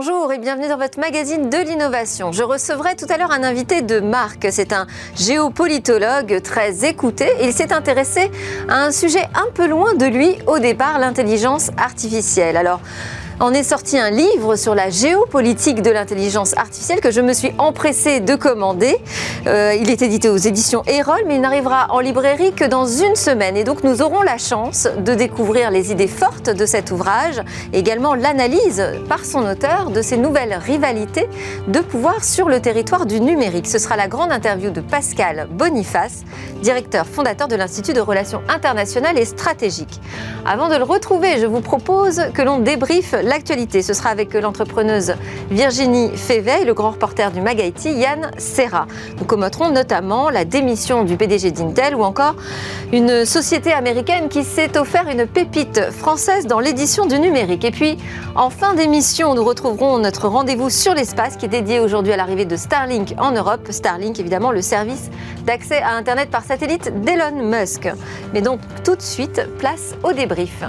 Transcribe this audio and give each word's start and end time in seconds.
Bonjour 0.00 0.32
et 0.32 0.38
bienvenue 0.38 0.68
dans 0.68 0.76
votre 0.76 1.00
magazine 1.00 1.50
de 1.50 1.58
l'innovation. 1.58 2.30
Je 2.30 2.44
recevrai 2.44 2.94
tout 2.94 3.06
à 3.08 3.16
l'heure 3.16 3.32
un 3.32 3.42
invité 3.42 3.82
de 3.82 3.98
marque. 3.98 4.46
C'est 4.52 4.72
un 4.72 4.86
géopolitologue 5.16 6.40
très 6.40 6.84
écouté. 6.84 7.28
Il 7.42 7.52
s'est 7.52 7.72
intéressé 7.72 8.30
à 8.68 8.84
un 8.84 8.92
sujet 8.92 9.24
un 9.34 9.50
peu 9.52 9.66
loin 9.66 9.94
de 9.94 10.06
lui 10.06 10.38
au 10.46 10.60
départ, 10.60 11.00
l'intelligence 11.00 11.72
artificielle. 11.76 12.56
Alors, 12.56 12.80
en 13.40 13.54
est 13.54 13.62
sorti 13.62 13.98
un 13.98 14.10
livre 14.10 14.56
sur 14.56 14.74
la 14.74 14.90
géopolitique 14.90 15.80
de 15.80 15.90
l'intelligence 15.90 16.56
artificielle 16.56 17.00
que 17.00 17.12
je 17.12 17.20
me 17.20 17.32
suis 17.32 17.52
empressée 17.58 18.18
de 18.18 18.34
commander. 18.34 18.96
Euh, 19.46 19.76
il 19.80 19.90
est 19.90 20.02
édité 20.02 20.28
aux 20.28 20.36
éditions 20.36 20.82
Erol, 20.86 21.20
mais 21.26 21.36
il 21.36 21.40
n'arrivera 21.40 21.86
en 21.90 22.00
librairie 22.00 22.52
que 22.52 22.64
dans 22.64 22.86
une 22.86 23.14
semaine. 23.14 23.56
Et 23.56 23.62
donc 23.62 23.84
nous 23.84 24.02
aurons 24.02 24.22
la 24.22 24.38
chance 24.38 24.88
de 24.98 25.14
découvrir 25.14 25.70
les 25.70 25.92
idées 25.92 26.08
fortes 26.08 26.50
de 26.50 26.66
cet 26.66 26.90
ouvrage, 26.90 27.40
également 27.72 28.14
l'analyse 28.14 28.84
par 29.08 29.24
son 29.24 29.46
auteur 29.46 29.90
de 29.90 30.02
ces 30.02 30.16
nouvelles 30.16 30.54
rivalités 30.54 31.28
de 31.68 31.78
pouvoir 31.78 32.24
sur 32.24 32.48
le 32.48 32.60
territoire 32.60 33.06
du 33.06 33.20
numérique. 33.20 33.68
Ce 33.68 33.78
sera 33.78 33.96
la 33.96 34.08
grande 34.08 34.32
interview 34.32 34.70
de 34.70 34.80
Pascal 34.80 35.46
Boniface, 35.50 36.24
directeur 36.60 37.06
fondateur 37.06 37.46
de 37.46 37.54
l'Institut 37.54 37.92
de 37.92 38.00
relations 38.00 38.42
internationales 38.48 39.18
et 39.18 39.24
stratégiques. 39.24 40.00
Avant 40.44 40.68
de 40.68 40.76
le 40.76 40.84
retrouver, 40.84 41.38
je 41.38 41.46
vous 41.46 41.60
propose 41.60 42.22
que 42.34 42.42
l'on 42.42 42.58
débriefe 42.58 43.14
l'actualité. 43.28 43.82
Ce 43.82 43.94
sera 43.94 44.10
avec 44.10 44.34
l'entrepreneuse 44.34 45.14
Virginie 45.50 46.10
Févet 46.16 46.62
et 46.62 46.64
le 46.64 46.74
grand 46.74 46.90
reporter 46.90 47.30
du 47.30 47.40
Magaiti, 47.40 47.92
Yann 47.92 48.30
Serra. 48.38 48.86
Nous 49.18 49.24
commenterons 49.24 49.70
notamment 49.70 50.30
la 50.30 50.44
démission 50.44 51.04
du 51.04 51.16
PDG 51.16 51.52
d'Intel 51.52 51.94
ou 51.94 52.02
encore 52.02 52.34
une 52.92 53.24
société 53.24 53.72
américaine 53.72 54.28
qui 54.28 54.44
s'est 54.44 54.78
offert 54.78 55.08
une 55.08 55.26
pépite 55.26 55.90
française 55.90 56.46
dans 56.46 56.60
l'édition 56.60 57.06
du 57.06 57.18
numérique. 57.18 57.64
Et 57.64 57.70
puis, 57.70 57.98
en 58.34 58.50
fin 58.50 58.74
d'émission, 58.74 59.34
nous 59.34 59.44
retrouverons 59.44 59.98
notre 59.98 60.28
rendez-vous 60.28 60.70
sur 60.70 60.94
l'espace 60.94 61.36
qui 61.36 61.46
est 61.46 61.48
dédié 61.48 61.80
aujourd'hui 61.80 62.12
à 62.12 62.16
l'arrivée 62.16 62.46
de 62.46 62.56
Starlink 62.56 63.14
en 63.18 63.32
Europe. 63.32 63.68
Starlink, 63.70 64.18
évidemment, 64.18 64.52
le 64.52 64.62
service 64.62 65.10
d'accès 65.44 65.82
à 65.82 65.92
Internet 65.92 66.30
par 66.30 66.44
satellite 66.44 67.02
d'Elon 67.02 67.42
Musk. 67.42 67.88
Mais 68.32 68.40
donc, 68.40 68.60
tout 68.84 68.96
de 68.96 69.02
suite, 69.02 69.42
place 69.58 69.94
au 70.02 70.12
débrief. 70.12 70.64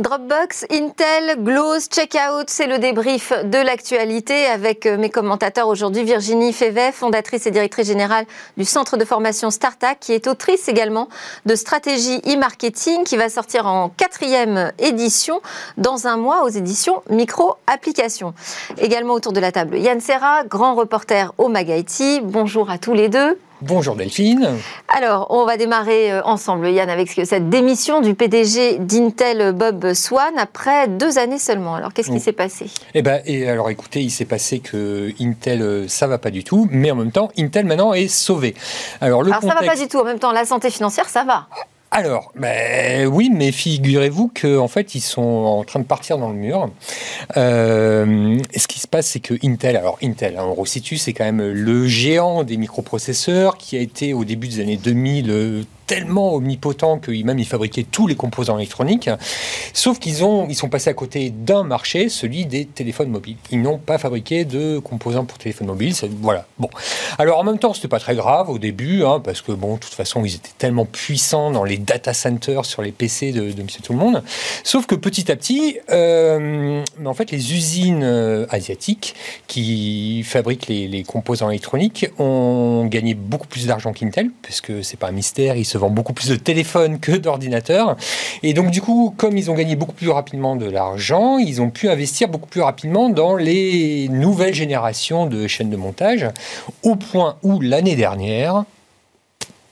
Dropbox, 0.00 0.64
Intel, 0.70 1.44
Glows, 1.44 1.80
Checkout, 1.90 2.46
c'est 2.46 2.66
le 2.66 2.78
débrief 2.78 3.34
de 3.44 3.58
l'actualité 3.58 4.46
avec 4.46 4.86
euh, 4.86 4.96
mes 4.96 5.10
commentateurs 5.10 5.68
aujourd'hui. 5.68 6.04
Virginie 6.04 6.54
Févet, 6.54 6.90
fondatrice 6.90 7.46
et 7.46 7.50
directrice 7.50 7.88
générale 7.88 8.24
du 8.56 8.64
centre 8.64 8.96
de 8.96 9.04
formation 9.04 9.50
Startup, 9.50 9.98
qui 10.00 10.14
est 10.14 10.26
autrice 10.26 10.68
également 10.68 11.10
de 11.44 11.54
stratégie 11.54 12.18
e-marketing, 12.26 13.04
qui 13.04 13.18
va 13.18 13.28
sortir 13.28 13.66
en 13.66 13.90
quatrième 13.90 14.72
édition 14.78 15.42
dans 15.76 16.06
un 16.06 16.16
mois 16.16 16.44
aux 16.44 16.48
éditions 16.48 17.02
Micro 17.10 17.56
Applications. 17.66 18.32
Également 18.78 19.12
autour 19.12 19.34
de 19.34 19.40
la 19.40 19.52
table, 19.52 19.76
Yann 19.76 20.00
Serra, 20.00 20.44
grand 20.44 20.76
reporter 20.76 21.34
au 21.36 21.48
Magaiti. 21.48 22.20
Bonjour 22.22 22.70
à 22.70 22.78
tous 22.78 22.94
les 22.94 23.10
deux. 23.10 23.38
Bonjour 23.62 23.94
Delphine. 23.94 24.56
Alors, 24.88 25.26
on 25.28 25.44
va 25.44 25.58
démarrer 25.58 26.12
euh, 26.12 26.22
ensemble, 26.24 26.70
Yann, 26.70 26.88
avec 26.88 27.10
cette 27.10 27.50
démission 27.50 28.00
du 28.00 28.14
PDG 28.14 28.78
d'Intel, 28.78 29.52
Bob 29.52 29.92
Swan, 29.92 30.32
après 30.38 30.88
deux 30.88 31.18
années 31.18 31.38
seulement. 31.38 31.74
Alors, 31.74 31.92
qu'est-ce 31.92 32.10
qui 32.10 32.20
s'est 32.20 32.32
passé? 32.32 32.70
Eh 32.94 33.02
ben, 33.02 33.20
et 33.26 33.50
alors, 33.50 33.68
écoutez, 33.68 34.00
il 34.00 34.10
s'est 34.10 34.24
passé 34.24 34.60
que 34.60 35.12
Intel, 35.20 35.60
euh, 35.60 35.88
ça 35.88 36.06
va 36.06 36.16
pas 36.16 36.30
du 36.30 36.42
tout, 36.42 36.68
mais 36.70 36.90
en 36.90 36.96
même 36.96 37.12
temps, 37.12 37.30
Intel 37.36 37.66
maintenant 37.66 37.92
est 37.92 38.08
sauvé. 38.08 38.54
Alors, 39.02 39.22
le 39.22 39.30
alors 39.30 39.42
ça 39.42 39.54
va 39.54 39.66
pas 39.66 39.76
du 39.76 39.88
tout. 39.88 39.98
En 39.98 40.04
même 40.04 40.18
temps, 40.18 40.32
la 40.32 40.46
santé 40.46 40.70
financière, 40.70 41.10
ça 41.10 41.24
va. 41.24 41.46
Alors, 41.92 42.30
ben, 42.36 43.08
oui, 43.08 43.30
mais 43.34 43.50
figurez-vous 43.50 44.30
qu'en 44.40 44.58
en 44.58 44.68
fait, 44.68 44.94
ils 44.94 45.00
sont 45.00 45.22
en 45.22 45.64
train 45.64 45.80
de 45.80 45.84
partir 45.84 46.18
dans 46.18 46.28
le 46.28 46.36
mur. 46.36 46.70
Euh, 47.36 48.38
ce 48.56 48.68
qui 48.68 48.78
se 48.78 48.86
passe, 48.86 49.08
c'est 49.08 49.18
que 49.18 49.34
Intel, 49.42 49.76
alors 49.76 49.98
Intel, 50.00 50.36
hein, 50.38 50.44
on 50.44 50.54
resitue, 50.54 50.98
c'est 50.98 51.12
quand 51.12 51.24
même 51.24 51.42
le 51.42 51.88
géant 51.88 52.44
des 52.44 52.58
microprocesseurs 52.58 53.58
qui 53.58 53.76
a 53.76 53.80
été 53.80 54.14
au 54.14 54.24
début 54.24 54.46
des 54.46 54.60
années 54.60 54.76
2000 54.76 55.64
tellement 55.90 56.36
omnipotent 56.36 57.00
qu'ils 57.04 57.26
même 57.26 57.40
ils 57.40 57.44
fabriquaient 57.44 57.82
tous 57.82 58.06
les 58.06 58.14
composants 58.14 58.56
électroniques. 58.58 59.10
Sauf 59.72 59.98
qu'ils 59.98 60.22
ont, 60.22 60.46
ils 60.48 60.54
sont 60.54 60.68
passés 60.68 60.88
à 60.88 60.94
côté 60.94 61.30
d'un 61.30 61.64
marché, 61.64 62.08
celui 62.08 62.46
des 62.46 62.64
téléphones 62.64 63.08
mobiles. 63.08 63.38
Ils 63.50 63.60
n'ont 63.60 63.78
pas 63.78 63.98
fabriqué 63.98 64.44
de 64.44 64.78
composants 64.78 65.24
pour 65.24 65.38
téléphones 65.38 65.66
mobiles. 65.66 65.92
Voilà. 66.20 66.46
Bon. 66.60 66.70
Alors 67.18 67.40
en 67.40 67.42
même 67.42 67.58
temps, 67.58 67.74
c'était 67.74 67.88
pas 67.88 67.98
très 67.98 68.14
grave 68.14 68.50
au 68.50 68.60
début, 68.60 69.02
hein, 69.02 69.18
parce 69.18 69.42
que 69.42 69.50
bon, 69.50 69.74
de 69.74 69.80
toute 69.80 69.94
façon, 69.94 70.24
ils 70.24 70.36
étaient 70.36 70.52
tellement 70.58 70.84
puissants 70.84 71.50
dans 71.50 71.64
les 71.64 71.76
data 71.76 72.14
centers 72.14 72.64
sur 72.66 72.82
les 72.82 72.92
PC 72.92 73.32
de, 73.32 73.60
Monsieur 73.60 73.82
Tout 73.82 73.92
le 73.92 73.98
Monde. 73.98 74.22
Sauf 74.62 74.86
que 74.86 74.94
petit 74.94 75.32
à 75.32 75.34
petit, 75.34 75.78
euh, 75.90 76.84
en 77.04 77.14
fait, 77.14 77.32
les 77.32 77.52
usines 77.52 78.04
euh, 78.04 78.46
asiatiques 78.50 79.16
qui 79.48 80.22
fabriquent 80.22 80.68
les, 80.68 80.86
les 80.86 81.02
composants 81.02 81.50
électroniques 81.50 82.06
ont 82.20 82.86
gagné 82.86 83.14
beaucoup 83.14 83.48
plus 83.48 83.66
d'argent 83.66 83.92
qu'Intel, 83.92 84.30
parce 84.42 84.60
que 84.60 84.82
c'est 84.82 84.96
pas 84.96 85.08
un 85.08 85.12
mystère, 85.12 85.56
ils 85.56 85.64
se 85.64 85.79
vendent 85.80 85.94
beaucoup 85.94 86.12
plus 86.12 86.28
de 86.28 86.36
téléphones 86.36 87.00
que 87.00 87.12
d'ordinateurs. 87.12 87.96
Et 88.42 88.54
donc, 88.54 88.70
du 88.70 88.80
coup, 88.80 89.14
comme 89.16 89.36
ils 89.36 89.50
ont 89.50 89.54
gagné 89.54 89.76
beaucoup 89.76 89.92
plus 89.92 90.10
rapidement 90.10 90.56
de 90.56 90.70
l'argent, 90.70 91.38
ils 91.38 91.60
ont 91.60 91.70
pu 91.70 91.88
investir 91.88 92.28
beaucoup 92.28 92.48
plus 92.48 92.60
rapidement 92.60 93.10
dans 93.10 93.36
les 93.36 94.08
nouvelles 94.08 94.54
générations 94.54 95.26
de 95.26 95.46
chaînes 95.46 95.70
de 95.70 95.76
montage, 95.76 96.26
au 96.82 96.96
point 96.96 97.36
où 97.42 97.60
l'année 97.60 97.96
dernière, 97.96 98.64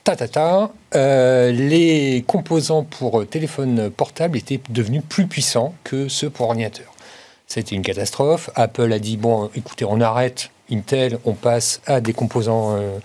ta, 0.03 0.15
ta, 0.15 0.71
euh, 0.95 1.51
les 1.51 2.23
composants 2.25 2.83
pour 2.83 3.27
téléphone 3.27 3.89
portable 3.91 4.37
étaient 4.37 4.59
devenus 4.69 5.03
plus 5.07 5.27
puissants 5.27 5.73
que 5.83 6.07
ceux 6.07 6.29
pour 6.29 6.47
ordinateur. 6.47 6.93
C'était 7.47 7.75
une 7.75 7.81
catastrophe. 7.81 8.49
Apple 8.55 8.91
a 8.93 8.99
dit 8.99 9.17
bon, 9.17 9.49
écoutez, 9.55 9.85
on 9.85 10.01
arrête 10.01 10.51
Intel, 10.71 11.17
on 11.25 11.33
passe 11.33 11.81
à 11.87 11.99
des 11.99 12.13
composants 12.13 12.75
euh, 12.77 12.99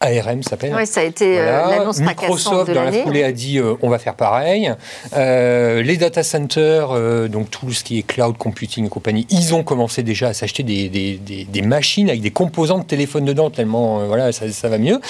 ARM 0.00 0.44
s'appelle. 0.44 0.72
Oui, 0.76 0.86
ça 0.86 1.00
a 1.00 1.04
été 1.04 1.40
euh, 1.40 1.70
l'annonce 1.70 1.98
Microsoft, 1.98 2.70
dans 2.70 2.84
la 2.84 2.92
foulée, 2.92 3.24
a 3.24 3.32
dit 3.32 3.58
euh, 3.58 3.74
on 3.82 3.88
va 3.88 3.98
faire 3.98 4.14
pareil. 4.14 4.72
Euh, 5.16 5.82
les 5.82 5.96
data 5.96 6.22
centers, 6.22 7.28
donc 7.28 7.50
tout 7.50 7.72
ce 7.72 7.82
qui 7.82 7.98
est 7.98 8.02
cloud 8.02 8.36
computing 8.38 8.86
et 8.86 8.88
compagnie, 8.88 9.26
ils 9.30 9.54
ont 9.54 9.64
commencé 9.64 10.04
déjà 10.04 10.28
à 10.28 10.34
s'acheter 10.34 10.62
des, 10.62 10.88
des, 10.88 11.18
des, 11.44 11.62
machines 11.62 12.08
avec 12.08 12.20
des 12.20 12.30
composants 12.30 12.78
de 12.78 12.84
téléphone 12.84 13.24
dedans, 13.24 13.50
tellement 13.50 14.06
voilà, 14.06 14.30
ça, 14.30 14.50
ça, 14.52 14.68
va 14.68 14.78
mieux. 14.78 15.00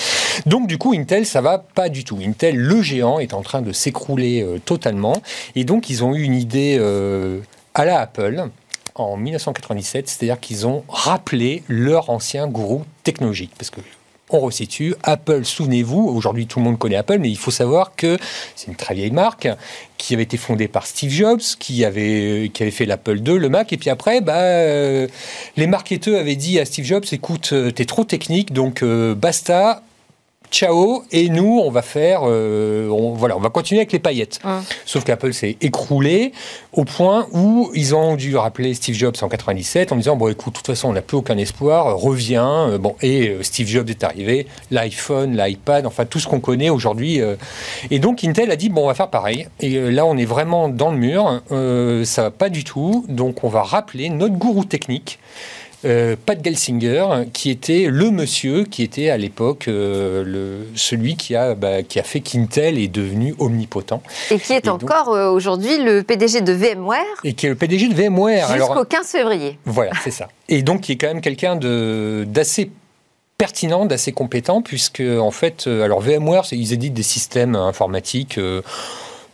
Donc, 0.47 0.66
du 0.66 0.78
coup, 0.78 0.94
Intel, 0.94 1.27
ça 1.27 1.43
va 1.43 1.59
pas 1.59 1.91
du 1.91 2.04
tout. 2.04 2.19
Intel, 2.25 2.56
le 2.56 2.81
géant, 2.81 3.19
est 3.19 3.34
en 3.34 3.43
train 3.43 3.60
de 3.60 3.72
s'écrouler 3.72 4.47
totalement. 4.65 5.21
Et 5.54 5.65
donc, 5.65 5.91
ils 5.91 6.03
ont 6.03 6.15
eu 6.15 6.22
une 6.22 6.34
idée 6.34 6.81
à 7.75 7.84
la 7.84 8.00
Apple 8.00 8.48
en 8.94 9.16
1997, 9.16 10.09
c'est-à-dire 10.09 10.41
qu'ils 10.41 10.66
ont 10.66 10.84
rappelé 10.88 11.62
leur 11.69 12.09
ancien 12.09 12.47
gourou 12.47 12.84
technologique. 13.04 13.53
Parce 13.56 13.71
que 13.71 13.81
on 14.31 14.41
resitue. 14.41 14.94
Apple, 15.03 15.44
souvenez-vous, 15.44 16.09
aujourd'hui 16.09 16.47
tout 16.47 16.59
le 16.59 16.65
monde 16.65 16.78
connaît 16.78 16.97
Apple, 16.97 17.19
mais 17.19 17.31
il 17.31 17.39
faut 17.39 17.50
savoir 17.50 17.93
que 17.97 18.19
c'est 18.56 18.69
une 18.69 18.77
très 18.77 18.94
vieille 18.94 19.11
marque 19.11 19.49
qui 19.97 20.15
avait 20.15 20.22
été 20.22 20.37
fondée 20.37 20.69
par 20.69 20.87
Steve 20.87 21.11
Jobs, 21.11 21.41
qui 21.59 21.84
avait, 21.84 22.50
qui 22.55 22.62
avait 22.62 22.72
fait 22.72 22.87
l'Apple 22.87 23.19
II, 23.19 23.39
le 23.39 23.49
Mac, 23.49 23.72
et 23.72 23.77
puis 23.77 23.91
après, 23.91 24.21
bah, 24.21 24.37
euh, 24.37 25.09
les 25.56 25.66
marketeurs 25.66 26.21
avaient 26.21 26.37
dit 26.37 26.59
à 26.59 26.65
Steve 26.65 26.84
Jobs, 26.84 27.05
écoute, 27.11 27.50
euh, 27.53 27.71
t'es 27.71 27.84
trop 27.84 28.05
technique, 28.05 28.53
donc 28.53 28.83
euh, 28.83 29.15
basta, 29.15 29.83
ciao, 30.50 31.04
et 31.12 31.28
nous, 31.28 31.60
on 31.64 31.70
va 31.70 31.82
faire, 31.82 32.20
euh, 32.25 32.88
on, 32.88 33.12
voilà, 33.12 33.36
on 33.36 33.41
va 33.41 33.50
continuer 33.50 33.81
avec 33.81 33.92
les 33.92 33.98
paillettes. 33.98 34.41
Sauf 34.84 35.04
qu'Apple 35.04 35.32
s'est 35.32 35.56
écroulé 35.60 36.32
au 36.72 36.84
point 36.84 37.26
où 37.32 37.70
ils 37.75 37.94
ont 37.94 38.16
dû 38.16 38.36
rappeler 38.36 38.75
Steve 38.75 38.94
Jobs 38.94 39.16
en 39.22 39.28
97 39.28 39.92
en 39.92 39.97
disant 39.97 40.16
bon, 40.16 40.28
écoute, 40.28 40.54
de 40.54 40.59
toute 40.59 40.66
façon, 40.66 40.88
on 40.88 40.92
n'a 40.92 41.03
plus 41.03 41.16
aucun 41.16 41.38
espoir, 41.38 41.97
reviens. 41.97 42.71
Euh, 42.71 42.78
bon, 42.78 42.97
et 43.03 43.28
euh, 43.28 43.42
Steve 43.42 43.68
Jobs 43.68 43.89
est 43.89 44.04
arrivé, 44.04 44.47
l'iPhone, 44.71 45.36
l'iPad, 45.36 45.86
enfin 45.86 46.04
tout 46.04 46.21
ce 46.21 46.27
qu'on 46.27 46.41
connaît 46.41 46.71
aujourd'hui. 46.71 47.21
et 47.91 47.98
donc 47.98 48.24
Intel 48.24 48.50
a 48.50 48.56
dit 48.56 48.68
bon, 48.68 48.84
on 48.84 48.86
va 48.89 48.95
faire 48.95 49.10
pareil. 49.10 49.48
Et 49.60 49.78
là, 49.91 50.06
on 50.06 50.16
est 50.16 50.24
vraiment 50.24 50.68
dans 50.68 50.91
le 50.91 50.98
mur. 50.98 51.42
ça 52.04 52.22
va 52.22 52.30
pas 52.30 52.48
du 52.48 52.65
tout. 52.65 53.04
Donc, 53.09 53.45
on 53.45 53.48
va 53.48 53.62
rappeler 53.62 54.09
notre 54.10 54.34
gourou 54.34 54.65
technique. 54.65 55.18
Euh, 55.84 56.16
Pat 56.27 56.45
Gelsinger, 56.45 57.07
qui 57.33 57.51
était 57.51 57.86
le 57.89 58.10
monsieur 58.10 58.65
qui 58.65 58.83
était 58.83 59.10
à 59.10 59.16
l'époque 59.16 59.69
euh, 59.69 60.65
celui 60.75 61.15
qui 61.15 61.36
a, 61.36 61.54
bah, 61.54 61.84
qui 61.84 62.01
a 62.01 62.03
fait 62.03 62.19
qu'Intel 62.19 62.78
est 62.78 62.89
devenu 62.89 63.34
omnipotent. 63.39 64.03
Et 64.33 64.41
qui 64.41 64.54
est 64.54 64.66
encore 64.66 65.15
euh, 65.15 65.30
aujourd'hui 65.30 65.78
le 65.78 66.03
PDG 66.03 66.41
de 66.41 66.53
VMware. 66.53 67.04
Et 67.22 67.34
qui 67.34 67.47
est 67.47 67.51
le 67.51 67.54
PDG 67.54 67.89
de 67.89 67.95
VMware. 67.95 68.53
Jusqu'au 68.57 68.84
15 68.84 69.07
février. 69.07 69.59
Voilà, 69.66 69.92
c'est 70.03 70.10
ça. 70.10 70.28
Et 70.48 70.63
donc 70.63 70.80
qui 70.80 70.92
est 70.92 70.97
quand 70.97 71.09
même 71.09 71.21
quelqu'un 71.21 71.54
d'assez 71.57 72.72
pertinent, 73.36 73.86
d'assez 73.86 74.10
compétent, 74.10 74.63
puisque 74.63 75.01
en 75.03 75.31
fait, 75.31 75.69
alors 75.69 76.01
VMware, 76.01 76.45
ils 76.51 76.72
éditent 76.72 76.95
des 76.95 77.04
systèmes 77.04 77.54
informatiques 77.54 78.41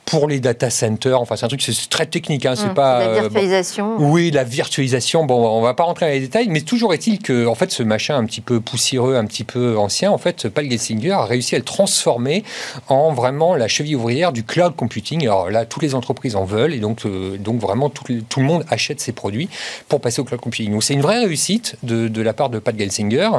pour 0.04 0.28
les 0.28 0.38
data 0.40 0.68
centers. 0.70 1.20
Enfin, 1.20 1.36
c'est 1.36 1.44
un 1.44 1.48
truc, 1.48 1.62
c'est 1.62 1.88
très 1.88 2.06
technique. 2.06 2.44
Hein, 2.46 2.54
c'est 2.56 2.64
Hum, 2.68 2.74
pas 2.74 2.98
la 3.00 3.04
euh, 3.06 3.14
bon, 3.16 3.20
virtualisation. 3.22 3.96
oui, 3.98 4.30
la 4.30 4.44
virtualisation, 4.44 5.24
bon, 5.24 5.46
on 5.48 5.62
va 5.62 5.74
pas 5.74 5.84
rentrer 5.84 6.06
dans 6.06 6.12
les 6.12 6.20
détails, 6.20 6.48
mais 6.48 6.60
toujours 6.60 6.92
est-il 6.94 7.18
que, 7.20 7.46
en 7.46 7.54
fait, 7.54 7.70
ce 7.70 7.82
machin 7.82 8.16
un 8.16 8.24
petit 8.24 8.40
peu 8.42 8.60
poussiéreux, 8.60 9.16
un 9.16 9.24
petit 9.24 9.44
peu 9.44 9.78
ancien, 9.78 10.10
en 10.10 10.18
fait, 10.18 10.48
Paul 10.48 10.70
Gelsinger 10.70 11.12
a 11.12 11.24
réussi 11.24 11.54
à 11.54 11.58
le 11.58 11.64
transformer 11.64 12.44
en 12.88 13.12
vraiment 13.12 13.56
la 13.56 13.66
cheville 13.68 13.96
ouvrière 13.96 14.32
du 14.32 14.44
cloud 14.44 14.74
computing. 14.76 15.22
Alors 15.22 15.50
là, 15.50 15.64
toutes 15.64 15.82
les 15.82 15.94
entreprises 15.94 16.36
en 16.36 16.44
veulent, 16.44 16.74
et 16.74 16.80
donc, 16.80 17.06
euh, 17.06 17.38
donc 17.38 17.60
vraiment, 17.60 17.88
tout, 17.90 18.04
le- 18.08 18.20
tout 18.22 18.40
le 18.40 18.46
monde 18.46 18.64
achète 18.68 19.00
ces 19.00 19.12
produits 19.12 19.48
pour 19.88 20.00
passer 20.00 20.20
au 20.20 20.24
cloud 20.24 20.40
computing. 20.40 20.72
Donc 20.72 20.84
c'est 20.84 20.94
une 20.94 21.02
vraie 21.02 21.20
réussite 21.20 21.76
de, 21.82 22.08
de 22.08 22.22
la 22.22 22.32
part 22.34 22.50
de 22.50 22.58
Pat 22.58 22.76
Gelsinger. 22.78 23.30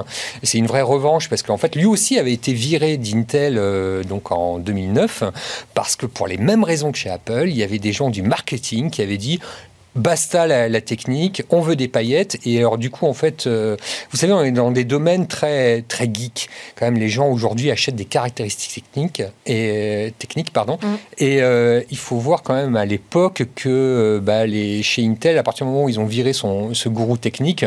C'est 0.44 0.57
une 0.57 0.67
vraie 0.67 0.81
revanche 0.81 1.29
parce 1.29 1.44
qu'en 1.44 1.57
fait, 1.57 1.75
lui 1.75 1.85
aussi 1.85 2.17
avait 2.17 2.33
été 2.33 2.53
viré 2.53 2.97
d'Intel 2.97 3.57
euh, 3.57 4.03
donc 4.03 4.31
en 4.31 4.57
2009 4.57 5.23
parce 5.73 5.95
que 5.95 6.06
pour 6.06 6.27
les 6.27 6.38
mêmes 6.38 6.55
raisons 6.63 6.92
que 6.92 6.98
chez 6.98 7.10
Apple, 7.10 7.46
il 7.48 7.57
y 7.57 7.63
avait 7.63 7.80
des 7.80 7.92
gens 7.92 8.10
du 8.10 8.22
marketing 8.22 8.90
qui 8.90 9.02
avaient 9.02 9.18
dit 9.18 9.40
basta 9.96 10.46
la, 10.46 10.68
la 10.69 10.81
technique, 10.81 11.44
on 11.50 11.62
veut 11.62 11.75
des 11.75 11.88
paillettes. 11.88 12.38
Et 12.46 12.60
alors 12.60 12.78
du 12.78 12.90
coup, 12.90 13.06
en 13.06 13.13
fait, 13.13 13.48
euh, 13.48 13.78
vous 14.12 14.18
savez, 14.18 14.34
on 14.34 14.44
est 14.44 14.52
dans 14.52 14.72
des 14.72 14.84
domaines 14.84 15.28
très 15.28 15.84
très 15.84 16.10
geeks. 16.12 16.50
Quand 16.75 16.86
même, 16.86 16.98
les 16.98 17.10
gens 17.10 17.30
aujourd'hui 17.30 17.72
achètent 17.72 17.96
des 17.96 18.06
caractéristiques 18.06 18.86
techniques 18.92 19.24
et 19.46 20.13
techniques, 20.19 20.52
pardon. 20.52 20.78
Mm. 20.81 20.96
Et 21.18 21.42
euh, 21.42 21.81
il 21.90 21.98
faut 21.98 22.18
voir 22.18 22.44
quand 22.44 22.54
même 22.54 22.75
à 22.75 22.86
l'époque 22.86 23.44
que 23.56 23.69
euh, 23.69 24.19
bah, 24.22 24.46
les, 24.46 24.84
chez 24.84 25.06
Intel, 25.06 25.38
à 25.38 25.44
partir 25.44 25.66
du 25.66 25.72
moment 25.72 25.86
où 25.86 25.90
ils 25.90 26.00
ont 26.00 26.06
viré 26.06 26.34
son, 26.34 26.74
ce 26.74 26.90
gourou 26.90 27.18
technique. 27.18 27.66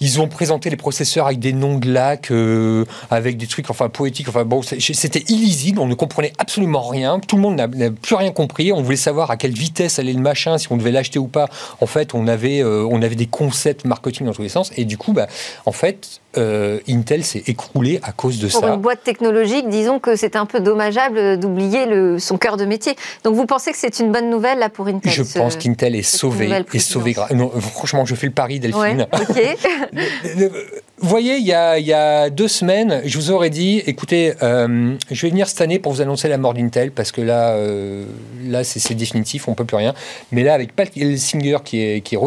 Ils 0.00 0.20
ont 0.20 0.28
présenté 0.28 0.68
les 0.68 0.76
processeurs 0.76 1.26
avec 1.26 1.38
des 1.38 1.52
noms 1.54 1.78
de 1.78 1.90
lacs, 1.90 2.30
euh, 2.30 2.84
avec 3.10 3.36
des 3.38 3.46
trucs 3.46 3.70
enfin 3.70 3.88
poétiques. 3.88 4.28
Enfin 4.28 4.44
bon, 4.44 4.60
c'était 4.62 5.24
illisible. 5.28 5.80
On 5.80 5.86
ne 5.86 5.94
comprenait 5.94 6.32
absolument 6.38 6.82
rien. 6.86 7.18
Tout 7.18 7.36
le 7.36 7.42
monde 7.42 7.56
n'a 7.56 7.66
plus 7.90 8.14
rien 8.14 8.30
compris. 8.30 8.72
On 8.72 8.82
voulait 8.82 8.96
savoir 8.96 9.30
à 9.30 9.36
quelle 9.36 9.52
vitesse 9.54 9.98
allait 9.98 10.12
le 10.12 10.20
machin, 10.20 10.58
si 10.58 10.70
on 10.70 10.76
devait 10.76 10.90
l'acheter 10.92 11.18
ou 11.18 11.28
pas. 11.28 11.48
En 11.80 11.86
fait, 11.86 12.14
on 12.14 12.26
avait 12.28 12.60
euh, 12.62 12.86
on 12.90 13.00
avait 13.00 13.14
des 13.14 13.26
concepts 13.26 13.86
marketing 13.86 14.26
dans 14.26 14.32
tous 14.34 14.42
les 14.42 14.48
sens. 14.50 14.70
Et 14.76 14.84
du 14.84 14.98
coup, 14.98 15.12
bah, 15.14 15.28
en 15.64 15.72
fait, 15.72 16.20
euh, 16.36 16.78
Intel 16.88 17.24
s'est 17.24 17.44
écroulé 17.46 17.98
à 18.02 18.12
cause 18.12 18.38
de 18.38 18.48
Pour 18.48 18.60
ça. 18.60 18.74
une 18.74 18.80
boîte 18.82 19.02
technologique, 19.02 19.68
disons 19.70 19.98
que 19.98 20.16
c'est 20.16 20.36
un 20.36 20.44
peu 20.44 20.60
dommageable 20.60 21.38
d'oublier 21.40 21.86
le- 21.86 22.18
son 22.18 22.36
cœur 22.36 22.58
de 22.58 22.66
métier. 22.66 22.94
Donc 23.24 23.34
vous 23.34 23.46
pensez 23.46 23.72
que 23.72 23.78
c'est 23.78 23.98
une 24.00 24.12
bonne 24.12 24.28
nouvelle 24.28 24.58
là 24.58 24.68
pour 24.68 24.86
Intel 24.88 25.10
Je 25.10 25.22
ce- 25.22 25.38
pense 25.38 25.56
qu'Intel 25.56 25.94
est 25.96 26.02
sauvé, 26.02 26.50
est 26.74 26.78
sauvé. 26.78 27.16
Non, 27.34 27.50
franchement, 27.60 28.04
je 28.04 28.14
fais 28.14 28.26
le 28.26 28.32
pari, 28.34 28.60
Delphine. 28.60 29.06
Ouais, 29.10 29.20
ok. 29.30 29.56
Vous 30.98 31.08
voyez, 31.08 31.36
il 31.36 31.46
y, 31.46 31.52
a, 31.52 32.30
deux 32.30 32.48
semaines, 32.48 33.02
je 33.04 33.18
vous 33.18 33.30
aurais 33.30 33.50
dit, 33.50 33.82
écoutez, 33.86 34.32
euh, 34.42 34.94
je 35.10 35.22
vais 35.22 35.30
venir 35.30 35.48
cette 35.48 35.60
année 35.60 35.78
pour 35.78 35.92
vous 35.92 36.00
annoncer 36.00 36.28
la 36.28 36.38
mort 36.38 36.54
d'Intel, 36.54 36.90
parce 36.90 37.12
que 37.12 37.20
là, 37.20 37.50
euh, 37.50 38.04
là 38.44 38.64
c'est 38.64 38.94
définitif, 38.94 39.46
on 39.48 39.54
peut 39.54 39.64
plus 39.64 39.76
rien. 39.76 39.94
Mais 40.32 40.42
là, 40.42 40.54
avec 40.54 40.74
Pat 40.74 40.90
Singer 41.16 41.58
qui 41.64 41.80
est, 41.80 42.18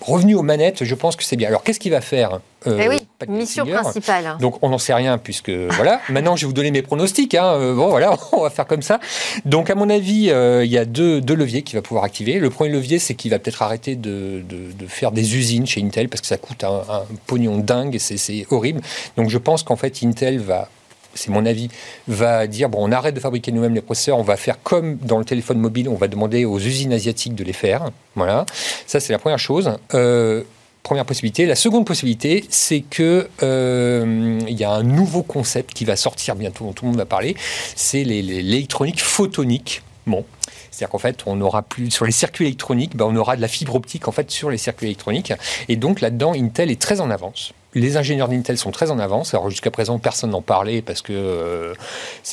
revenu 0.00 0.34
aux 0.34 0.42
manettes, 0.42 0.84
je 0.84 0.94
pense 0.94 1.16
que 1.16 1.24
c'est 1.24 1.36
bien. 1.36 1.48
Alors, 1.48 1.62
qu'est-ce 1.62 1.80
qu'il 1.80 1.92
va 1.92 2.00
faire? 2.00 2.40
Euh, 2.66 2.80
Eh 2.82 2.88
oui, 2.88 2.98
mission 3.28 3.64
principale. 3.66 4.36
donc 4.40 4.58
on 4.62 4.68
n'en 4.70 4.78
sait 4.78 4.94
rien 4.94 5.18
puisque 5.18 5.50
voilà. 5.70 6.00
Maintenant 6.08 6.36
je 6.36 6.42
vais 6.42 6.46
vous 6.48 6.52
donner 6.52 6.70
mes 6.70 6.82
pronostics. 6.82 7.34
hein. 7.34 7.54
Euh, 7.54 7.74
bon 7.74 7.88
voilà, 7.88 8.16
on 8.32 8.42
va 8.42 8.50
faire 8.50 8.66
comme 8.66 8.82
ça. 8.82 9.00
Donc 9.44 9.70
à 9.70 9.74
mon 9.74 9.88
avis, 9.90 10.30
euh, 10.30 10.64
il 10.64 10.70
y 10.70 10.78
a 10.78 10.84
deux, 10.84 11.20
deux 11.20 11.34
leviers 11.34 11.62
qu'il 11.62 11.76
va 11.78 11.82
pouvoir 11.82 12.04
activer. 12.04 12.38
Le 12.38 12.50
premier 12.50 12.70
levier, 12.70 12.98
c'est 12.98 13.14
qu'il 13.14 13.30
va 13.30 13.38
peut-être 13.38 13.62
arrêter 13.62 13.96
de, 13.96 14.42
de- 14.48 14.72
de 14.72 14.86
faire 14.86 15.12
des 15.12 15.36
usines 15.36 15.66
chez 15.66 15.82
Intel 15.82 16.08
parce 16.08 16.20
que 16.20 16.26
ça 16.26 16.36
coûte 16.38 16.64
un, 16.64 16.82
un 16.88 17.02
pognon 17.26 17.58
dingue 17.58 17.94
et 17.94 17.98
c'est- 17.98 18.16
c'est 18.16 18.46
horrible. 18.50 18.80
Donc 19.16 19.28
je 19.30 19.38
pense 19.38 19.62
qu'en 19.62 19.76
fait 19.76 19.98
Intel 20.02 20.38
va 20.38 20.68
c'est 21.14 21.28
mon 21.30 21.44
avis, 21.44 21.68
va 22.08 22.46
dire 22.46 22.70
bon, 22.70 22.78
on 22.80 22.90
arrête 22.90 23.14
de 23.14 23.20
fabriquer 23.20 23.52
nous-mêmes 23.52 23.74
les 23.74 23.82
processeurs, 23.82 24.18
on 24.18 24.22
va 24.22 24.36
faire 24.38 24.62
comme 24.62 24.96
dans 24.96 25.18
le 25.18 25.26
téléphone 25.26 25.58
mobile, 25.58 25.90
on 25.90 25.94
va 25.94 26.08
demander 26.08 26.46
aux 26.46 26.58
usines 26.58 26.90
asiatiques 26.94 27.34
de 27.34 27.44
les 27.44 27.52
faire. 27.52 27.90
Voilà, 28.14 28.46
ça 28.86 28.98
c'est 28.98 29.12
la 29.12 29.18
première 29.18 29.38
chose. 29.38 29.72
Euh, 29.92 30.42
Première 30.82 31.04
possibilité. 31.04 31.46
La 31.46 31.54
seconde 31.54 31.86
possibilité, 31.86 32.44
c'est 32.50 32.80
que 32.80 33.28
euh, 33.42 34.40
il 34.48 34.58
y 34.58 34.64
a 34.64 34.72
un 34.72 34.82
nouveau 34.82 35.22
concept 35.22 35.74
qui 35.74 35.84
va 35.84 35.94
sortir 35.94 36.34
bientôt, 36.34 36.64
dont 36.64 36.72
tout 36.72 36.84
le 36.84 36.90
monde 36.90 36.98
va 36.98 37.06
parler. 37.06 37.36
C'est 37.76 38.02
l'électronique 38.02 39.00
photonique. 39.00 39.82
Bon, 40.06 40.24
c'est-à-dire 40.72 40.90
qu'en 40.90 40.98
fait, 40.98 41.22
on 41.26 41.40
aura 41.40 41.62
plus 41.62 41.92
sur 41.92 42.04
les 42.04 42.12
circuits 42.12 42.46
électroniques, 42.46 42.96
ben, 42.96 43.04
on 43.04 43.14
aura 43.14 43.36
de 43.36 43.40
la 43.40 43.46
fibre 43.46 43.76
optique 43.76 44.08
en 44.08 44.12
fait 44.12 44.30
sur 44.32 44.50
les 44.50 44.58
circuits 44.58 44.86
électroniques. 44.86 45.32
Et 45.68 45.76
donc 45.76 46.00
là-dedans, 46.00 46.32
Intel 46.34 46.70
est 46.72 46.80
très 46.80 47.00
en 47.00 47.10
avance. 47.10 47.52
Les 47.74 47.96
ingénieurs 47.96 48.28
d'Intel 48.28 48.58
sont 48.58 48.70
très 48.70 48.90
en 48.90 48.98
avance. 48.98 49.32
Alors 49.32 49.48
jusqu'à 49.48 49.70
présent, 49.70 49.98
personne 49.98 50.30
n'en 50.30 50.42
parlait 50.42 50.82
parce 50.82 51.00
que 51.00 51.12
euh, 51.14 51.74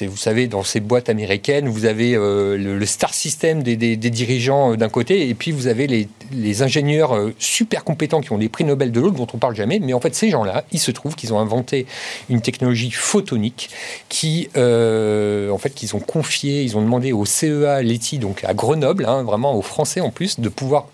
vous 0.01 0.17
savez, 0.17 0.47
dans 0.47 0.63
ces 0.63 0.81
boîtes 0.81 1.07
américaines, 1.07 1.69
vous 1.69 1.85
avez 1.85 2.13
euh, 2.15 2.57
le, 2.57 2.85
star 2.85 3.13
system 3.13 3.63
des, 3.63 3.75
dirigeants 3.95 4.73
euh, 4.73 4.75
d'un 4.75 4.89
côté, 4.89 5.29
et 5.29 5.33
puis 5.33 5.51
vous 5.51 5.67
avez 5.67 5.87
les, 5.87 6.61
ingénieurs 6.61 7.15
super 7.39 7.85
compétents 7.85 8.19
qui 8.19 8.33
ont 8.33 8.37
des 8.37 8.49
prix 8.49 8.65
Nobel 8.65 8.91
de 8.91 8.99
l'autre, 8.99 9.15
dont 9.15 9.27
on 9.33 9.37
parle 9.37 9.55
jamais. 9.55 9.79
Mais 9.79 9.93
en 9.93 10.01
fait, 10.01 10.13
ces 10.13 10.29
gens-là, 10.29 10.65
il 10.71 10.79
se 10.79 10.91
trouve 10.91 11.15
qu'ils 11.15 11.33
ont 11.33 11.39
inventé 11.39 11.85
une 12.29 12.41
technologie 12.41 12.91
photonique 12.91 13.69
qui, 14.09 14.49
en 14.55 15.57
fait, 15.57 15.73
qu'ils 15.73 15.95
ont 15.95 15.99
confié, 15.99 16.63
ils 16.63 16.75
ont 16.75 16.81
demandé 16.81 17.13
au 17.13 17.25
CEA 17.25 17.81
Leti, 17.81 18.19
donc 18.19 18.43
à 18.43 18.53
Grenoble, 18.53 19.05
hein, 19.05 19.23
vraiment 19.23 19.55
aux 19.55 19.61
Français 19.61 20.01
en 20.01 20.09
plus, 20.09 20.39
de 20.39 20.49
pouvoir 20.49 20.87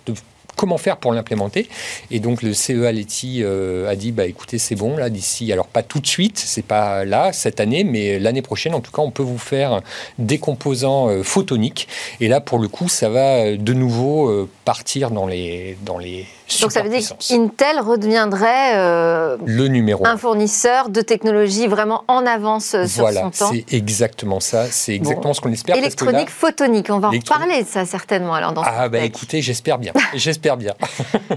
comment 0.66 0.80
faire 0.80 0.98
pour 0.98 1.14
l'implémenter. 1.14 1.70
Et 2.10 2.20
donc 2.20 2.42
le 2.42 2.56
CEA 2.56 2.92
Leti 2.92 3.44
euh, 3.44 3.88
a 3.88 3.96
dit 3.96 4.12
bah 4.12 4.26
écoutez 4.26 4.58
c'est 4.58 4.74
bon 4.74 4.98
là 4.98 5.12
d'ici 5.12 5.54
alors 5.54 5.68
pas 5.68 5.84
tout 5.84 6.00
de 6.00 6.08
suite 6.08 6.40
c'est 6.40 6.66
pas 6.66 7.06
là 7.06 7.32
cette 7.34 7.60
année 7.60 7.84
mais 7.84 8.18
l'année 8.18 8.42
prochaine 8.42 8.74
en 8.74 8.82
tout 8.82 8.92
cas 8.92 9.04
on 9.04 9.12
peut 9.12 9.22
vous 9.22 9.38
faire 9.38 9.82
des 10.18 10.40
composants 10.40 11.10
euh, 11.10 11.22
photoniques 11.22 11.88
et 12.20 12.28
là 12.28 12.42
pour 12.42 12.58
le 12.58 12.68
coup 12.68 12.90
ça 12.90 13.10
va 13.10 13.46
euh, 13.46 13.58
de 13.58 13.74
nouveau 13.74 14.28
euh, 14.28 14.50
partir 14.66 15.12
dans 15.12 15.28
les 15.28 15.78
dans 15.86 16.00
les 16.00 16.26
Donc 16.62 16.72
ça 16.72 16.82
veut 16.84 16.90
dire 16.90 17.02
qu'Intel 17.18 17.80
redeviendrait 17.80 18.76
euh, 18.76 19.38
le 19.46 19.68
numéro 19.68 20.06
un. 20.06 20.12
un 20.12 20.18
fournisseur 20.18 20.90
de 20.90 21.02
technologie 21.02 21.68
vraiment 21.68 22.04
en 22.08 22.26
avance 22.26 22.76
euh, 22.76 22.86
sur 22.86 23.02
Voilà, 23.02 23.22
son 23.22 23.32
temps. 23.32 23.52
c'est 23.52 23.66
exactement 23.74 24.40
ça. 24.40 24.66
C'est 24.70 24.94
exactement 24.94 25.34
ce 25.34 25.42
qu'on 25.42 25.52
espère. 25.52 25.76
parce 25.76 25.96
que 25.96 26.06
là- 26.06 26.12
Électronique 26.12 26.30
photonique, 26.30 26.88
on 26.92 27.00
va 27.00 27.08
en 27.08 27.12
reparler 27.12 27.64
de 27.64 27.68
ça 27.68 27.86
certainement 27.86 28.34
alors 28.36 28.54
dans 28.54 28.62
Ah 28.66 28.90
bah 28.90 29.00
écoutez, 29.00 29.42
j'espère 29.42 29.78
bien. 29.78 29.92
J'espère 30.14 30.58
bien. 30.58 30.74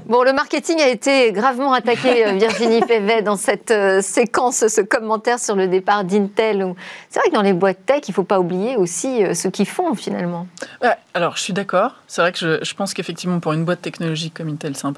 Bon, 0.07 0.23
le 0.23 0.33
marketing 0.33 0.81
a 0.81 0.89
été 0.89 1.33
gravement 1.33 1.73
attaqué, 1.75 2.27
euh, 2.27 2.33
Virginie 2.33 2.81
Févet, 2.83 3.21
dans 3.23 3.37
cette 3.37 3.71
euh, 3.71 4.01
séquence, 4.01 4.67
ce 4.69 4.81
commentaire 4.81 5.39
sur 5.39 5.55
le 5.55 5.69
départ 5.69 6.05
d'Intel. 6.05 6.75
C'est 7.11 7.21
vrai 7.21 7.29
que 7.29 7.35
dans 7.35 7.43
les 7.43 7.53
boîtes 7.53 7.85
tech, 7.85 8.01
il 8.09 8.11
ne 8.11 8.15
faut 8.15 8.23
pas 8.25 8.41
oublier 8.41 8.77
aussi 8.77 9.23
euh, 9.23 9.35
ce 9.35 9.49
qu'ils 9.49 9.67
font 9.69 9.95
finalement. 9.95 10.47
Ouais, 10.83 10.95
alors, 11.13 11.37
je 11.37 11.43
suis 11.43 11.53
d'accord. 11.53 11.93
C'est 12.07 12.23
vrai 12.23 12.33
que 12.33 12.39
je, 12.39 12.65
je 12.65 12.75
pense 12.75 12.95
qu'effectivement, 12.95 13.39
pour 13.41 13.53
une 13.53 13.65
boîte 13.65 13.83
technologique 13.83 14.35
comme 14.35 14.49
Intel, 14.49 14.77
c'est 14.77 14.87
important. 14.87 14.98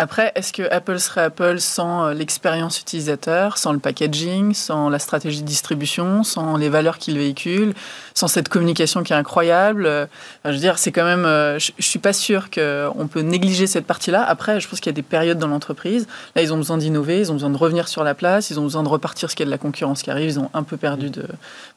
Après, 0.00 0.30
est-ce 0.36 0.52
que 0.52 0.62
Apple 0.72 1.00
serait 1.00 1.22
Apple 1.22 1.58
sans 1.58 2.04
euh, 2.06 2.14
l'expérience 2.14 2.80
utilisateur, 2.80 3.58
sans 3.58 3.72
le 3.72 3.80
packaging, 3.80 4.54
sans 4.54 4.88
la 4.90 5.00
stratégie 5.00 5.42
de 5.42 5.46
distribution, 5.46 6.22
sans 6.22 6.56
les 6.56 6.68
valeurs 6.68 6.98
qu'il 6.98 7.18
véhicule, 7.18 7.74
sans 8.14 8.28
cette 8.28 8.48
communication 8.48 9.02
qui 9.02 9.12
est 9.12 9.16
incroyable? 9.16 9.86
Euh, 9.86 10.04
enfin, 10.44 10.50
Je 10.50 10.52
veux 10.52 10.60
dire, 10.60 10.78
c'est 10.78 10.92
quand 10.92 11.02
même. 11.04 11.24
euh, 11.24 11.58
je, 11.58 11.72
je 11.76 11.84
suis 11.84 11.98
pas 11.98 12.12
sûr 12.12 12.48
qu'on 12.48 13.08
peut 13.10 13.22
négliger 13.22 13.66
cette 13.66 13.86
partie-là. 13.86 14.22
Après, 14.24 14.60
je 14.60 14.68
pense 14.68 14.78
qu'il 14.78 14.90
y 14.90 14.94
a 14.94 14.94
des 14.94 15.02
périodes 15.02 15.38
dans 15.40 15.48
l'entreprise. 15.48 16.06
Là, 16.36 16.42
ils 16.42 16.52
ont 16.52 16.58
besoin 16.58 16.78
d'innover, 16.78 17.18
ils 17.18 17.30
ont 17.32 17.34
besoin 17.34 17.50
de 17.50 17.58
revenir 17.58 17.88
sur 17.88 18.04
la 18.04 18.14
place, 18.14 18.50
ils 18.50 18.60
ont 18.60 18.64
besoin 18.64 18.84
de 18.84 18.88
repartir 18.88 19.22
parce 19.26 19.34
qu'il 19.34 19.42
y 19.46 19.48
a 19.48 19.50
de 19.50 19.50
la 19.50 19.58
concurrence 19.58 20.02
qui 20.02 20.12
arrive. 20.12 20.28
Ils 20.30 20.38
ont 20.38 20.50
un 20.54 20.62
peu 20.62 20.76
perdu 20.76 21.10
de, 21.10 21.24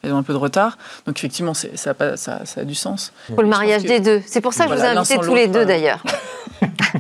ils 0.04 0.13
ont 0.13 0.18
un 0.18 0.24
peu 0.24 0.34
de 0.34 0.38
retard. 0.38 0.77
Donc 1.08 1.18
effectivement, 1.18 1.56
ça, 1.56 1.89
a 1.89 1.94
pas- 1.96 2.18
ça, 2.18 2.42
ça 2.46 2.62
a 2.62 2.63
du 2.66 2.75
sens. 2.75 3.13
Pour 3.34 3.42
le 3.42 3.50
mariage 3.50 3.82
que- 3.82 3.88
des 3.88 4.00
deux. 4.00 4.22
C'est 4.27 4.42
pour 4.42 4.54
ça 4.54 4.66
que 4.66 4.74
Voilà, 4.75 4.84
je 4.94 5.00
vous 5.00 5.12
ai 5.12 5.16
invités 5.16 5.27
tous 5.27 5.34
les 5.36 5.48
deux 5.48 5.66
d'ailleurs. 5.66 6.04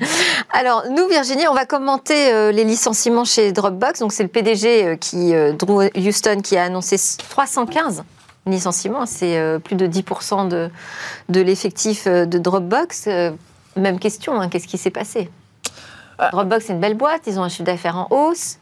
Alors, 0.51 0.83
nous, 0.89 1.07
Virginie, 1.07 1.47
on 1.47 1.53
va 1.53 1.65
commenter 1.65 2.33
euh, 2.33 2.51
les 2.51 2.63
licenciements 2.63 3.25
chez 3.25 3.51
Dropbox. 3.51 3.99
Donc, 3.99 4.13
c'est 4.13 4.23
le 4.23 4.29
PDG 4.29 4.85
euh, 4.85 4.95
qui, 4.95 5.33
euh, 5.33 5.53
Drew 5.53 5.89
Houston 5.95 6.41
qui 6.41 6.57
a 6.57 6.63
annoncé 6.65 6.97
315 7.29 8.03
licenciements. 8.45 9.05
C'est 9.05 9.39
plus 9.63 9.75
de 9.75 9.87
10% 9.87 10.47
de, 10.47 10.69
de 11.29 11.41
l'effectif 11.41 12.07
de 12.07 12.37
Dropbox. 12.39 13.07
Même 13.75 13.99
question, 13.99 14.39
hein, 14.39 14.49
qu'est-ce 14.49 14.67
qui 14.67 14.79
s'est 14.79 14.89
passé? 14.89 15.29
Ah. 16.17 16.29
Dropbox, 16.31 16.65
c'est 16.65 16.73
une 16.73 16.79
belle 16.79 16.97
boîte, 16.97 17.21
ils 17.27 17.39
ont 17.39 17.43
un 17.43 17.49
chiffre 17.49 17.63
d'affaires 17.63 17.97
en 17.97 18.07
hausse. 18.09 18.57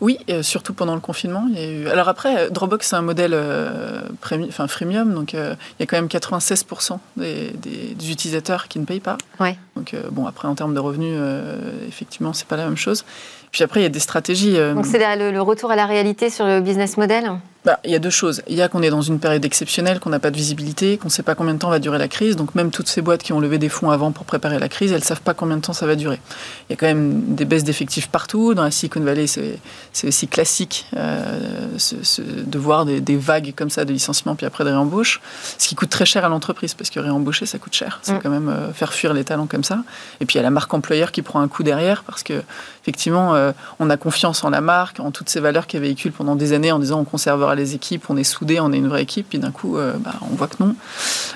Oui, 0.00 0.18
et 0.28 0.42
surtout 0.42 0.72
pendant 0.72 0.94
le 0.94 1.00
confinement. 1.00 1.44
Il 1.50 1.58
y 1.58 1.62
a 1.62 1.70
eu... 1.70 1.88
Alors 1.88 2.08
après, 2.08 2.50
Dropbox, 2.50 2.88
c'est 2.88 2.96
un 2.96 3.02
modèle 3.02 3.32
euh, 3.34 4.00
enfin, 4.48 4.66
freemium, 4.66 5.12
donc 5.14 5.34
euh, 5.34 5.54
il 5.78 5.82
y 5.82 5.84
a 5.84 5.86
quand 5.86 5.96
même 5.96 6.06
96% 6.06 6.98
des, 7.16 7.50
des- 7.50 7.94
des 7.94 8.10
utilisateurs 8.10 8.68
qui 8.68 8.78
ne 8.78 8.84
payent 8.86 9.00
pas. 9.00 9.18
Ouais. 9.38 9.56
Donc 9.76 9.92
euh, 9.94 10.02
bon, 10.10 10.26
après, 10.26 10.48
en 10.48 10.54
termes 10.54 10.74
de 10.74 10.80
revenus, 10.80 11.14
euh, 11.18 11.58
effectivement, 11.88 12.32
c'est 12.32 12.46
pas 12.48 12.56
la 12.56 12.64
même 12.64 12.76
chose. 12.76 13.04
Puis 13.52 13.62
après, 13.64 13.80
il 13.80 13.82
y 13.82 13.86
a 13.86 13.90
des 13.90 13.98
stratégies. 14.00 14.56
euh, 14.56 14.74
Donc, 14.74 14.86
c'est 14.86 14.98
le 15.16 15.40
retour 15.42 15.70
à 15.70 15.76
la 15.76 15.86
réalité 15.86 16.30
sur 16.30 16.46
le 16.46 16.60
business 16.60 16.96
model? 16.96 17.32
Bah, 17.64 17.78
il 17.84 17.90
y 17.90 17.94
a 17.94 17.98
deux 17.98 18.10
choses. 18.10 18.42
Il 18.48 18.56
y 18.56 18.62
a 18.62 18.68
qu'on 18.68 18.82
est 18.82 18.88
dans 18.88 19.02
une 19.02 19.18
période 19.18 19.44
exceptionnelle, 19.44 20.00
qu'on 20.00 20.08
n'a 20.08 20.18
pas 20.18 20.30
de 20.30 20.36
visibilité, 20.36 20.96
qu'on 20.96 21.08
ne 21.08 21.12
sait 21.12 21.22
pas 21.22 21.34
combien 21.34 21.52
de 21.52 21.58
temps 21.58 21.68
va 21.68 21.78
durer 21.78 21.98
la 21.98 22.08
crise. 22.08 22.36
Donc 22.36 22.54
même 22.54 22.70
toutes 22.70 22.88
ces 22.88 23.02
boîtes 23.02 23.22
qui 23.22 23.34
ont 23.34 23.40
levé 23.40 23.58
des 23.58 23.68
fonds 23.68 23.90
avant 23.90 24.12
pour 24.12 24.24
préparer 24.24 24.58
la 24.58 24.70
crise, 24.70 24.92
elles 24.92 25.00
ne 25.00 25.04
savent 25.04 25.20
pas 25.20 25.34
combien 25.34 25.58
de 25.58 25.62
temps 25.62 25.74
ça 25.74 25.86
va 25.86 25.94
durer. 25.94 26.20
Il 26.68 26.72
y 26.72 26.74
a 26.74 26.76
quand 26.76 26.86
même 26.86 27.34
des 27.34 27.44
baisses 27.44 27.64
d'effectifs 27.64 28.08
partout. 28.08 28.54
Dans 28.54 28.62
la 28.62 28.70
Silicon 28.70 29.00
Valley, 29.00 29.26
c'est 29.26 30.06
aussi 30.06 30.26
classique 30.26 30.86
euh, 30.96 31.68
de 32.06 32.58
voir 32.58 32.86
des, 32.86 33.16
vagues 33.16 33.52
comme 33.54 33.68
ça 33.68 33.84
de 33.84 33.92
licenciements 33.92 34.36
puis 34.36 34.46
après 34.46 34.64
des 34.64 34.70
réembauches. 34.70 35.20
Ce 35.58 35.68
qui 35.68 35.74
coûte 35.74 35.90
très 35.90 36.06
cher 36.06 36.24
à 36.24 36.28
l'entreprise 36.30 36.72
parce 36.72 36.88
que 36.88 36.98
réembaucher, 36.98 37.44
ça 37.44 37.58
coûte 37.58 37.74
cher. 37.74 37.98
C'est 38.02 38.14
mm. 38.14 38.20
quand 38.22 38.30
même 38.30 38.48
euh, 38.48 38.72
faire 38.72 38.94
fuir 38.94 39.12
les 39.12 39.24
talents 39.24 39.46
comme 39.46 39.64
ça. 39.64 39.82
Et 40.20 40.26
puis 40.26 40.36
il 40.36 40.38
y 40.38 40.40
a 40.40 40.44
la 40.44 40.50
marque 40.50 40.72
employeur 40.72 41.12
qui 41.12 41.20
prend 41.20 41.40
un 41.40 41.48
coup 41.48 41.62
derrière 41.62 42.04
parce 42.04 42.22
que 42.22 42.42
effectivement, 42.82 43.34
euh, 43.34 43.52
on 43.78 43.90
a 43.90 43.98
confiance 43.98 44.44
en 44.44 44.50
la 44.50 44.62
marque, 44.62 45.00
en 45.00 45.10
toutes 45.10 45.28
ces 45.28 45.40
valeurs 45.40 45.66
qu'elle 45.66 45.82
véhicule 45.82 46.12
pendant 46.12 46.36
des 46.36 46.54
années 46.54 46.72
en 46.72 46.78
disant 46.78 47.00
on 47.00 47.04
conservera 47.04 47.49
les 47.54 47.74
équipes, 47.74 48.08
on 48.08 48.16
est 48.16 48.24
soudés, 48.24 48.60
on 48.60 48.72
est 48.72 48.76
une 48.76 48.88
vraie 48.88 49.02
équipe, 49.02 49.28
puis 49.28 49.38
d'un 49.38 49.50
coup, 49.50 49.76
euh, 49.76 49.94
bah, 49.98 50.14
on 50.22 50.34
voit 50.34 50.46
que 50.46 50.56
non. 50.60 50.74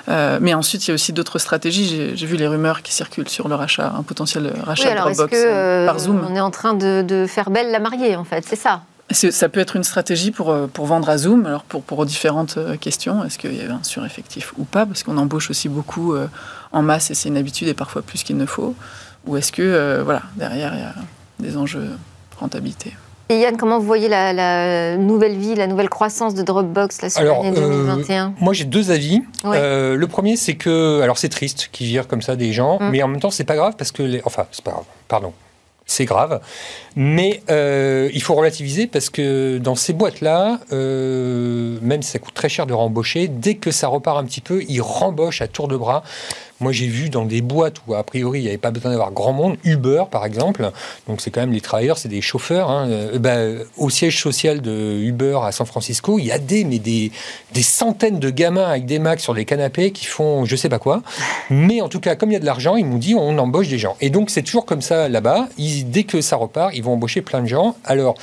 Euh, 0.08 0.38
mais 0.40 0.54
ensuite, 0.54 0.86
il 0.86 0.88
y 0.88 0.92
a 0.92 0.94
aussi 0.94 1.12
d'autres 1.12 1.38
stratégies. 1.38 2.12
J'ai 2.14 2.26
vu 2.26 2.36
les 2.36 2.46
rumeurs 2.46 2.82
qui 2.82 2.92
circulent 2.92 3.28
sur 3.28 3.48
le 3.48 3.54
rachat, 3.54 3.92
un 3.96 4.02
potentiel 4.02 4.52
rachat 4.62 4.90
de 4.90 4.98
Dropbox 4.98 5.32
euh, 5.34 5.86
par 5.86 5.98
Zoom. 5.98 6.26
On 6.28 6.34
est 6.34 6.40
en 6.40 6.50
train 6.50 6.74
de, 6.74 7.26
faire 7.28 7.50
belle 7.50 7.70
la 7.70 7.78
mariée, 7.78 8.16
en 8.16 8.24
fait, 8.24 8.44
c'est 8.46 8.56
ça? 8.56 8.82
Ça 9.10 9.48
peut 9.50 9.60
être 9.60 9.76
une 9.76 9.84
stratégie 9.84 10.30
pour, 10.30 10.56
pour 10.68 10.86
vendre 10.86 11.10
à 11.10 11.18
Zoom, 11.18 11.44
alors 11.46 11.62
pour, 11.62 11.82
pour 11.82 12.04
différentes 12.06 12.58
questions. 12.80 13.22
Est-ce 13.22 13.38
qu'il 13.38 13.54
y 13.54 13.60
avait 13.60 13.70
un 13.70 13.82
sureffectif 13.82 14.54
ou 14.56 14.64
pas? 14.64 14.86
Parce 14.86 15.02
qu'on 15.02 15.18
embauche 15.18 15.50
aussi 15.50 15.68
beaucoup 15.68 16.14
en 16.72 16.82
masse 16.82 17.10
et 17.10 17.14
c'est 17.14 17.28
une 17.28 17.36
habitude 17.36 17.68
et 17.68 17.74
parfois 17.74 18.00
plus 18.00 18.22
qu'il 18.22 18.38
ne 18.38 18.46
faut. 18.46 18.74
Ou 19.26 19.36
est-ce 19.36 19.52
que, 19.52 20.00
voilà, 20.02 20.22
derrière, 20.36 20.72
il 20.74 20.80
y 20.80 20.82
a 20.82 20.94
des 21.38 21.56
enjeux 21.58 21.90
rentabilité? 22.38 22.94
Et 23.30 23.38
Yann, 23.38 23.56
comment 23.56 23.78
vous 23.78 23.86
voyez 23.86 24.08
la, 24.08 24.96
nouvelle 24.96 25.36
vie, 25.36 25.54
la 25.54 25.66
nouvelle 25.66 25.88
croissance 25.88 26.34
de 26.34 26.42
Dropbox 26.42 27.00
là, 27.00 27.10
sur 27.10 27.22
l'année 27.22 27.52
2021 27.52 28.26
euh, 28.26 28.30
Moi, 28.40 28.52
j'ai 28.52 28.64
deux 28.64 28.90
avis. 28.90 29.22
Euh, 29.46 29.96
le 29.96 30.06
premier, 30.06 30.36
c'est 30.36 30.56
que, 30.56 31.00
alors 31.00 31.16
c'est 31.16 31.30
triste 31.30 31.70
qu'ils 31.72 31.86
virent 31.86 32.06
comme 32.06 32.22
ça 32.22 32.36
des 32.36 32.52
gens, 32.52 32.78
mm. 32.80 32.90
mais 32.90 33.02
en 33.02 33.08
même 33.08 33.20
temps, 33.20 33.30
c'est 33.30 33.44
pas 33.44 33.56
grave 33.56 33.74
parce 33.78 33.92
que, 33.92 34.02
les, 34.02 34.20
enfin, 34.24 34.46
c'est 34.52 34.62
pas 34.62 34.72
grave. 34.72 34.84
Pardon, 35.08 35.32
c'est 35.86 36.04
grave. 36.04 36.40
Mais 36.96 37.42
euh, 37.50 38.10
il 38.12 38.22
faut 38.22 38.34
relativiser 38.34 38.86
parce 38.86 39.08
que 39.08 39.56
dans 39.56 39.74
ces 39.74 39.94
boîtes-là, 39.94 40.60
même 40.70 42.02
si 42.02 42.10
ça 42.10 42.18
coûte 42.18 42.34
très 42.34 42.50
cher 42.50 42.66
de 42.66 42.74
rembaucher, 42.74 43.28
dès 43.28 43.54
que 43.54 43.70
ça 43.70 43.88
repart 43.88 44.18
un 44.18 44.24
petit 44.24 44.42
peu, 44.42 44.62
ils 44.68 44.82
rembauchent 44.82 45.40
à 45.40 45.48
tour 45.48 45.68
de 45.68 45.78
bras. 45.78 46.02
Moi, 46.60 46.72
j'ai 46.72 46.86
vu 46.86 47.10
dans 47.10 47.24
des 47.24 47.40
boîtes 47.40 47.76
où, 47.86 47.94
a 47.94 48.02
priori, 48.02 48.40
il 48.40 48.42
n'y 48.42 48.48
avait 48.48 48.58
pas 48.58 48.70
besoin 48.70 48.90
d'avoir 48.90 49.12
grand 49.12 49.32
monde, 49.32 49.56
Uber, 49.64 50.04
par 50.10 50.24
exemple, 50.24 50.70
donc 51.08 51.20
c'est 51.20 51.30
quand 51.30 51.40
même 51.40 51.52
les 51.52 51.60
travailleurs, 51.60 51.98
c'est 51.98 52.08
des 52.08 52.20
chauffeurs. 52.20 52.70
Hein. 52.70 52.88
Euh, 52.88 53.18
ben, 53.18 53.58
au 53.76 53.90
siège 53.90 54.20
social 54.20 54.60
de 54.60 54.98
Uber 55.00 55.38
à 55.42 55.52
San 55.52 55.66
Francisco, 55.66 56.18
il 56.18 56.26
y 56.26 56.32
a 56.32 56.38
des, 56.38 56.64
mais 56.64 56.78
des, 56.78 57.10
des 57.52 57.62
centaines 57.62 58.18
de 58.18 58.30
gamins 58.30 58.66
avec 58.66 58.86
des 58.86 58.98
Macs 58.98 59.20
sur 59.20 59.34
des 59.34 59.44
canapés 59.44 59.90
qui 59.90 60.06
font 60.06 60.44
je 60.44 60.56
sais 60.56 60.68
pas 60.68 60.78
quoi. 60.78 61.02
Mais 61.50 61.80
en 61.80 61.88
tout 61.88 62.00
cas, 62.00 62.16
comme 62.16 62.30
il 62.30 62.34
y 62.34 62.36
a 62.36 62.40
de 62.40 62.46
l'argent, 62.46 62.76
ils 62.76 62.86
m'ont 62.86 62.98
dit 62.98 63.14
on 63.14 63.38
embauche 63.38 63.68
des 63.68 63.78
gens. 63.78 63.96
Et 64.00 64.10
donc, 64.10 64.30
c'est 64.30 64.42
toujours 64.42 64.66
comme 64.66 64.82
ça 64.82 65.08
là-bas. 65.08 65.48
Dès 65.58 66.04
que 66.04 66.20
ça 66.20 66.36
repart, 66.36 66.74
ils 66.74 66.82
vont 66.82 66.92
embaucher 66.92 67.22
plein 67.22 67.42
de 67.42 67.46
gens. 67.46 67.76
Alors, 67.84 68.14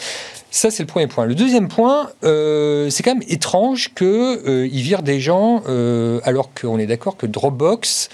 ça, 0.53 0.70
c'est 0.70 0.84
le 0.84 0.88
premier 0.88 1.08
point. 1.08 1.25
Le 1.25 1.34
deuxième 1.34 1.70
point, 1.70 2.10
euh, 2.25 2.89
c'est 2.89 3.03
quand 3.03 3.15
même 3.15 3.24
étrange 3.29 3.93
qu'ils 3.96 4.05
euh, 4.05 4.67
virent 4.70 5.01
des 5.01 5.22
gens, 5.22 5.63
euh, 5.70 6.20
alors 6.25 6.53
qu'on 6.53 6.77
est 6.77 6.86
d'accord 6.86 7.15
que 7.15 7.25
Dropbox, 7.25 8.10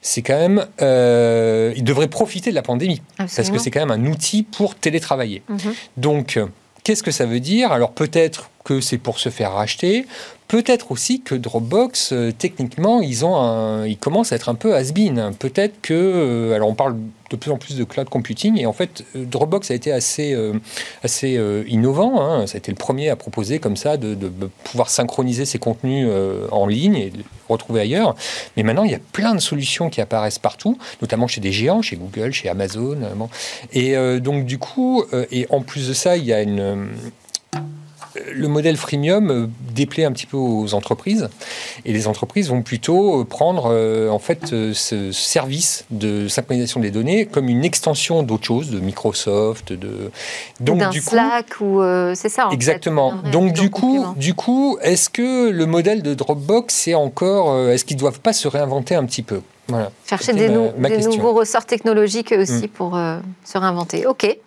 c'est 0.00 0.22
quand 0.22 0.38
même. 0.38 0.66
Il 0.80 1.84
devrait 1.84 2.08
profiter 2.08 2.48
de 2.48 2.54
la 2.54 2.62
pandémie. 2.62 3.02
Parce 3.18 3.50
que 3.50 3.58
c'est 3.58 3.70
quand 3.70 3.84
même 3.84 3.90
un 3.90 4.10
outil 4.10 4.42
pour 4.42 4.74
télétravailler. 4.74 5.42
Mhm. 5.48 5.74
Donc, 5.98 6.40
qu'est-ce 6.82 7.02
que 7.02 7.10
ça 7.10 7.26
veut 7.26 7.40
dire? 7.40 7.72
Alors, 7.72 7.92
peut-être 7.92 8.48
que 8.64 8.80
c'est 8.80 8.98
pour 8.98 9.18
se 9.18 9.28
faire 9.28 9.52
racheter. 9.52 10.06
Peut-être 10.48 10.92
aussi 10.92 11.22
que 11.22 11.34
Dropbox, 11.34 12.14
techniquement, 12.38 13.00
ils, 13.00 13.24
ont 13.24 13.84
ils 13.84 13.98
commencent 13.98 14.32
à 14.32 14.36
être 14.36 14.48
un 14.48 14.54
peu 14.54 14.74
has-been. 14.74 15.32
Peut-être 15.38 15.80
que. 15.82 16.52
alors, 16.54 16.68
on 16.68 16.74
parle 16.74 16.96
de 17.30 17.36
plus 17.36 17.50
en 17.50 17.56
plus 17.56 17.76
de 17.76 17.84
cloud 17.84 18.08
computing. 18.08 18.58
Et 18.58 18.66
en 18.66 18.72
fait, 18.72 19.04
euh, 19.14 19.24
Dropbox 19.24 19.70
a 19.70 19.74
été 19.74 19.92
assez, 19.92 20.32
euh, 20.32 20.52
assez 21.02 21.36
euh, 21.36 21.64
innovant. 21.68 22.20
Hein. 22.20 22.46
Ça 22.46 22.56
a 22.56 22.58
été 22.58 22.70
le 22.70 22.76
premier 22.76 23.08
à 23.08 23.16
proposer 23.16 23.58
comme 23.58 23.76
ça 23.76 23.96
de, 23.96 24.16
pouvoir 24.64 24.90
synchroniser 24.90 25.44
ses 25.44 25.58
contenus 25.58 26.08
en 26.50 26.66
ligne 26.66 26.96
et 26.96 27.10
les 27.10 27.24
retrouver 27.48 27.80
ailleurs. 27.80 28.14
Mais 28.56 28.62
maintenant, 28.62 28.84
il 28.84 28.90
y 28.90 28.94
a 28.94 29.00
plein 29.12 29.34
de 29.34 29.40
solutions 29.40 29.90
qui 29.90 30.00
apparaissent 30.00 30.38
partout, 30.38 30.78
notamment 31.00 31.26
chez 31.26 31.40
des 31.40 31.52
géants, 31.52 31.82
chez 31.82 31.96
Google, 31.96 32.32
chez 32.32 32.48
Amazon. 32.48 32.98
Et 33.72 33.94
donc, 34.20 34.44
du 34.44 34.58
coup, 34.58 35.04
et 35.30 35.46
en 35.50 35.62
plus 35.62 35.88
de 35.88 35.92
ça, 35.94 36.16
il 36.16 36.24
y 36.24 36.32
a 36.32 36.42
une 36.42 36.88
le 38.36 38.48
modèle 38.48 38.76
freemium 38.76 39.30
euh, 39.30 39.46
déplaît 39.74 40.04
un 40.04 40.12
petit 40.12 40.26
peu 40.26 40.36
aux 40.36 40.74
entreprises 40.74 41.28
et 41.84 41.92
les 41.92 42.06
entreprises 42.06 42.48
vont 42.48 42.62
plutôt 42.62 43.20
euh, 43.20 43.24
prendre 43.24 43.70
euh, 43.70 44.10
en 44.10 44.18
fait 44.18 44.46
ce 44.46 45.12
service 45.12 45.84
de 45.90 46.28
synchronisation 46.28 46.80
des 46.80 46.90
données 46.90 47.26
comme 47.26 47.48
une 47.48 47.64
extension 47.64 48.22
d'autre 48.22 48.44
chose, 48.44 48.70
de 48.70 48.80
Microsoft, 48.80 49.72
de 49.72 50.10
donc 50.60 50.78
d'un 50.78 50.92
Slack 50.92 51.60
ou 51.60 51.80
c'est 52.14 52.28
ça. 52.28 52.48
exactement. 52.52 53.14
donc 53.32 53.52
du 53.52 53.70
coup, 53.70 54.04
du 54.16 54.34
coup, 54.34 54.78
est-ce 54.82 55.08
que 55.08 55.50
le 55.50 55.66
modèle 55.66 56.02
de 56.02 56.14
Dropbox 56.14 56.74
c'est 56.74 56.94
encore, 56.94 57.70
est-ce 57.70 57.84
qu'ils 57.84 57.96
doivent 57.96 58.20
pas 58.20 58.32
se 58.32 58.48
réinventer 58.48 58.94
un 58.94 59.04
petit 59.04 59.22
peu? 59.22 59.40
Chercher 60.06 60.32
des, 60.32 60.48
nouveaux 60.48 61.32
ressorts 61.32 61.66
technologiques 61.66 62.32
aussi 62.38 62.66
mm. 62.66 62.68
pour 62.68 62.96
euh, 62.96 63.18
se 63.44 63.58
réinventer. 63.58 64.06
Ok. 64.06 64.38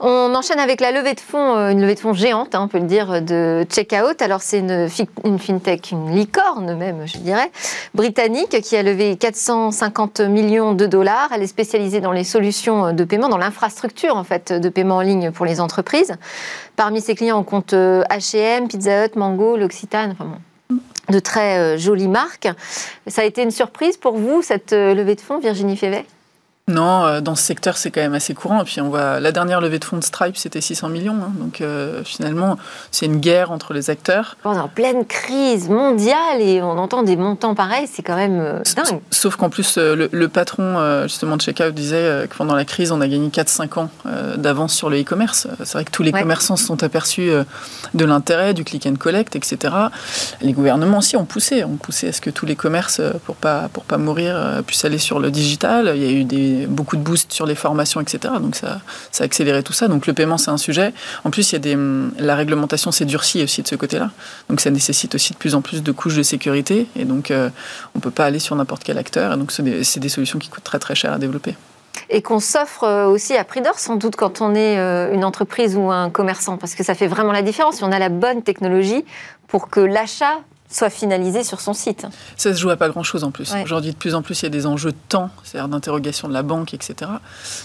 On 0.00 0.34
enchaîne 0.34 0.60
avec 0.60 0.80
la 0.80 0.92
levée 0.92 1.14
de 1.14 1.20
fonds, 1.20 1.56
euh, 1.56 1.70
une 1.70 1.80
levée 1.80 1.94
de 1.94 2.00
fonds 2.00 2.12
géante, 2.12 2.54
hein, 2.54 2.60
on 2.64 2.68
peut 2.68 2.78
le 2.78 2.86
dire, 2.86 3.22
de 3.22 3.64
Checkout. 3.70 4.20
Alors 4.20 4.42
c'est 4.42 4.58
une, 4.58 4.88
une, 5.24 5.38
fintech, 5.38 5.92
une 5.92 6.14
licorne 6.14 6.74
même, 6.76 7.06
je 7.06 7.18
dirais, 7.18 7.50
britannique 7.94 8.60
qui 8.60 8.76
a 8.76 8.82
levé 8.82 9.16
450 9.16 10.20
millions 10.20 10.74
de 10.74 10.86
dollars. 10.86 11.30
Elle 11.34 11.42
est 11.42 11.46
spécialisée 11.46 12.00
dans 12.00 12.12
les 12.12 12.24
solutions 12.24 12.92
de 12.92 13.04
paiement, 13.04 13.30
dans 13.30 13.38
l'infrastructure 13.38 14.16
en 14.16 14.24
fait 14.24 14.52
de 14.52 14.68
paiement 14.68 14.96
en 14.96 15.02
ligne 15.02 15.30
pour 15.30 15.46
les 15.46 15.60
entreprises. 15.60 16.14
Parmi 16.76 17.00
ses 17.00 17.14
clients, 17.14 17.38
on 17.38 17.44
compte 17.44 17.72
H&M, 17.72 18.68
Pizza 18.68 19.06
Hut, 19.06 19.16
Mango, 19.16 19.56
l'Occitane. 19.56 20.12
Enfin 20.12 20.26
bon, 20.26 20.36
de 21.08 21.18
très 21.18 21.58
euh, 21.58 21.78
jolies 21.78 22.08
marques. 22.08 22.48
Ça 23.06 23.22
a 23.22 23.24
été 23.24 23.42
une 23.42 23.50
surprise 23.50 23.96
pour 23.96 24.16
vous, 24.16 24.42
cette 24.42 24.72
euh, 24.72 24.94
levée 24.94 25.14
de 25.14 25.20
fonds, 25.20 25.38
Virginie 25.38 25.76
Févet? 25.76 26.04
Non, 26.70 27.04
euh, 27.04 27.20
dans 27.20 27.34
ce 27.34 27.42
secteur, 27.42 27.76
c'est 27.76 27.90
quand 27.90 28.00
même 28.00 28.14
assez 28.14 28.34
courant. 28.34 28.62
Et 28.62 28.64
puis, 28.64 28.80
on 28.80 28.88
voit 28.88 29.20
la 29.20 29.32
dernière 29.32 29.60
levée 29.60 29.78
de 29.78 29.84
fonds 29.84 29.98
de 29.98 30.04
Stripe, 30.04 30.36
c'était 30.36 30.60
600 30.60 30.88
millions. 30.88 31.16
Hein. 31.20 31.32
donc, 31.38 31.60
euh, 31.60 32.02
finalement, 32.04 32.56
c'est 32.90 33.06
une 33.06 33.18
guerre 33.18 33.50
entre 33.50 33.74
les 33.74 33.90
acteurs. 33.90 34.36
On 34.44 34.54
est 34.54 34.58
en 34.58 34.68
pleine 34.68 35.04
crise 35.04 35.68
mondiale 35.68 36.40
et 36.40 36.62
on 36.62 36.78
entend 36.78 37.02
des 37.02 37.16
montants 37.16 37.54
pareils, 37.54 37.88
c'est 37.92 38.02
quand 38.02 38.16
même 38.16 38.40
euh, 38.40 38.62
dingue. 38.76 39.00
Sauf 39.10 39.36
qu'en 39.36 39.50
plus, 39.50 39.76
le, 39.78 40.28
patron 40.28 41.02
justement 41.02 41.36
de 41.36 41.42
Checkout 41.42 41.72
disait 41.72 42.26
que 42.30 42.36
pendant 42.36 42.54
la 42.54 42.64
crise, 42.64 42.92
on 42.92 43.00
a 43.00 43.08
gagné 43.08 43.28
4-5 43.28 43.80
ans 43.80 43.90
d'avance 44.36 44.74
sur 44.74 44.88
le 44.88 45.00
e-commerce. 45.00 45.48
C'est 45.58 45.72
vrai 45.72 45.84
que 45.84 45.90
tous 45.90 46.04
les 46.04 46.12
commerçants 46.12 46.56
se 46.56 46.64
sont 46.64 46.84
aperçus 46.84 47.30
de 47.94 48.04
l'intérêt 48.04 48.54
du 48.54 48.62
click 48.62 48.86
and 48.86 48.94
collect, 48.94 49.34
etc. 49.34 49.74
Les 50.40 50.52
gouvernements 50.52 50.98
aussi 50.98 51.16
ont 51.16 51.24
poussé, 51.24 51.64
ont 51.64 51.76
poussé 51.76 52.08
à 52.08 52.12
ce 52.12 52.20
que 52.20 52.30
tous 52.30 52.46
les 52.46 52.54
commerces, 52.54 53.00
pour 53.24 53.34
pas 53.34 53.68
pour 53.72 53.84
pas 53.84 53.98
mourir, 53.98 54.62
puissent 54.66 54.84
aller 54.84 54.98
sur 54.98 55.18
le 55.18 55.32
digital. 55.32 55.92
Il 55.96 56.02
y 56.02 56.06
a 56.06 56.12
eu 56.12 56.24
des 56.24 56.49
beaucoup 56.66 56.96
de 56.96 57.02
boosts 57.02 57.32
sur 57.32 57.46
les 57.46 57.54
formations, 57.54 58.00
etc. 58.00 58.34
Donc 58.40 58.56
ça, 58.56 58.80
ça 59.10 59.24
a 59.24 59.26
accéléré 59.26 59.62
tout 59.62 59.72
ça. 59.72 59.88
Donc 59.88 60.06
le 60.06 60.12
paiement, 60.12 60.38
c'est 60.38 60.50
un 60.50 60.56
sujet. 60.56 60.92
En 61.24 61.30
plus, 61.30 61.52
il 61.52 61.54
y 61.54 61.56
a 61.56 61.58
des, 61.58 61.76
la 62.18 62.34
réglementation 62.34 62.92
s'est 62.92 63.04
durcie 63.04 63.42
aussi 63.42 63.62
de 63.62 63.68
ce 63.68 63.74
côté-là. 63.74 64.10
Donc 64.48 64.60
ça 64.60 64.70
nécessite 64.70 65.14
aussi 65.14 65.32
de 65.32 65.38
plus 65.38 65.54
en 65.54 65.62
plus 65.62 65.82
de 65.82 65.92
couches 65.92 66.16
de 66.16 66.22
sécurité. 66.22 66.86
Et 66.96 67.04
donc 67.04 67.30
euh, 67.30 67.50
on 67.94 67.98
ne 67.98 68.02
peut 68.02 68.10
pas 68.10 68.24
aller 68.24 68.38
sur 68.38 68.56
n'importe 68.56 68.84
quel 68.84 68.98
acteur. 68.98 69.32
Et 69.32 69.36
donc 69.36 69.52
c'est 69.52 69.62
des, 69.62 69.80
des, 69.80 70.08
solutions 70.08 70.38
qui 70.38 70.48
coûtent 70.48 70.64
très 70.64 70.78
très 70.78 70.94
cher 70.94 71.12
à 71.12 71.18
développer. 71.18 71.54
Et 72.08 72.22
qu'on 72.22 72.40
s'offre 72.40 72.84
euh, 72.84 73.06
aussi 73.06 73.36
à 73.36 73.44
prix 73.44 73.60
d'or, 73.60 73.78
sans 73.78 73.96
doute, 73.96 74.16
quand 74.16 74.40
on 74.40 74.54
est 74.54 74.78
euh, 74.78 75.12
une 75.12 75.24
entreprise 75.24 75.76
ou 75.76 75.90
un 75.90 76.10
commerçant, 76.10 76.56
parce 76.56 76.74
que 76.74 76.84
ça 76.84 76.94
fait 76.94 77.06
vraiment 77.06 77.32
la 77.32 77.42
différence. 77.42 77.76
Si 77.76 77.84
on 77.84 77.92
a 77.92 77.98
la 77.98 78.08
bonne 78.08 78.42
technologie 78.42 79.04
pour 79.48 79.68
que 79.68 79.80
l'achat 79.80 80.38
soit 80.70 80.90
finalisé 80.90 81.44
sur 81.44 81.60
son 81.60 81.74
site. 81.74 82.06
Ça 82.36 82.54
se 82.54 82.58
joue 82.58 82.70
à 82.70 82.76
pas 82.76 82.88
grand-chose 82.88 83.24
en 83.24 83.30
plus. 83.30 83.52
Aujourd'hui, 83.62 83.90
de 83.90 83.96
plus 83.96 84.14
en 84.14 84.22
plus, 84.22 84.40
il 84.42 84.44
y 84.44 84.46
a 84.46 84.50
des 84.50 84.66
enjeux 84.66 84.92
de 84.92 84.96
temps, 85.08 85.30
c'est-à-dire 85.42 85.68
d'interrogation 85.68 86.28
de 86.28 86.32
la 86.32 86.42
banque, 86.42 86.74
etc. 86.74 87.10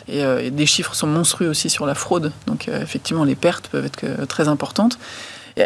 Euh, 0.10 0.40
et, 0.40 0.52
des 0.52 0.66
chiffres 0.66 0.96
sont 0.96 1.08
monstrueux 1.08 1.50
aussi 1.50 1.70
sur 1.70 1.86
la 1.86 1.96
fraude. 1.96 2.32
Donc, 2.48 2.68
euh, 2.68 2.82
effectivement, 2.82 3.24
les 3.24 3.36
pertes 3.36 3.68
peuvent 3.68 3.86
être 3.86 4.04
euh, 4.04 4.26
très 4.26 4.48
importantes. 4.48 4.98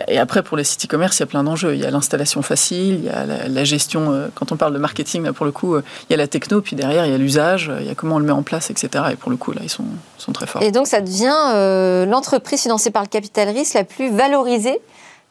Et, 0.08 0.20
après, 0.20 0.44
pour 0.44 0.56
les 0.56 0.64
sites 0.64 0.86
e-commerce, 0.86 1.18
il 1.18 1.22
y 1.22 1.24
a 1.24 1.26
plein 1.26 1.44
d'enjeux. 1.44 1.74
Il 1.74 1.80
y 1.80 1.86
a 1.86 1.90
l'installation 1.90 2.44
facile, 2.44 3.00
il 3.00 3.04
y 3.06 3.10
a 3.10 3.26
la, 3.26 3.64
gestion. 3.64 4.30
quand 4.36 4.52
on 4.52 4.56
parle 4.56 4.74
de 4.74 4.78
marketing, 4.78 5.24
là, 5.24 5.34
pour 5.34 5.48
le 5.48 5.52
coup, 5.52 5.78
il 5.78 6.12
y 6.12 6.14
a 6.14 6.18
la 6.18 6.28
techno, 6.28 6.62
puis 6.62 6.76
derrière, 6.76 7.08
il 7.08 7.12
y 7.12 7.16
a 7.16 7.18
l'usage, 7.18 7.72
il 7.80 7.88
y 7.88 7.90
a 7.90 7.96
comment 7.96 8.18
on 8.18 8.20
le 8.20 8.26
met 8.26 8.32
en 8.32 8.44
place, 8.44 8.70
etc. 8.70 9.06
Et 9.14 9.16
pour 9.16 9.32
le 9.32 9.38
coup, 9.38 9.52
là, 9.52 9.62
ils 9.64 9.70
sont, 9.70 9.86
sont 10.20 10.32
très 10.32 10.46
forts. 10.46 10.62
Et 10.62 10.70
donc, 10.70 10.86
ça 10.86 11.02
devient 11.02 12.06
l'entreprise 12.08 12.62
financée 12.62 12.92
par 12.92 13.02
le 13.02 13.08
capital 13.08 13.50
risque 13.50 13.74
la 13.74 13.84
plus 13.84 14.12
valorisée 14.12 14.80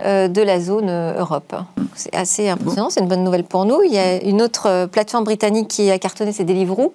de 0.05 0.43
la 0.43 0.61
zone 0.61 0.89
euh, 0.89 1.19
Europe. 1.19 1.55
C'est 1.95 2.15
assez 2.15 2.49
impressionnant, 2.49 2.91
c'est 2.91 3.01
une 3.01 3.09
bonne 3.09 3.25
nouvelle 3.25 3.45
pour 3.45 3.65
nous. 3.65 3.83
Il 3.85 3.93
y 3.93 3.99
a 3.99 4.23
une 4.23 4.43
autre 4.43 4.67
euh, 4.67 4.87
plateforme 4.87 5.25
britannique 5.25 5.69
qui 5.69 5.91
a 5.91 5.99
cartonné, 5.99 6.33
c'est 6.33 6.45
Deliveroo. 6.45 6.93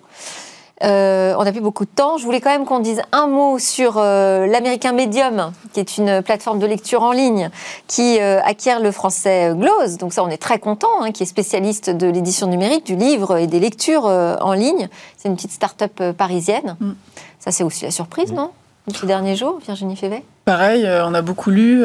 Euh, 0.84 1.34
on 1.38 1.44
n'a 1.44 1.52
plus 1.52 1.62
beaucoup 1.62 1.86
de 1.86 1.90
temps. 1.90 2.18
Je 2.18 2.26
voulais 2.26 2.42
quand 2.42 2.50
même 2.50 2.66
qu'on 2.66 2.80
dise 2.80 3.02
un 3.12 3.28
mot 3.28 3.58
sur 3.60 3.96
euh, 3.98 4.46
l'américain 4.48 4.92
Medium, 4.92 5.52
qui 5.72 5.80
est 5.80 5.98
une 5.98 6.22
plateforme 6.22 6.60
de 6.60 6.66
lecture 6.66 7.04
en 7.04 7.12
ligne 7.12 7.50
qui 7.88 8.20
euh, 8.20 8.42
acquiert 8.44 8.80
le 8.80 8.92
français 8.92 9.54
Glose. 9.56 9.98
Donc 9.98 10.14
ça, 10.14 10.24
on 10.24 10.30
est 10.30 10.38
très 10.38 10.60
content, 10.60 11.02
hein, 11.02 11.12
qui 11.12 11.24
est 11.24 11.28
spécialiste 11.28 11.90
de 11.90 12.08
l'édition 12.08 12.48
numérique, 12.48 12.86
du 12.86 12.96
livre 12.96 13.38
et 13.38 13.48
des 13.48 13.60
lectures 13.60 14.06
en 14.06 14.54
ligne. 14.54 14.90
C'est 15.18 15.30
une 15.30 15.36
petite 15.36 15.52
start-up 15.52 16.02
parisienne. 16.18 16.76
Mm. 16.80 16.92
Ça, 17.40 17.52
c'est 17.52 17.64
aussi 17.64 17.86
la 17.86 17.92
surprise, 17.92 18.32
mm. 18.32 18.36
non? 18.36 18.52
Ces 18.94 19.08
derniers 19.08 19.38
jours, 19.38 19.60
Virginie 19.66 19.96
Févet? 19.96 20.24
Pareil, 20.46 20.86
on 21.06 21.14
a 21.14 21.22
beaucoup 21.22 21.52
lu. 21.52 21.84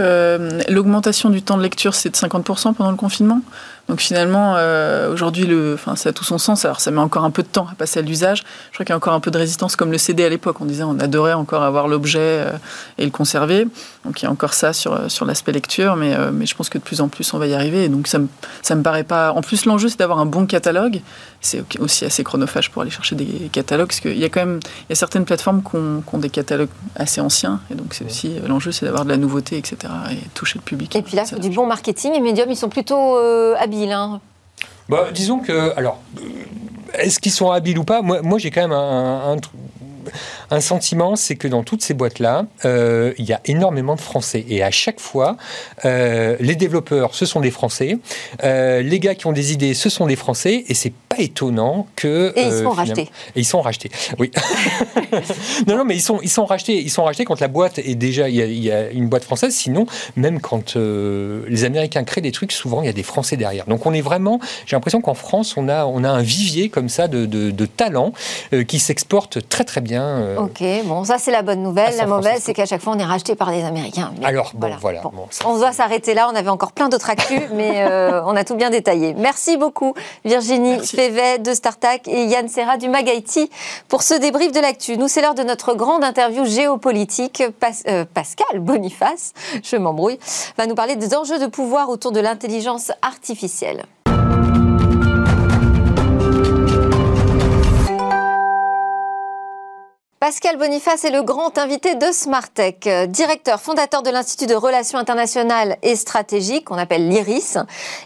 L'augmentation 0.69 1.31
du 1.31 1.43
temps 1.43 1.57
de 1.57 1.63
lecture, 1.63 1.95
c'est 1.95 2.11
de 2.11 2.17
50% 2.17 2.75
pendant 2.75 2.91
le 2.91 2.97
confinement. 2.97 3.41
Donc 3.89 4.01
finalement, 4.01 4.55
euh, 4.57 5.11
aujourd'hui, 5.11 5.47
le, 5.47 5.73
enfin, 5.75 5.97
ça 5.97 6.11
a 6.11 6.13
tout 6.13 6.25
son 6.25 6.37
sens. 6.37 6.67
Alors 6.67 6.81
ça 6.81 6.91
met 6.91 7.01
encore 7.01 7.25
un 7.25 7.31
peu 7.31 7.43
de 7.43 7.49
temps 7.49 7.67
à 7.73 7.75
passer 7.75 8.01
à 8.01 8.03
l'usage. 8.03 8.45
Je 8.71 8.77
crois 8.77 8.85
qu'il 8.85 8.93
y 8.93 8.95
a 8.95 8.97
encore 8.97 9.15
un 9.15 9.21
peu 9.21 9.31
de 9.31 9.39
résistance, 9.39 9.77
comme 9.77 9.91
le 9.91 9.97
CD 9.97 10.25
à 10.25 10.29
l'époque. 10.29 10.61
On 10.61 10.67
disait 10.67 10.83
on 10.83 10.99
adorait 11.01 11.33
encore 11.33 11.63
avoir 11.63 11.89
l'objet 11.89 12.19
euh, 12.21 12.51
et 12.99 13.05
le 13.07 13.11
conserver. 13.11 13.67
Donc 14.05 14.21
il 14.21 14.27
y 14.27 14.29
a 14.29 14.31
encore 14.31 14.53
ça 14.53 14.75
sur, 14.75 15.11
sur 15.11 15.25
l'aspect 15.25 15.53
lecture, 15.53 15.97
mais, 15.97 16.15
euh, 16.15 16.31
mais 16.33 16.45
je 16.45 16.55
pense 16.55 16.69
que 16.69 16.77
de 16.77 16.83
plus 16.83 17.01
en 17.01 17.09
plus 17.09 17.33
on 17.33 17.39
va 17.39 17.47
y 17.47 17.55
arriver. 17.55 17.85
Et 17.85 17.89
donc 17.89 18.09
ça 18.09 18.19
me, 18.19 18.29
ça 18.61 18.75
me 18.75 18.83
paraît 18.83 19.05
pas. 19.05 19.33
En 19.33 19.41
plus, 19.41 19.65
l'enjeu 19.65 19.89
c'est 19.89 19.99
d'avoir 19.99 20.19
un 20.19 20.27
bon 20.27 20.45
catalogue. 20.45 21.01
C'est 21.41 21.65
aussi 21.79 22.05
assez 22.05 22.25
chronophage 22.25 22.71
pour 22.71 22.83
aller 22.83 22.91
chercher 22.91 23.17
des 23.17 23.49
catalogues, 23.51 23.89
parce 23.89 24.01
qu'il 24.01 24.19
y 24.19 24.25
a 24.25 24.29
quand 24.29 24.41
même 24.41 24.61
il 24.63 24.91
y 24.91 24.93
a 24.93 24.97
certaines 24.97 25.25
plateformes 25.25 25.63
qui 25.63 25.77
ont, 25.77 26.03
qui 26.07 26.15
ont 26.15 26.19
des 26.19 26.31
catalogues 26.31 26.69
assez 26.95 27.23
anciens. 27.23 27.61
Et 27.71 27.75
donc 27.75 27.95
c'est 27.95 28.05
aussi 28.05 28.39
l'enjeu, 28.49 28.73
c'est 28.73 28.87
d'avoir 28.87 29.05
de 29.05 29.11
la 29.11 29.17
nouveauté, 29.17 29.57
etc. 29.59 29.77
et 30.11 30.29
toucher 30.35 30.59
le 30.59 30.65
public. 30.65 30.95
Et 30.97 31.03
puis 31.03 31.17
là, 31.17 31.25
du 31.25 31.51
bon 31.51 31.67
marketing. 31.67 32.15
Et 32.15 32.21
Medium, 32.21 32.51
ils 32.51 32.57
sont 32.57 32.69
plutôt 32.69 33.17
habiles 33.59 33.89
Hein. 33.93 34.21
bah, 34.89 35.09
disons 35.13 35.39
que, 35.39 35.73
alors, 35.77 35.99
euh, 36.19 36.23
est-ce 36.95 37.19
qu'ils 37.19 37.33
sont 37.33 37.51
habiles 37.51 37.79
ou 37.79 37.85
pas? 37.85 38.03
Moi, 38.03 38.23
moi 38.23 38.39
j'ai 38.39 38.51
quand 38.51 38.61
même 38.61 38.73
un, 38.73 39.33
un 39.33 39.37
sentiment, 40.61 41.17
c'est 41.17 41.37
que 41.37 41.49
dans 41.49 41.63
toutes 41.63 41.83
ces 41.83 41.95
boîtes-là, 41.95 42.47
euh, 42.65 43.13
il 43.19 43.25
y 43.25 43.33
a 43.33 43.41
énormément 43.45 43.95
de 43.95 44.01
Français. 44.01 44.45
Et 44.49 44.63
à 44.63 44.71
chaque 44.71 45.01
fois, 45.01 45.37
euh, 45.85 46.37
les 46.41 46.57
développeurs, 46.57 47.15
ce 47.15 47.27
sont 47.27 47.41
des 47.41 47.51
Français. 47.51 47.99
les 48.43 49.01
gars 49.01 49.15
qui 49.15 49.27
ont 49.27 49.33
des 49.33 49.53
idées, 49.53 49.75
ce 49.75 49.89
sont 49.89 50.07
des 50.07 50.17
Français. 50.17 50.65
Et 50.69 50.75
c'est 50.75 50.93
pas 51.09 51.19
étonnant 51.19 51.87
que... 51.97 52.33
Et 52.37 52.43
ils 52.43 52.63
sont 52.63 52.71
rachetés. 52.71 53.11
Et 53.35 53.41
ils 53.41 53.45
sont 53.45 53.61
rachetés, 53.61 53.91
oui. 54.19 54.31
non, 55.67 55.77
non, 55.77 55.85
mais 55.85 55.97
ils 55.97 56.03
sont, 56.03 56.21
ils 56.23 56.31
sont 56.31 56.45
rachetés. 56.45 56.81
Ils 56.81 56.91
sont 56.91 57.05
rachetés 57.05 57.25
quand 57.25 57.41
la 57.41 57.49
boîte 57.49 57.79
est 57.79 57.95
déjà... 57.95 58.29
Il 58.29 58.37
y 58.37 58.71
a, 58.71 58.91
une 58.91 59.09
boîte 59.09 59.25
française. 59.25 59.55
Sinon, 59.55 59.87
même 60.17 60.41
quand 60.41 60.77
les 60.77 61.65
Américains 61.65 62.05
créent 62.05 62.21
des 62.21 62.33
trucs, 62.33 62.53
souvent, 62.53 62.83
il 62.83 62.87
y 62.87 62.91
a 62.91 62.93
des 62.93 63.03
Français 63.03 63.37
derrière. 63.37 63.67
Donc 63.67 63.87
on 63.87 63.93
est 63.93 64.01
vraiment... 64.01 64.41
J'ai 64.67 64.77
l'impression 64.77 65.01
qu'en 65.01 65.15
France, 65.15 65.57
on 65.57 65.69
a, 65.69 65.85
on 65.87 66.05
a 66.05 66.11
un 66.11 66.23
vivier 66.23 66.69
comme 66.69 66.89
ça 66.89 67.09
de, 67.09 67.27
de, 67.27 67.51
de 67.51 67.67
talents 67.67 68.13
qui 68.67 68.79
s'exportent 68.79 69.49
très 69.49 69.65
très 69.65 69.81
bien 69.81 69.98
Ok, 70.39 70.63
bon, 70.85 71.05
ça 71.05 71.19
c'est 71.19 71.31
la 71.31 71.43
bonne 71.43 71.63
nouvelle. 71.63 71.97
La 71.97 72.07
mauvaise, 72.07 72.41
c'est 72.43 72.55
qu'à 72.55 72.67
chaque 72.67 72.83
fois 72.83 72.95
on 72.95 72.99
est 72.99 73.05
racheté 73.05 73.35
par 73.35 73.51
des 73.51 73.65
Américains. 73.65 74.13
Alors, 74.23 74.53
bon, 74.55 74.71
voilà. 74.81 75.03
on 75.45 75.57
doit 75.57 75.73
s'arrêter 75.73 76.15
là. 76.15 76.29
On 76.33 76.37
avait 76.37 76.49
encore 76.49 76.73
plein 76.73 76.89
d'autres 76.89 77.11
actus, 77.11 77.43
mais 77.55 77.83
euh, 77.83 78.23
on 78.25 78.37
a 78.37 78.45
tout 78.45 78.55
bien 78.55 78.71
détaillé. 78.71 79.15
Merci 79.15 79.57
beaucoup, 79.57 79.95
Virginie 80.25 80.79
Févet 80.81 81.39
de 81.39 81.55
Startac 81.55 82.09
et 82.09 82.25
Yann 82.25 82.49
Serra 82.49 82.77
du 82.77 82.89
Magaiti 82.89 83.51
pour 83.89 84.03
ce 84.03 84.15
débrief 84.15 84.53
de 84.53 84.61
l'actu. 84.61 84.97
Nous, 84.97 85.09
c'est 85.09 85.23
l'heure 85.23 85.35
de 85.35 85.43
notre 85.43 85.75
grande 85.75 86.05
interview 86.05 86.45
géopolitique. 86.45 87.43
Euh, 87.89 88.05
Pascal 88.13 88.61
Boniface, 88.61 89.33
je 89.63 89.77
m'embrouille, 89.77 90.19
va 90.57 90.67
nous 90.67 90.75
parler 90.75 90.97
des 90.97 91.15
enjeux 91.15 91.39
de 91.39 91.47
pouvoir 91.47 91.91
autour 91.91 92.13
de 92.13 92.21
l'intelligence 92.21 92.93
artificielle. 93.03 93.85
Pascal 100.29 100.59
Boniface 100.59 101.05
est 101.05 101.11
le 101.11 101.23
grand 101.23 101.57
invité 101.57 101.95
de 101.95 102.13
Smartech, 102.13 102.87
directeur 103.09 103.63
fondateur 103.63 104.03
de 104.03 104.11
l'Institut 104.11 104.45
de 104.45 104.55
Relations 104.55 104.99
internationales 104.99 105.79
et 105.83 105.97
stratégiques, 105.97 106.67
qu'on 106.67 106.77
appelle 106.77 107.09
l'IRIS. 107.09 107.57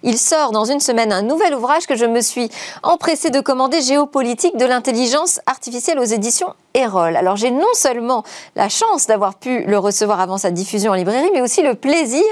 Il 0.05 0.17
sort 0.17 0.53
dans 0.53 0.65
une 0.65 0.79
semaine 0.79 1.13
un 1.13 1.23
nouvel 1.23 1.53
ouvrage 1.53 1.89
que 1.89 1.97
je 1.97 2.05
me 2.05 2.21
suis 2.21 2.49
empressé 2.85 3.31
de 3.31 3.41
commander, 3.41 3.81
Géopolitique 3.81 4.57
de 4.57 4.65
l'intelligence 4.65 5.41
artificielle 5.47 5.99
aux 5.99 6.05
éditions 6.05 6.55
Alors 6.75 7.37
j'ai 7.37 7.51
non 7.51 7.73
seulement 7.75 8.25
la 8.57 8.69
chance 8.69 9.07
d'avoir 9.07 9.35
pu 9.35 9.65
le 9.65 9.79
recevoir 9.79 10.21
avant 10.21 10.39
sa 10.39 10.51
diffusion 10.51 10.93
en 10.93 10.95
librairie, 10.95 11.31
mais 11.33 11.41
aussi 11.41 11.63
le 11.63 11.75
plaisir 11.75 12.25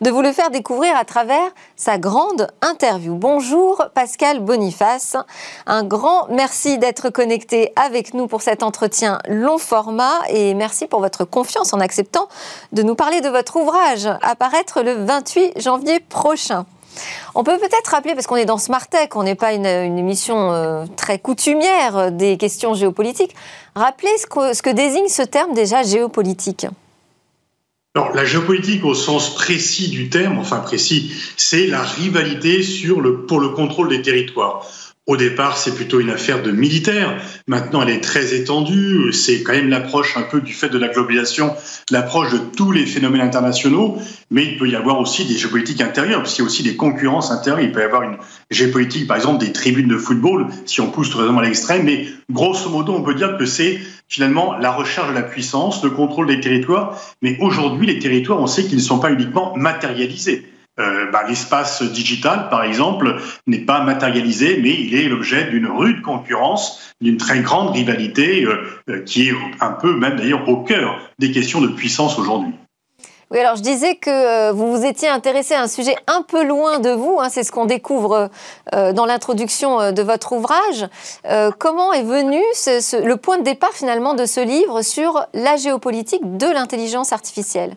de 0.00 0.10
vous 0.10 0.22
le 0.22 0.32
faire 0.32 0.50
découvrir 0.50 0.96
à 0.96 1.04
travers 1.04 1.50
sa 1.76 1.98
grande 1.98 2.48
interview. 2.62 3.14
Bonjour 3.14 3.84
Pascal 3.94 4.40
Boniface, 4.40 5.16
un 5.66 5.84
grand 5.84 6.26
merci 6.30 6.78
d'être 6.78 7.10
connecté 7.10 7.72
avec 7.76 8.14
nous 8.14 8.26
pour 8.26 8.42
cet 8.42 8.62
entretien 8.62 9.18
long 9.28 9.58
format 9.58 10.20
et 10.28 10.54
merci 10.54 10.86
pour 10.86 11.00
votre 11.00 11.24
confiance 11.24 11.72
en 11.72 11.80
acceptant 11.80 12.28
de 12.72 12.82
nous 12.82 12.94
parler 12.94 13.20
de 13.20 13.28
votre 13.28 13.56
ouvrage 13.56 14.06
à 14.22 14.34
paraître 14.36 14.82
le 14.82 14.92
28 15.04 15.60
janvier 15.60 16.00
prochain. 16.00 16.64
On 17.34 17.44
peut 17.44 17.58
peut-être 17.58 17.88
rappeler, 17.88 18.14
parce 18.14 18.26
qu'on 18.26 18.36
est 18.36 18.44
dans 18.44 18.58
Smart 18.58 18.86
Tech, 18.86 19.10
on 19.14 19.22
n'est 19.22 19.34
pas 19.34 19.52
une, 19.52 19.66
émission 19.66 20.52
euh, 20.52 20.84
très 20.96 21.18
coutumière 21.18 22.12
des 22.12 22.36
questions 22.36 22.74
géopolitiques, 22.74 23.34
rappeler 23.74 24.10
ce 24.18 24.62
que, 24.62 24.72
désigne 24.72 25.08
ce 25.08 25.22
terme 25.22 25.54
déjà 25.54 25.82
géopolitique. 25.82 26.66
Alors, 27.94 28.14
la 28.14 28.24
géopolitique 28.24 28.84
au 28.84 28.94
sens 28.94 29.34
précis 29.34 29.88
du 29.88 30.08
terme, 30.08 30.38
enfin 30.38 30.60
précis, 30.60 31.12
c'est 31.36 31.66
la 31.66 31.82
rivalité 31.82 32.62
pour 33.28 33.40
le 33.40 33.48
contrôle 33.50 33.88
des 33.88 34.00
territoires. 34.00 34.66
Au 35.08 35.16
départ, 35.16 35.58
c'est 35.58 35.74
plutôt 35.74 35.98
une 35.98 36.10
affaire 36.10 36.44
de 36.44 36.52
militaires. 36.52 37.20
Maintenant, 37.48 37.82
elle 37.82 37.88
est 37.88 38.00
très 38.00 38.36
étendue. 38.36 39.12
C'est 39.12 39.42
quand 39.42 39.50
même 39.50 39.68
l'approche 39.68 40.16
un 40.16 40.22
peu 40.22 40.40
du 40.40 40.52
fait 40.52 40.68
de 40.68 40.78
la 40.78 40.86
globalisation, 40.86 41.56
l'approche 41.90 42.30
de 42.30 42.38
tous 42.38 42.70
les 42.70 42.86
phénomènes 42.86 43.20
internationaux. 43.20 43.98
Mais 44.30 44.44
il 44.44 44.58
peut 44.58 44.68
y 44.68 44.76
avoir 44.76 45.00
aussi 45.00 45.24
des 45.24 45.36
géopolitiques 45.36 45.80
intérieures, 45.80 46.22
parce 46.22 46.38
y 46.38 46.42
a 46.42 46.44
aussi 46.44 46.62
des 46.62 46.76
concurrences 46.76 47.32
intérieures. 47.32 47.64
Il 47.64 47.72
peut 47.72 47.80
y 47.80 47.82
avoir 47.82 48.04
une 48.04 48.16
géopolitique, 48.52 49.08
par 49.08 49.16
exemple, 49.16 49.44
des 49.44 49.50
tribunes 49.50 49.88
de 49.88 49.98
football, 49.98 50.46
si 50.66 50.80
on 50.80 50.92
pousse 50.92 51.10
très 51.10 51.28
à 51.28 51.42
l'extrême. 51.42 51.82
Mais 51.82 52.06
grosso 52.30 52.70
modo, 52.70 52.94
on 52.94 53.02
peut 53.02 53.14
dire 53.14 53.36
que 53.36 53.44
c'est 53.44 53.80
finalement 54.08 54.56
la 54.56 54.70
recherche 54.70 55.08
de 55.08 55.14
la 55.14 55.22
puissance, 55.22 55.82
le 55.82 55.90
contrôle 55.90 56.28
des 56.28 56.38
territoires. 56.38 56.96
Mais 57.22 57.38
aujourd'hui, 57.40 57.88
les 57.88 57.98
territoires, 57.98 58.40
on 58.40 58.46
sait 58.46 58.62
qu'ils 58.62 58.76
ne 58.76 58.82
sont 58.82 59.00
pas 59.00 59.10
uniquement 59.10 59.52
matérialisés. 59.56 60.46
Euh, 60.80 61.10
bah, 61.10 61.22
l'espace 61.28 61.82
digital, 61.82 62.48
par 62.48 62.64
exemple, 62.64 63.20
n'est 63.46 63.58
pas 63.58 63.82
matérialisé, 63.82 64.58
mais 64.62 64.70
il 64.70 64.94
est 64.94 65.06
l'objet 65.06 65.44
d'une 65.44 65.66
rude 65.66 66.00
concurrence, 66.00 66.80
d'une 67.02 67.18
très 67.18 67.40
grande 67.40 67.72
rivalité 67.72 68.44
euh, 68.44 68.62
euh, 68.88 69.02
qui 69.04 69.28
est 69.28 69.34
un 69.60 69.72
peu 69.72 69.94
même 69.94 70.16
d'ailleurs 70.16 70.48
au 70.48 70.62
cœur 70.62 70.98
des 71.18 71.30
questions 71.30 71.60
de 71.60 71.68
puissance 71.68 72.18
aujourd'hui. 72.18 72.54
Oui, 73.30 73.38
alors 73.38 73.56
je 73.56 73.62
disais 73.62 73.96
que 73.96 74.50
vous 74.52 74.76
vous 74.76 74.84
étiez 74.84 75.08
intéressé 75.08 75.54
à 75.54 75.62
un 75.62 75.68
sujet 75.68 75.94
un 76.06 76.22
peu 76.22 76.42
loin 76.44 76.80
de 76.80 76.90
vous, 76.90 77.18
hein, 77.18 77.28
c'est 77.30 77.44
ce 77.44 77.52
qu'on 77.52 77.64
découvre 77.64 78.28
dans 78.72 79.06
l'introduction 79.06 79.90
de 79.90 80.02
votre 80.02 80.32
ouvrage. 80.32 80.86
comment 81.58 81.94
est 81.94 82.02
venu 82.02 82.36
le 82.36 83.14
point 83.14 83.38
de 83.38 83.42
départ 83.42 83.72
finalement 83.72 84.12
de 84.12 84.26
ce 84.26 84.40
livre 84.40 84.82
sur 84.82 85.24
la 85.32 85.56
géopolitique 85.56 86.36
de 86.36 86.46
l'intelligence 86.46 87.14
artificielle? 87.14 87.74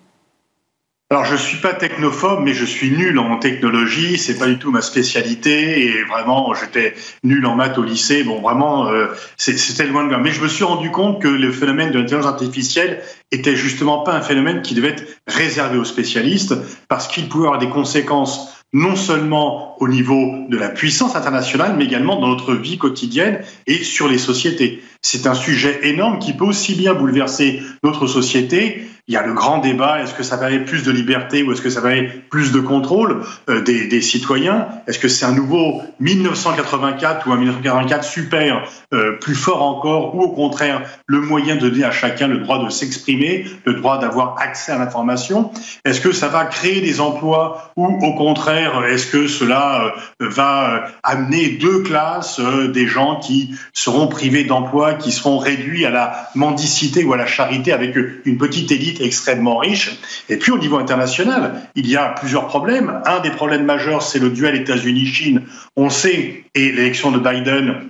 Alors, 1.11 1.23
je 1.23 1.35
suis 1.35 1.57
pas 1.57 1.75
technophobe, 1.75 2.39
mais 2.43 2.55
je 2.55 2.65
suis 2.65 2.89
nul 2.89 3.19
en 3.19 3.37
technologie. 3.37 4.17
C'est 4.17 4.39
pas 4.39 4.47
du 4.47 4.57
tout 4.57 4.71
ma 4.71 4.81
spécialité. 4.81 5.85
Et 5.85 6.03
vraiment, 6.03 6.51
j'étais 6.55 6.95
nul 7.23 7.45
en 7.45 7.55
maths 7.55 7.77
au 7.77 7.83
lycée. 7.83 8.23
Bon, 8.23 8.41
vraiment, 8.41 8.87
euh, 8.87 9.09
c'était 9.37 9.85
loin 9.85 10.03
de 10.03 10.11
là. 10.11 10.17
Mais 10.17 10.31
je 10.31 10.41
me 10.41 10.47
suis 10.47 10.63
rendu 10.63 10.89
compte 10.89 11.21
que 11.21 11.27
le 11.27 11.51
phénomène 11.51 11.91
de 11.91 11.99
l'intelligence 11.99 12.25
artificielle 12.25 13.03
était 13.31 13.55
justement 13.55 13.99
pas 13.99 14.15
un 14.15 14.21
phénomène 14.21 14.63
qui 14.63 14.73
devait 14.73 14.89
être 14.89 15.03
réservé 15.27 15.77
aux 15.77 15.85
spécialistes, 15.85 16.55
parce 16.87 17.07
qu'il 17.07 17.29
pouvait 17.29 17.45
avoir 17.45 17.59
des 17.59 17.69
conséquences 17.69 18.55
non 18.73 18.95
seulement 18.95 19.81
au 19.81 19.87
niveau 19.87 20.47
de 20.49 20.57
la 20.57 20.69
puissance 20.69 21.15
internationale, 21.15 21.75
mais 21.77 21.85
également 21.85 22.19
dans 22.19 22.27
notre 22.27 22.55
vie 22.55 22.79
quotidienne 22.79 23.41
et 23.67 23.83
sur 23.83 24.07
les 24.07 24.17
sociétés. 24.17 24.81
C'est 25.01 25.27
un 25.27 25.35
sujet 25.35 25.81
énorme 25.83 26.17
qui 26.17 26.33
peut 26.33 26.45
aussi 26.45 26.73
bien 26.73 26.95
bouleverser 26.95 27.61
notre 27.83 28.07
société 28.07 28.87
il 29.07 29.13
y 29.13 29.17
a 29.17 29.25
le 29.25 29.33
grand 29.33 29.59
débat, 29.59 30.01
est-ce 30.01 30.15
que 30.15 30.23
ça 30.23 30.35
va 30.35 30.49
plus 30.57 30.83
de 30.83 30.91
liberté 30.91 31.43
ou 31.43 31.51
est-ce 31.51 31.61
que 31.61 31.69
ça 31.69 31.79
va 31.79 31.91
plus 32.31 32.51
de 32.51 32.59
contrôle 32.59 33.21
euh, 33.49 33.61
des, 33.61 33.85
des, 33.85 34.01
citoyens? 34.01 34.67
Est-ce 34.87 34.97
que 34.97 35.07
c'est 35.07 35.25
un 35.25 35.31
nouveau 35.31 35.83
1984 35.99 37.27
ou 37.27 37.31
un 37.31 37.37
1984 37.37 38.03
super, 38.03 38.67
euh, 38.95 39.11
plus 39.19 39.35
fort 39.35 39.61
encore, 39.61 40.15
ou 40.15 40.23
au 40.23 40.29
contraire 40.29 40.81
le 41.05 41.21
moyen 41.21 41.55
de 41.55 41.69
donner 41.69 41.83
à 41.83 41.91
chacun 41.91 42.27
le 42.27 42.39
droit 42.39 42.63
de 42.63 42.69
s'exprimer, 42.69 43.45
le 43.65 43.75
droit 43.75 43.99
d'avoir 43.99 44.37
accès 44.39 44.71
à 44.71 44.79
l'information? 44.79 45.51
Est-ce 45.85 46.01
que 46.01 46.11
ça 46.11 46.27
va 46.27 46.45
créer 46.45 46.81
des 46.81 46.99
emplois 46.99 47.71
ou 47.75 47.85
au 47.85 48.13
contraire, 48.15 48.85
est-ce 48.85 49.05
que 49.05 49.27
cela 49.27 49.93
euh, 50.19 50.29
va 50.29 50.85
amener 51.03 51.49
deux 51.49 51.83
classes, 51.83 52.39
des 52.39 52.87
gens 52.87 53.19
qui 53.19 53.55
seront 53.71 54.07
privés 54.07 54.45
d'emploi, 54.45 54.95
qui 54.95 55.11
seront 55.11 55.37
réduits 55.37 55.85
à 55.85 55.91
la 55.91 56.29
mendicité 56.33 57.03
ou 57.03 57.13
à 57.13 57.17
la 57.17 57.27
charité 57.27 57.71
avec 57.71 57.95
une 58.25 58.37
petite 58.39 58.71
élite 58.71 58.94
extrêmement 59.01 59.57
riche. 59.57 59.91
Et 60.29 60.37
puis 60.37 60.51
au 60.51 60.57
niveau 60.57 60.77
international, 60.77 61.61
il 61.75 61.87
y 61.87 61.95
a 61.95 62.09
plusieurs 62.09 62.47
problèmes. 62.47 63.01
Un 63.05 63.19
des 63.19 63.31
problèmes 63.31 63.65
majeurs, 63.65 64.01
c'est 64.01 64.19
le 64.19 64.29
duel 64.29 64.55
États-Unis-Chine. 64.55 65.43
On 65.75 65.89
sait, 65.89 66.45
et 66.53 66.71
l'élection 66.71 67.11
de 67.11 67.19
Biden 67.19 67.89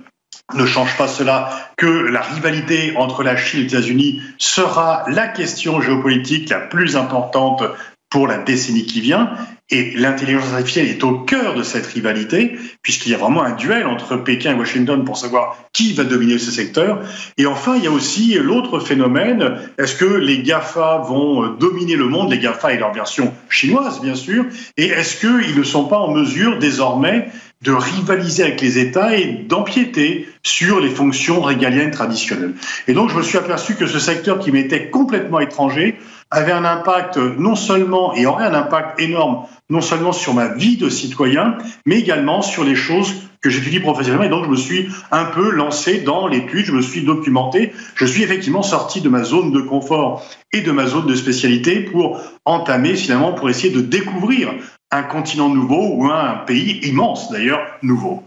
ne 0.54 0.66
change 0.66 0.96
pas 0.96 1.08
cela 1.08 1.50
que 1.76 1.86
la 1.86 2.20
rivalité 2.20 2.94
entre 2.96 3.22
la 3.22 3.36
Chine 3.36 3.60
et 3.60 3.62
les 3.64 3.68
États-Unis 3.68 4.22
sera 4.38 5.04
la 5.08 5.28
question 5.28 5.80
géopolitique 5.80 6.50
la 6.50 6.60
plus 6.60 6.96
importante 6.96 7.64
pour 8.10 8.26
la 8.26 8.38
décennie 8.38 8.86
qui 8.86 9.00
vient. 9.00 9.30
Et 9.68 9.94
l'intelligence 9.96 10.52
artificielle 10.52 10.86
est 10.86 11.02
au 11.02 11.18
cœur 11.18 11.56
de 11.56 11.64
cette 11.64 11.86
rivalité, 11.86 12.56
puisqu'il 12.82 13.10
y 13.10 13.14
a 13.16 13.18
vraiment 13.18 13.42
un 13.42 13.56
duel 13.56 13.88
entre 13.88 14.16
Pékin 14.16 14.52
et 14.52 14.54
Washington 14.54 15.04
pour 15.04 15.16
savoir 15.16 15.58
qui 15.72 15.92
va 15.92 16.04
dominer 16.04 16.38
ce 16.38 16.52
secteur. 16.52 17.00
Et 17.36 17.46
enfin, 17.46 17.74
il 17.76 17.82
y 17.82 17.88
a 17.88 17.90
aussi 17.90 18.34
l'autre 18.34 18.78
phénomène, 18.78 19.58
est-ce 19.76 19.96
que 19.96 20.04
les 20.04 20.38
GAFA 20.42 20.98
vont 20.98 21.48
dominer 21.48 21.96
le 21.96 22.06
monde, 22.06 22.30
les 22.30 22.38
GAFA 22.38 22.74
et 22.74 22.78
leur 22.78 22.92
version 22.92 23.34
chinoise, 23.48 24.00
bien 24.00 24.14
sûr, 24.14 24.44
et 24.76 24.86
est-ce 24.86 25.16
qu'ils 25.16 25.58
ne 25.58 25.64
sont 25.64 25.86
pas 25.86 25.98
en 25.98 26.12
mesure 26.12 26.60
désormais 26.60 27.28
de 27.62 27.72
rivaliser 27.72 28.44
avec 28.44 28.60
les 28.60 28.78
États 28.78 29.16
et 29.16 29.26
d'empiéter 29.48 30.28
sur 30.44 30.78
les 30.78 30.90
fonctions 30.90 31.40
régaliennes 31.40 31.90
traditionnelles? 31.90 32.54
Et 32.86 32.92
donc, 32.92 33.10
je 33.10 33.16
me 33.16 33.22
suis 33.22 33.36
aperçu 33.36 33.74
que 33.74 33.88
ce 33.88 33.98
secteur 33.98 34.38
qui 34.38 34.52
m'était 34.52 34.90
complètement 34.90 35.40
étranger 35.40 35.98
avait 36.30 36.52
un 36.52 36.64
impact 36.64 37.16
non 37.16 37.54
seulement, 37.54 38.14
et 38.14 38.26
aurait 38.26 38.46
un 38.46 38.54
impact 38.54 39.00
énorme, 39.00 39.44
non 39.70 39.80
seulement 39.80 40.12
sur 40.12 40.34
ma 40.34 40.48
vie 40.48 40.76
de 40.76 40.88
citoyen, 40.88 41.56
mais 41.86 41.98
également 41.98 42.42
sur 42.42 42.64
les 42.64 42.74
choses 42.74 43.14
que 43.40 43.50
j'étudie 43.50 43.80
professionnellement. 43.80 44.24
Et 44.24 44.28
donc, 44.28 44.44
je 44.44 44.50
me 44.50 44.56
suis 44.56 44.88
un 45.12 45.24
peu 45.24 45.50
lancé 45.50 46.00
dans 46.00 46.26
l'étude, 46.26 46.66
je 46.66 46.72
me 46.72 46.82
suis 46.82 47.02
documenté, 47.02 47.72
je 47.94 48.04
suis 48.04 48.22
effectivement 48.22 48.62
sorti 48.62 49.00
de 49.00 49.08
ma 49.08 49.22
zone 49.22 49.52
de 49.52 49.60
confort 49.60 50.24
et 50.52 50.62
de 50.62 50.72
ma 50.72 50.86
zone 50.86 51.06
de 51.06 51.14
spécialité 51.14 51.80
pour 51.80 52.20
entamer, 52.44 52.94
finalement, 52.96 53.32
pour 53.32 53.48
essayer 53.48 53.72
de 53.72 53.80
découvrir 53.80 54.52
un 54.90 55.02
continent 55.02 55.48
nouveau 55.48 55.94
ou 55.94 56.06
un 56.06 56.38
pays 56.46 56.80
immense, 56.88 57.30
d'ailleurs, 57.30 57.60
nouveau. 57.82 58.22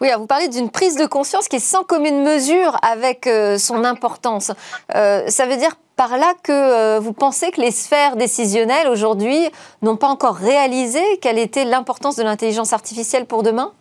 Oui, 0.00 0.08
vous 0.16 0.26
parlez 0.26 0.48
d'une 0.48 0.70
prise 0.70 0.96
de 0.96 1.06
conscience 1.06 1.48
qui 1.48 1.56
est 1.56 1.60
sans 1.60 1.84
commune 1.84 2.22
mesure 2.22 2.76
avec 2.82 3.26
euh, 3.26 3.58
son 3.58 3.84
importance. 3.84 4.52
Euh, 4.94 5.26
ça 5.28 5.46
veut 5.46 5.56
dire 5.56 5.76
par 5.96 6.16
là 6.16 6.32
que 6.42 6.52
euh, 6.52 7.00
vous 7.00 7.12
pensez 7.12 7.50
que 7.50 7.60
les 7.60 7.70
sphères 7.70 8.16
décisionnelles 8.16 8.88
aujourd'hui 8.88 9.38
n'ont 9.82 9.96
pas 9.96 10.08
encore 10.08 10.36
réalisé 10.36 11.00
quelle 11.20 11.38
était 11.38 11.64
l'importance 11.64 12.16
de 12.16 12.22
l'intelligence 12.22 12.72
artificielle 12.72 13.26
pour 13.26 13.42
demain? 13.42 13.72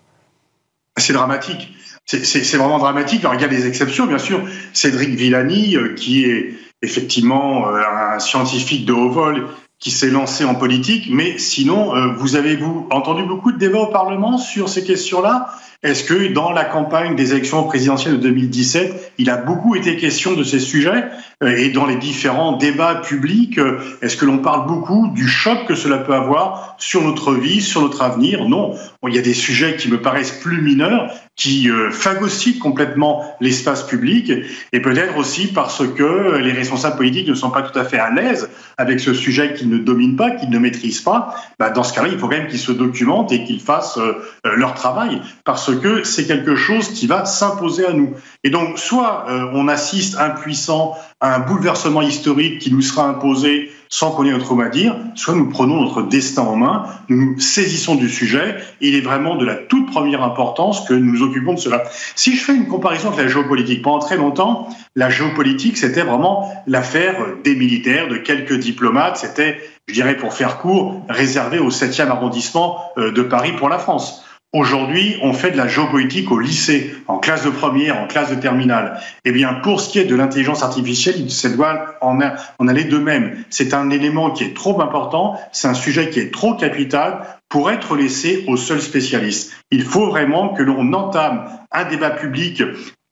C'est 0.98 1.14
dramatique. 1.14 1.70
C'est 2.06 2.58
vraiment 2.58 2.80
dramatique. 2.80 3.22
Alors, 3.22 3.36
il 3.36 3.42
y 3.42 3.46
a 3.46 3.48
des 3.48 3.68
exceptions, 3.68 4.06
bien 4.06 4.18
sûr. 4.18 4.46
Cédric 4.74 5.12
Villani, 5.12 5.78
qui 5.96 6.26
est 6.26 6.54
effectivement 6.82 7.68
un 7.68 8.20
scientifique 8.20 8.86
de 8.86 8.92
haut 8.92 9.10
vol 9.10 9.48
qui 9.82 9.90
s'est 9.90 10.12
lancé 10.12 10.46
en 10.46 10.54
politique, 10.54 11.08
mais 11.10 11.40
sinon, 11.40 11.96
euh, 11.96 12.14
vous 12.16 12.36
avez-vous 12.36 12.88
entendu 12.92 13.24
beaucoup 13.24 13.52
de 13.52 13.58
débats 13.58 13.80
au 13.80 13.88
Parlement 13.88 14.38
sur 14.38 14.70
ces 14.70 14.84
questions-là? 14.84 15.50
Est-ce 15.82 16.04
que 16.04 16.32
dans 16.32 16.52
la 16.52 16.64
campagne 16.64 17.16
des 17.16 17.32
élections 17.32 17.64
présidentielles 17.64 18.14
de 18.14 18.22
2017, 18.22 19.14
il 19.18 19.32
a 19.32 19.38
beaucoup 19.38 19.76
été 19.76 19.98
question 19.98 20.34
de 20.34 20.44
ces 20.44 20.60
sujets? 20.60 21.06
Euh, 21.42 21.58
Et 21.58 21.70
dans 21.70 21.88
les 21.88 21.96
différents 21.96 22.58
débats 22.58 22.94
publics, 22.94 23.58
euh, 23.58 23.80
est-ce 24.04 24.16
que 24.18 24.26
l'on 24.26 24.38
parle 24.38 24.68
beaucoup 24.68 25.08
du 25.08 25.28
choc 25.28 25.66
que 25.68 25.74
cela 25.74 25.98
peut 25.98 26.14
avoir 26.14 26.76
sur 26.78 27.02
notre 27.02 27.34
vie, 27.34 27.60
sur 27.60 27.82
notre 27.82 28.04
avenir? 28.04 28.48
Non. 28.48 28.76
Il 29.08 29.16
y 29.16 29.20
a 29.20 29.22
des 29.22 29.34
sujets 29.34 29.76
qui 29.76 29.90
me 29.90 30.02
paraissent 30.02 30.32
plus 30.32 30.62
mineurs, 30.62 31.12
qui 31.36 31.70
phagocytent 31.92 32.60
complètement 32.60 33.36
l'espace 33.42 33.88
public, 33.88 34.32
et 34.74 34.80
peut-être 34.80 35.18
aussi 35.18 35.48
parce 35.48 35.82
que 35.88 36.38
les 36.38 36.52
responsables 36.52 36.98
politiques 36.98 37.28
ne 37.28 37.34
sont 37.34 37.50
pas 37.50 37.64
tout 37.64 37.78
à 37.80 37.84
fait 37.84 37.98
à 37.98 38.12
l'aise 38.12 38.50
avec 38.78 39.00
ce 39.00 39.14
sujet 39.14 39.54
qui 39.54 39.66
ne 39.66 39.78
dominent 39.78 40.16
pas, 40.16 40.32
qu'ils 40.32 40.50
ne 40.50 40.60
maîtrisent 40.60 41.02
pas, 41.02 41.36
bah, 41.60 41.70
dans 41.70 41.84
ce 41.84 41.94
cas-là, 41.94 42.10
il 42.12 42.20
faut 42.20 42.28
quand 42.28 42.38
même 42.38 42.48
qu'ils 42.48 42.60
se 42.60 42.72
documentent 42.72 43.32
et 43.32 43.44
qu'ils 43.44 43.60
fassent 43.60 43.98
euh, 43.98 44.14
euh, 44.46 44.56
leur 44.56 44.74
travail, 44.74 45.22
parce 45.44 45.76
que 45.76 46.04
c'est 46.04 46.26
quelque 46.26 46.56
chose 46.56 46.90
qui 46.90 47.08
va 47.08 47.26
s'imposer 47.26 47.86
à 47.86 47.94
nous. 47.94 48.14
Et 48.44 48.50
donc, 48.50 48.78
soit 48.78 49.26
euh, 49.30 49.50
on 49.54 49.68
assiste 49.68 50.18
impuissant 50.18 50.98
à 51.20 51.36
un 51.36 51.40
bouleversement 51.40 52.02
historique 52.02 52.60
qui 52.60 52.74
nous 52.74 52.82
sera 52.82 53.08
imposé 53.08 53.72
sans 53.92 54.12
qu'on 54.12 54.26
ait 54.26 54.32
notre 54.32 54.56
mot 54.56 54.62
à 54.62 54.70
dire, 54.70 54.96
soit 55.16 55.36
nous 55.36 55.50
prenons 55.50 55.82
notre 55.82 56.02
destin 56.02 56.44
en 56.44 56.56
main, 56.56 56.86
nous 57.10 57.34
nous 57.34 57.40
saisissons 57.40 57.96
du 57.96 58.10
sujet, 58.10 58.56
et 58.80 58.88
il 58.88 58.96
est 58.96 59.02
vraiment 59.02 59.36
de 59.36 59.46
la 59.46 59.56
toute 59.56 59.92
première 59.92 60.24
importance 60.24 60.88
que 60.88 60.94
nous 60.94 61.12
nous 61.12 61.22
occupons 61.24 61.54
de 61.54 61.60
cela. 61.60 61.84
Si 62.16 62.38
je 62.38 62.42
fais 62.42 62.56
une 62.56 62.68
comparaison 62.68 63.10
avec 63.10 63.20
la 63.20 63.28
géopolitique, 63.28 63.82
pendant 63.82 64.00
très 64.00 64.16
longtemps, 64.16 64.70
la 64.96 65.10
géopolitique, 65.10 65.78
c'était 65.78 66.04
vraiment 66.04 66.50
l'affaire 66.68 67.18
des 67.44 67.54
militaires, 67.54 68.08
de 68.08 68.16
quelques 68.16 68.58
diplomates, 68.58 69.18
c'était, 69.18 69.60
je 69.88 69.94
dirais 69.94 70.16
pour 70.16 70.34
faire 70.34 70.58
court, 70.60 71.04
réservé 71.10 71.60
au 71.60 71.70
7e 71.70 72.08
arrondissement 72.08 72.80
euh, 72.98 73.12
de 73.12 73.22
Paris 73.22 73.52
pour 73.58 73.68
la 73.68 73.78
France. 73.78 74.24
Aujourd'hui, 74.54 75.18
on 75.22 75.32
fait 75.32 75.52
de 75.52 75.58
la 75.58 75.70
géopolitique 75.70 76.30
au 76.30 76.38
lycée, 76.38 76.94
en 77.08 77.20
classe 77.20 77.46
de 77.46 77.50
première, 77.50 78.02
en 78.02 78.08
classe 78.08 78.32
de 78.32 78.36
terminale. 78.36 79.00
Eh 79.24 79.32
bien, 79.32 79.54
pour 79.54 79.80
ce 79.80 79.88
qui 79.88 79.98
est 79.98 80.04
de 80.04 80.14
l'intelligence 80.14 80.62
artificielle, 80.62 81.32
ça 81.32 81.48
doit 81.48 81.96
en, 82.02 82.20
aller 82.20 82.84
de 82.84 82.98
même. 82.98 83.46
C'est 83.50 83.74
un 83.74 83.90
élément 83.90 84.32
qui 84.32 84.44
est 84.44 84.54
trop 84.54 84.82
important, 84.82 85.40
c'est 85.54 85.70
un 85.70 85.74
sujet 85.74 86.10
qui 86.10 86.20
est 86.20 86.34
trop 86.34 86.56
capital 86.56 87.22
pour 87.48 87.72
être 87.72 87.96
laissé 87.96 88.44
aux 88.50 88.58
seuls 88.58 88.82
spécialistes. 88.82 89.54
Il 89.72 89.86
faut 89.86 90.08
vraiment 90.08 90.50
que 90.50 90.64
l'on 90.64 90.92
entame 90.92 91.46
un 91.72 91.86
débat 91.86 92.10
public 92.10 92.62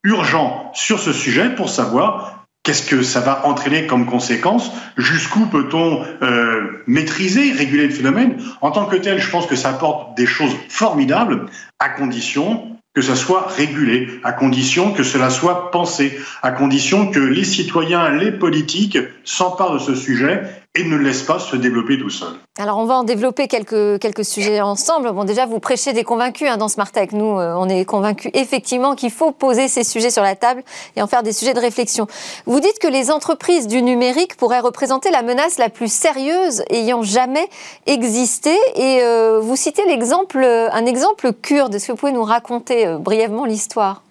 urgent 0.04 0.70
sur 0.74 0.98
ce 0.98 1.14
sujet 1.14 1.54
pour 1.54 1.70
savoir 1.70 2.39
Qu'est-ce 2.70 2.86
que 2.86 3.02
ça 3.02 3.18
va 3.18 3.48
entraîner 3.48 3.88
comme 3.88 4.06
conséquence 4.06 4.70
Jusqu'où 4.96 5.46
peut-on 5.46 6.04
euh, 6.22 6.84
maîtriser, 6.86 7.50
réguler 7.50 7.88
le 7.88 7.92
phénomène. 7.92 8.36
En 8.60 8.70
tant 8.70 8.84
que 8.84 8.94
tel, 8.94 9.20
je 9.20 9.28
pense 9.28 9.48
que 9.48 9.56
ça 9.56 9.70
apporte 9.70 10.16
des 10.16 10.26
choses 10.26 10.54
formidables, 10.68 11.46
à 11.80 11.88
condition 11.88 12.78
que 12.94 13.02
ça 13.02 13.16
soit 13.16 13.48
régulé, 13.48 14.20
à 14.22 14.30
condition 14.30 14.92
que 14.92 15.02
cela 15.02 15.30
soit 15.30 15.72
pensé, 15.72 16.16
à 16.44 16.52
condition 16.52 17.10
que 17.10 17.18
les 17.18 17.42
citoyens, 17.42 18.08
les 18.10 18.30
politiques 18.30 18.98
s'emparent 19.24 19.74
de 19.74 19.78
ce 19.80 19.96
sujet 19.96 20.59
et 20.76 20.84
ne 20.84 20.96
laisse 20.96 21.22
pas 21.22 21.40
se 21.40 21.56
développer 21.56 21.98
tout 21.98 22.10
seul. 22.10 22.28
Alors 22.56 22.78
on 22.78 22.84
va 22.84 22.94
en 22.94 23.02
développer 23.02 23.48
quelques, 23.48 23.98
quelques 23.98 24.24
sujets 24.24 24.60
ensemble. 24.60 25.10
Bon 25.10 25.24
déjà 25.24 25.44
vous 25.44 25.58
prêchez 25.58 25.92
des 25.92 26.04
convaincus 26.04 26.48
hein, 26.48 26.58
dans 26.58 26.68
Smart. 26.68 26.92
Nous 27.12 27.38
euh, 27.38 27.54
on 27.56 27.68
est 27.68 27.84
convaincus 27.84 28.30
effectivement 28.34 28.94
qu'il 28.94 29.10
faut 29.10 29.32
poser 29.32 29.66
ces 29.66 29.82
sujets 29.82 30.10
sur 30.10 30.22
la 30.22 30.36
table 30.36 30.62
et 30.94 31.02
en 31.02 31.08
faire 31.08 31.24
des 31.24 31.32
sujets 31.32 31.54
de 31.54 31.60
réflexion. 31.60 32.06
Vous 32.46 32.60
dites 32.60 32.78
que 32.78 32.86
les 32.86 33.10
entreprises 33.10 33.66
du 33.66 33.82
numérique 33.82 34.36
pourraient 34.36 34.60
représenter 34.60 35.10
la 35.10 35.22
menace 35.22 35.58
la 35.58 35.70
plus 35.70 35.92
sérieuse 35.92 36.62
ayant 36.70 37.02
jamais 37.02 37.48
existé 37.86 38.56
et 38.76 39.02
euh, 39.02 39.40
vous 39.40 39.56
citez 39.56 39.84
l'exemple, 39.86 40.44
un 40.44 40.86
exemple 40.86 41.32
kurde. 41.32 41.74
Est-ce 41.74 41.88
que 41.88 41.92
vous 41.92 41.98
pouvez 41.98 42.12
nous 42.12 42.22
raconter 42.22 42.86
euh, 42.86 42.98
brièvement 42.98 43.44
l'histoire? 43.44 44.02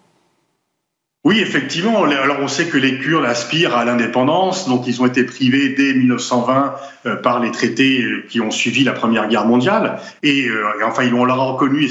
Oui, 1.25 1.39
effectivement. 1.41 2.05
Alors, 2.05 2.37
on 2.39 2.47
sait 2.47 2.67
que 2.67 2.77
les 2.77 2.97
Kurdes 2.97 3.25
aspirent 3.25 3.75
à 3.75 3.83
l'indépendance, 3.83 4.69
donc 4.69 4.87
ils 4.87 5.01
ont 5.01 5.05
été 5.05 5.25
privés 5.25 5.69
dès 5.69 5.93
1920 5.93 6.75
euh, 7.05 7.15
par 7.17 7.41
les 7.41 7.51
traités 7.51 8.01
euh, 8.01 8.25
qui 8.29 8.39
ont 8.39 8.51
suivi 8.51 8.85
la 8.85 8.93
Première 8.93 9.27
Guerre 9.27 9.45
mondiale, 9.45 9.99
et, 10.23 10.47
euh, 10.47 10.63
enfin 10.85 11.03
ils 11.03 11.11
l'ont 11.11 11.25
reconnu 11.25 11.83
et 11.83 11.89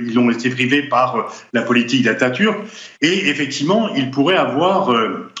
ils 0.00 0.18
ont 0.18 0.30
été 0.30 0.48
privés 0.48 0.82
par 0.82 1.30
la 1.52 1.60
politique 1.60 2.04
d'Atatürk. 2.04 2.56
Et 3.02 3.28
effectivement, 3.28 3.94
ils 3.94 4.10
pourraient 4.10 4.38
avoir 4.38 4.90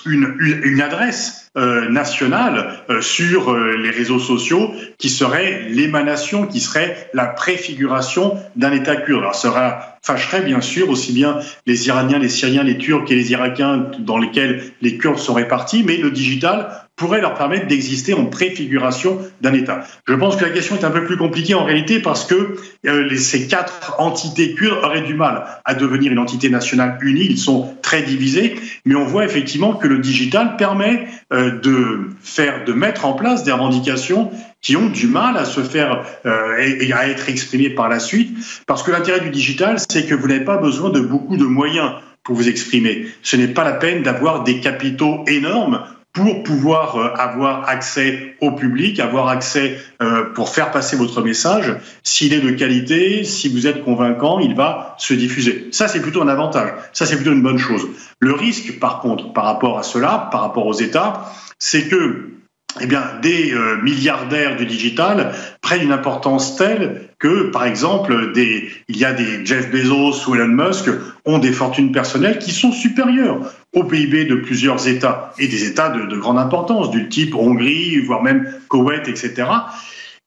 une, 0.04 0.36
une 0.38 0.82
adresse 0.82 1.40
euh, 1.56 1.88
nationale 1.88 2.84
euh, 2.90 3.00
sur 3.00 3.50
euh, 3.50 3.76
les 3.76 3.90
réseaux 3.90 4.20
sociaux 4.20 4.72
qui 4.98 5.10
serait 5.10 5.66
l'émanation, 5.68 6.46
qui 6.46 6.60
serait 6.60 7.10
la 7.12 7.26
préfiguration 7.26 8.38
d'un 8.54 8.70
État 8.70 8.94
kurde. 8.94 9.22
Alors, 9.22 9.34
ça 9.34 9.89
fâcherait 10.02 10.42
bien 10.42 10.60
sûr 10.60 10.90
aussi 10.90 11.12
bien 11.12 11.38
les 11.66 11.86
Iraniens, 11.88 12.18
les 12.18 12.28
Syriens, 12.28 12.62
les 12.62 12.78
Turcs 12.78 13.10
et 13.10 13.14
les 13.14 13.32
Irakiens 13.32 13.90
dans 13.98 14.18
lesquels 14.18 14.72
les 14.80 14.96
Kurdes 14.96 15.18
sont 15.18 15.34
répartis, 15.34 15.82
mais 15.84 15.96
le 15.96 16.10
digital 16.10 16.88
pourrait 17.00 17.22
leur 17.22 17.32
permettre 17.32 17.66
d'exister 17.66 18.12
en 18.12 18.26
préfiguration 18.26 19.18
d'un 19.40 19.54
État. 19.54 19.86
Je 20.06 20.12
pense 20.12 20.36
que 20.36 20.44
la 20.44 20.50
question 20.50 20.76
est 20.76 20.84
un 20.84 20.90
peu 20.90 21.06
plus 21.06 21.16
compliquée 21.16 21.54
en 21.54 21.64
réalité 21.64 21.98
parce 21.98 22.26
que 22.26 22.58
euh, 22.86 23.16
ces 23.16 23.48
quatre 23.48 23.98
entités 23.98 24.54
kurdes 24.54 24.84
auraient 24.84 25.00
du 25.00 25.14
mal 25.14 25.46
à 25.64 25.72
devenir 25.72 26.12
une 26.12 26.18
entité 26.18 26.50
nationale 26.50 26.98
unie. 27.00 27.26
Ils 27.30 27.38
sont 27.38 27.74
très 27.80 28.02
divisés, 28.02 28.54
mais 28.84 28.96
on 28.96 29.06
voit 29.06 29.24
effectivement 29.24 29.72
que 29.72 29.88
le 29.88 29.98
digital 29.98 30.58
permet 30.58 31.06
euh, 31.32 31.58
de 31.58 32.10
faire, 32.22 32.66
de 32.66 32.74
mettre 32.74 33.06
en 33.06 33.14
place 33.14 33.44
des 33.44 33.52
revendications 33.52 34.30
qui 34.60 34.76
ont 34.76 34.90
du 34.90 35.06
mal 35.06 35.38
à 35.38 35.46
se 35.46 35.62
faire 35.62 36.04
euh, 36.26 36.58
et 36.58 36.92
à 36.92 37.08
être 37.08 37.30
exprimées 37.30 37.70
par 37.70 37.88
la 37.88 37.98
suite, 37.98 38.36
parce 38.66 38.82
que 38.82 38.90
l'intérêt 38.90 39.20
du 39.20 39.30
digital, 39.30 39.78
c'est 39.88 40.04
que 40.04 40.14
vous 40.14 40.28
n'avez 40.28 40.44
pas 40.44 40.58
besoin 40.58 40.90
de 40.90 41.00
beaucoup 41.00 41.38
de 41.38 41.44
moyens 41.44 41.92
pour 42.24 42.34
vous 42.34 42.50
exprimer. 42.50 43.06
Ce 43.22 43.36
n'est 43.36 43.48
pas 43.48 43.64
la 43.64 43.72
peine 43.72 44.02
d'avoir 44.02 44.44
des 44.44 44.60
capitaux 44.60 45.24
énormes 45.26 45.82
pour 46.12 46.42
pouvoir 46.42 46.96
euh, 46.96 47.14
avoir 47.14 47.68
accès 47.68 48.34
au 48.40 48.52
public, 48.52 48.98
avoir 48.98 49.28
accès 49.28 49.78
euh, 50.02 50.24
pour 50.34 50.48
faire 50.48 50.70
passer 50.70 50.96
votre 50.96 51.22
message. 51.22 51.76
S'il 52.02 52.32
est 52.32 52.40
de 52.40 52.50
qualité, 52.50 53.22
si 53.24 53.48
vous 53.48 53.66
êtes 53.66 53.84
convaincant, 53.84 54.40
il 54.40 54.54
va 54.54 54.96
se 54.98 55.14
diffuser. 55.14 55.68
Ça, 55.70 55.86
c'est 55.86 56.00
plutôt 56.00 56.22
un 56.22 56.28
avantage. 56.28 56.70
Ça, 56.92 57.06
c'est 57.06 57.16
plutôt 57.16 57.32
une 57.32 57.42
bonne 57.42 57.58
chose. 57.58 57.86
Le 58.18 58.32
risque, 58.32 58.78
par 58.80 59.00
contre, 59.00 59.32
par 59.32 59.44
rapport 59.44 59.78
à 59.78 59.82
cela, 59.82 60.28
par 60.32 60.40
rapport 60.40 60.66
aux 60.66 60.74
États, 60.74 61.30
c'est 61.58 61.88
que 61.88 62.30
eh 62.80 62.86
bien, 62.86 63.02
des 63.20 63.52
euh, 63.52 63.80
milliardaires 63.82 64.56
du 64.56 64.64
digital 64.64 65.32
prennent 65.60 65.82
une 65.82 65.92
importance 65.92 66.56
telle 66.56 67.08
que, 67.18 67.50
par 67.50 67.64
exemple, 67.64 68.32
il 68.36 68.96
y 68.96 69.04
a 69.04 69.12
des 69.12 69.44
Jeff 69.44 69.70
Bezos 69.70 70.28
ou 70.28 70.34
Elon 70.34 70.48
Musk 70.48 70.88
ont 71.24 71.38
des 71.38 71.52
fortunes 71.52 71.90
personnelles 71.90 72.38
qui 72.38 72.52
sont 72.52 72.72
supérieures 72.72 73.52
au 73.74 73.84
PIB 73.84 74.24
de 74.24 74.36
plusieurs 74.36 74.86
États 74.86 75.32
et 75.38 75.48
des 75.48 75.66
États 75.66 75.90
de, 75.90 76.06
de 76.06 76.16
grande 76.16 76.38
importance, 76.38 76.90
du 76.90 77.08
type 77.08 77.34
Hongrie, 77.34 77.98
voire 77.98 78.22
même 78.22 78.52
Koweït, 78.68 79.08
etc. 79.08 79.46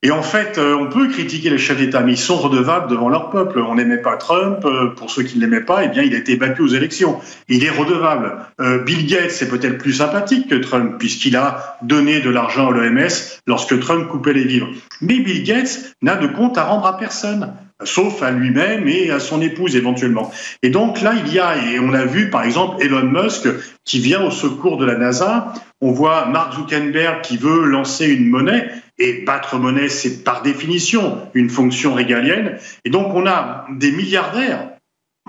Et 0.05 0.11
en 0.11 0.21
fait, 0.21 0.57
euh, 0.57 0.75
on 0.75 0.89
peut 0.89 1.07
critiquer 1.07 1.49
les 1.49 1.57
chefs 1.57 1.77
d'État, 1.77 2.01
mais 2.01 2.11
ils 2.11 2.17
sont 2.17 2.35
redevables 2.35 2.89
devant 2.89 3.07
leur 3.07 3.29
peuple. 3.29 3.59
On 3.59 3.75
n'aimait 3.75 4.01
pas 4.01 4.17
Trump. 4.17 4.59
Euh, 4.65 4.89
pour 4.89 5.09
ceux 5.09 5.23
qui 5.23 5.37
ne 5.37 5.41
l'aimaient 5.41 5.63
pas, 5.63 5.85
eh 5.85 5.87
bien, 5.87 6.03
il 6.03 6.13
a 6.13 6.17
été 6.17 6.35
battu 6.35 6.61
aux 6.61 6.67
élections. 6.67 7.19
Il 7.47 7.63
est 7.63 7.69
redevable. 7.69 8.35
Euh, 8.59 8.83
Bill 8.83 9.07
Gates 9.07 9.31
c'est 9.31 9.47
peut-être 9.47 9.77
plus 9.77 9.93
sympathique 9.93 10.49
que 10.49 10.55
Trump, 10.55 10.95
puisqu'il 10.99 11.37
a 11.37 11.77
donné 11.81 12.19
de 12.19 12.29
l'argent 12.29 12.69
à 12.69 12.71
l'OMS 12.71 13.07
lorsque 13.47 13.79
Trump 13.79 14.09
coupait 14.09 14.33
les 14.33 14.43
vivres. 14.43 14.67
Mais 14.99 15.19
Bill 15.19 15.43
Gates 15.43 15.95
n'a 16.01 16.17
de 16.17 16.27
compte 16.27 16.57
à 16.57 16.65
rendre 16.65 16.85
à 16.85 16.97
personne 16.97 17.53
sauf 17.85 18.23
à 18.23 18.31
lui-même 18.31 18.87
et 18.87 19.11
à 19.11 19.19
son 19.19 19.41
épouse 19.41 19.75
éventuellement. 19.75 20.31
Et 20.61 20.69
donc 20.69 21.01
là, 21.01 21.13
il 21.25 21.33
y 21.33 21.39
a, 21.39 21.57
et 21.57 21.79
on 21.79 21.93
a 21.93 22.05
vu 22.05 22.29
par 22.29 22.43
exemple 22.43 22.81
Elon 22.81 23.03
Musk 23.03 23.47
qui 23.83 23.99
vient 23.99 24.23
au 24.23 24.31
secours 24.31 24.77
de 24.77 24.85
la 24.85 24.95
NASA, 24.95 25.53
on 25.81 25.91
voit 25.91 26.27
Mark 26.27 26.53
Zuckerberg 26.53 27.21
qui 27.21 27.35
veut 27.35 27.65
lancer 27.65 28.07
une 28.07 28.29
monnaie, 28.29 28.69
et 28.99 29.23
battre 29.23 29.57
monnaie, 29.57 29.89
c'est 29.89 30.23
par 30.23 30.41
définition 30.41 31.27
une 31.33 31.49
fonction 31.49 31.93
régalienne. 31.93 32.57
Et 32.85 32.89
donc 32.89 33.13
on 33.13 33.25
a 33.25 33.65
des 33.71 33.91
milliardaires 33.91 34.69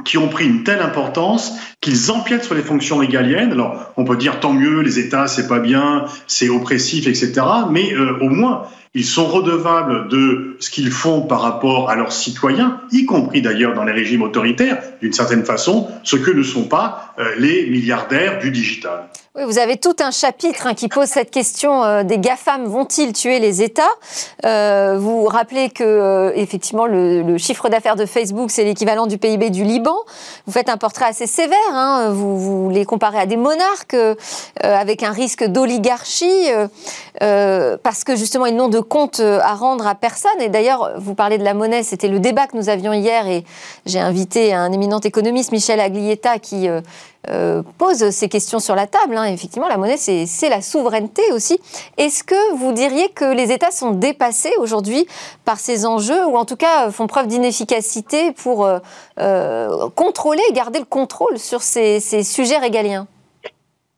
qui 0.04 0.18
ont 0.18 0.28
pris 0.28 0.46
une 0.46 0.64
telle 0.64 0.80
importance 0.80 1.52
qu'ils 1.80 2.10
empiètent 2.10 2.44
sur 2.44 2.54
les 2.54 2.62
fonctions 2.62 2.96
régaliennes. 2.96 3.52
Alors, 3.52 3.92
on 3.96 4.04
peut 4.04 4.16
dire 4.16 4.40
tant 4.40 4.52
mieux, 4.52 4.80
les 4.80 4.98
États, 4.98 5.28
c'est 5.28 5.46
pas 5.46 5.60
bien, 5.60 6.06
c'est 6.26 6.48
oppressif, 6.48 7.06
etc. 7.06 7.32
Mais 7.70 7.94
euh, 7.94 8.18
au 8.20 8.28
moins, 8.28 8.68
ils 8.94 9.04
sont 9.04 9.26
redevables 9.26 10.08
de 10.08 10.56
ce 10.60 10.70
qu'ils 10.70 10.92
font 10.92 11.22
par 11.22 11.40
rapport 11.40 11.90
à 11.90 11.96
leurs 11.96 12.12
citoyens, 12.12 12.80
y 12.92 13.04
compris 13.04 13.42
d'ailleurs 13.42 13.74
dans 13.74 13.84
les 13.84 13.92
régimes 13.92 14.22
autoritaires, 14.22 14.80
d'une 15.00 15.12
certaine 15.12 15.44
façon, 15.44 15.88
ce 16.04 16.14
que 16.14 16.30
ne 16.30 16.44
sont 16.44 16.64
pas 16.64 17.12
euh, 17.18 17.34
les 17.38 17.66
milliardaires 17.66 18.38
du 18.38 18.52
digital. 18.52 19.08
Oui, 19.36 19.42
vous 19.46 19.58
avez 19.58 19.78
tout 19.78 19.96
un 19.98 20.12
chapitre 20.12 20.68
hein, 20.68 20.74
qui 20.74 20.86
pose 20.86 21.08
cette 21.08 21.32
question 21.32 21.82
euh, 21.82 22.04
des 22.04 22.18
GAFAM 22.18 22.66
vont-ils 22.66 23.12
tuer 23.12 23.40
les 23.40 23.62
États? 23.62 23.82
Euh, 24.44 24.96
Vous 24.96 25.24
rappelez 25.24 25.70
que 25.70 26.32
effectivement 26.36 26.86
le, 26.86 27.36
chiffre 27.36 27.68
d'affaires 27.68 27.96
de 27.96 28.06
Facebook 28.06 28.52
c'est 28.52 28.62
l'équivalent 28.62 29.08
du 29.08 29.18
PIB 29.18 29.50
du 29.50 29.64
Liban. 29.64 29.96
Vous 30.46 30.52
faites 30.52 30.68
un 30.68 30.76
portrait 30.76 31.06
assez 31.06 31.26
sévère. 31.26 31.58
Hein, 31.72 32.10
vous, 32.12 32.38
vous, 32.38 32.70
les 32.70 32.84
comparez 32.84 33.18
à 33.18 33.26
des 33.26 33.36
monarques 33.36 33.96
avec 34.60 35.02
un 35.02 35.10
risque 35.10 35.44
d'oligarchie 35.44 36.48
parce 37.18 38.04
que 38.04 38.14
justement 38.14 38.46
ils 38.46 38.54
n'ont 38.54 38.68
de 38.68 38.80
compte 38.84 39.20
à 39.20 39.54
rendre 39.54 39.86
à 39.86 39.94
personne. 39.94 40.40
Et 40.40 40.48
d'ailleurs, 40.48 40.92
vous 40.96 41.14
parlez 41.14 41.38
de 41.38 41.44
la 41.44 41.54
monnaie. 41.54 41.82
C'était 41.82 42.08
le 42.08 42.20
débat 42.20 42.46
que 42.46 42.56
nous 42.56 42.68
avions 42.68 42.92
hier 42.92 43.26
et 43.26 43.44
j'ai 43.86 44.00
invité 44.00 44.54
un 44.54 44.70
éminent 44.72 45.00
économiste 45.00 45.52
Michel 45.52 45.80
Aglietta 45.80 46.38
qui 46.38 46.68
euh, 47.30 47.62
pose 47.78 48.10
ces 48.10 48.28
questions 48.28 48.58
sur 48.58 48.74
la 48.74 48.86
table. 48.86 49.16
Hein. 49.16 49.24
Effectivement, 49.24 49.68
la 49.68 49.78
monnaie, 49.78 49.96
c'est 49.96 50.48
la 50.48 50.60
souveraineté 50.60 51.22
aussi. 51.32 51.58
Est-ce 51.96 52.22
que 52.22 52.54
vous 52.54 52.72
diriez 52.72 53.08
que 53.10 53.24
les 53.24 53.50
États 53.50 53.70
sont 53.70 53.92
dépassés 53.92 54.52
aujourd'hui 54.58 55.06
par 55.44 55.58
ces 55.58 55.86
enjeux, 55.86 56.26
ou 56.26 56.36
en 56.36 56.44
tout 56.44 56.56
cas 56.56 56.90
font 56.90 57.06
preuve 57.06 57.26
d'inefficacité 57.28 58.32
pour 58.32 58.66
euh, 58.66 58.78
euh, 59.20 59.88
contrôler, 59.94 60.42
garder 60.52 60.78
le 60.78 60.84
contrôle 60.84 61.38
sur 61.38 61.62
ces 61.62 62.00
sujets 62.00 62.58
régaliens? 62.58 63.06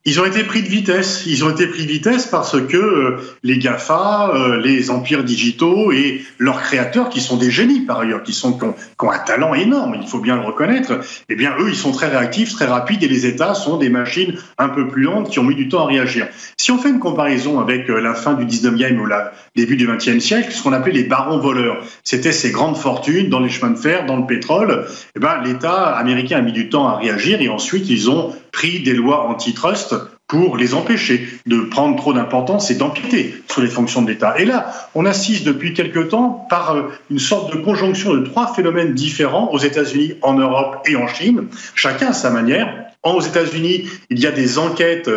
Ils 0.07 0.21
ont 0.21 0.25
été 0.25 0.45
pris 0.45 0.63
de 0.63 0.69
vitesse. 0.69 1.25
Ils 1.27 1.43
ont 1.43 1.49
été 1.49 1.67
pris 1.67 1.83
de 1.83 1.91
vitesse 1.91 2.27
parce 2.27 2.61
que 2.61 2.77
euh, 2.77 3.17
les 3.43 3.57
GAFA, 3.57 4.31
euh, 4.33 4.55
les 4.55 4.89
empires 4.89 5.25
digitaux 5.25 5.91
et 5.91 6.21
leurs 6.39 6.61
créateurs, 6.61 7.09
qui 7.09 7.19
sont 7.19 7.35
des 7.35 7.51
génies 7.51 7.81
par 7.81 7.99
ailleurs, 7.99 8.23
qui, 8.23 8.31
sont, 8.31 8.57
ont, 8.63 9.11
un 9.11 9.19
talent 9.19 9.53
énorme, 9.53 9.97
il 10.01 10.07
faut 10.07 10.19
bien 10.19 10.37
le 10.37 10.43
reconnaître, 10.43 11.01
eh 11.27 11.35
bien 11.35 11.55
eux, 11.59 11.67
ils 11.67 11.75
sont 11.75 11.91
très 11.91 12.07
réactifs, 12.07 12.53
très 12.53 12.67
rapides 12.67 13.03
et 13.03 13.09
les 13.09 13.25
États 13.25 13.53
sont 13.53 13.75
des 13.75 13.89
machines 13.89 14.35
un 14.57 14.69
peu 14.69 14.87
plus 14.87 15.03
lentes 15.03 15.29
qui 15.29 15.39
ont 15.39 15.43
mis 15.43 15.55
du 15.55 15.67
temps 15.67 15.83
à 15.83 15.87
réagir. 15.87 16.27
Si 16.55 16.71
on 16.71 16.77
fait 16.77 16.89
une 16.89 16.99
comparaison 16.99 17.59
avec 17.59 17.89
euh, 17.89 17.99
la 17.99 18.13
fin 18.13 18.33
du 18.33 18.45
19e 18.45 18.97
ou 18.99 19.05
le 19.05 19.15
début 19.57 19.75
du 19.75 19.89
20e 19.89 20.21
siècle, 20.21 20.53
ce 20.53 20.63
qu'on 20.63 20.71
appelait 20.71 20.93
les 20.93 21.03
barons 21.03 21.39
voleurs, 21.39 21.83
c'était 22.05 22.31
ces 22.31 22.51
grandes 22.51 22.77
fortunes 22.77 23.27
dans 23.27 23.41
les 23.41 23.49
chemins 23.49 23.71
de 23.71 23.77
fer, 23.77 24.05
dans 24.05 24.15
le 24.15 24.25
pétrole, 24.25 24.85
eh 25.17 25.19
ben, 25.19 25.41
l'État 25.43 25.87
américain 25.97 26.37
a 26.37 26.41
mis 26.41 26.53
du 26.53 26.69
temps 26.69 26.87
à 26.87 26.95
réagir 26.95 27.41
et 27.41 27.49
ensuite 27.49 27.89
ils 27.89 28.09
ont 28.09 28.33
pris 28.57 28.79
des 28.79 28.93
lois 28.93 29.27
antitrust 29.29 29.93
pour 30.25 30.57
les 30.57 30.73
empêcher 30.73 31.29
de 31.45 31.59
prendre 31.61 31.95
trop 31.95 32.11
d'importance 32.11 32.71
et 32.71 32.75
d'empiéter 32.75 33.35
sur 33.47 33.61
les 33.61 33.67
fonctions 33.67 34.01
de 34.01 34.09
l'État. 34.09 34.33
Et 34.39 34.45
là, 34.45 34.73
on 34.95 35.05
assiste 35.05 35.45
depuis 35.45 35.75
quelque 35.75 35.99
temps 35.99 36.47
par 36.49 36.75
euh, 36.75 36.91
une 37.11 37.19
sorte 37.19 37.55
de 37.55 37.61
conjonction 37.61 38.15
de 38.15 38.25
trois 38.25 38.51
phénomènes 38.55 38.95
différents 38.95 39.51
aux 39.51 39.59
États-Unis, 39.59 40.15
en 40.23 40.33
Europe 40.33 40.79
et 40.89 40.95
en 40.95 41.07
Chine, 41.07 41.49
chacun 41.75 42.07
à 42.07 42.13
sa 42.13 42.31
manière. 42.31 42.67
Aux 43.03 43.21
États-Unis, 43.21 43.87
il 44.09 44.19
y 44.19 44.25
a 44.25 44.31
des 44.31 44.57
enquêtes 44.57 45.07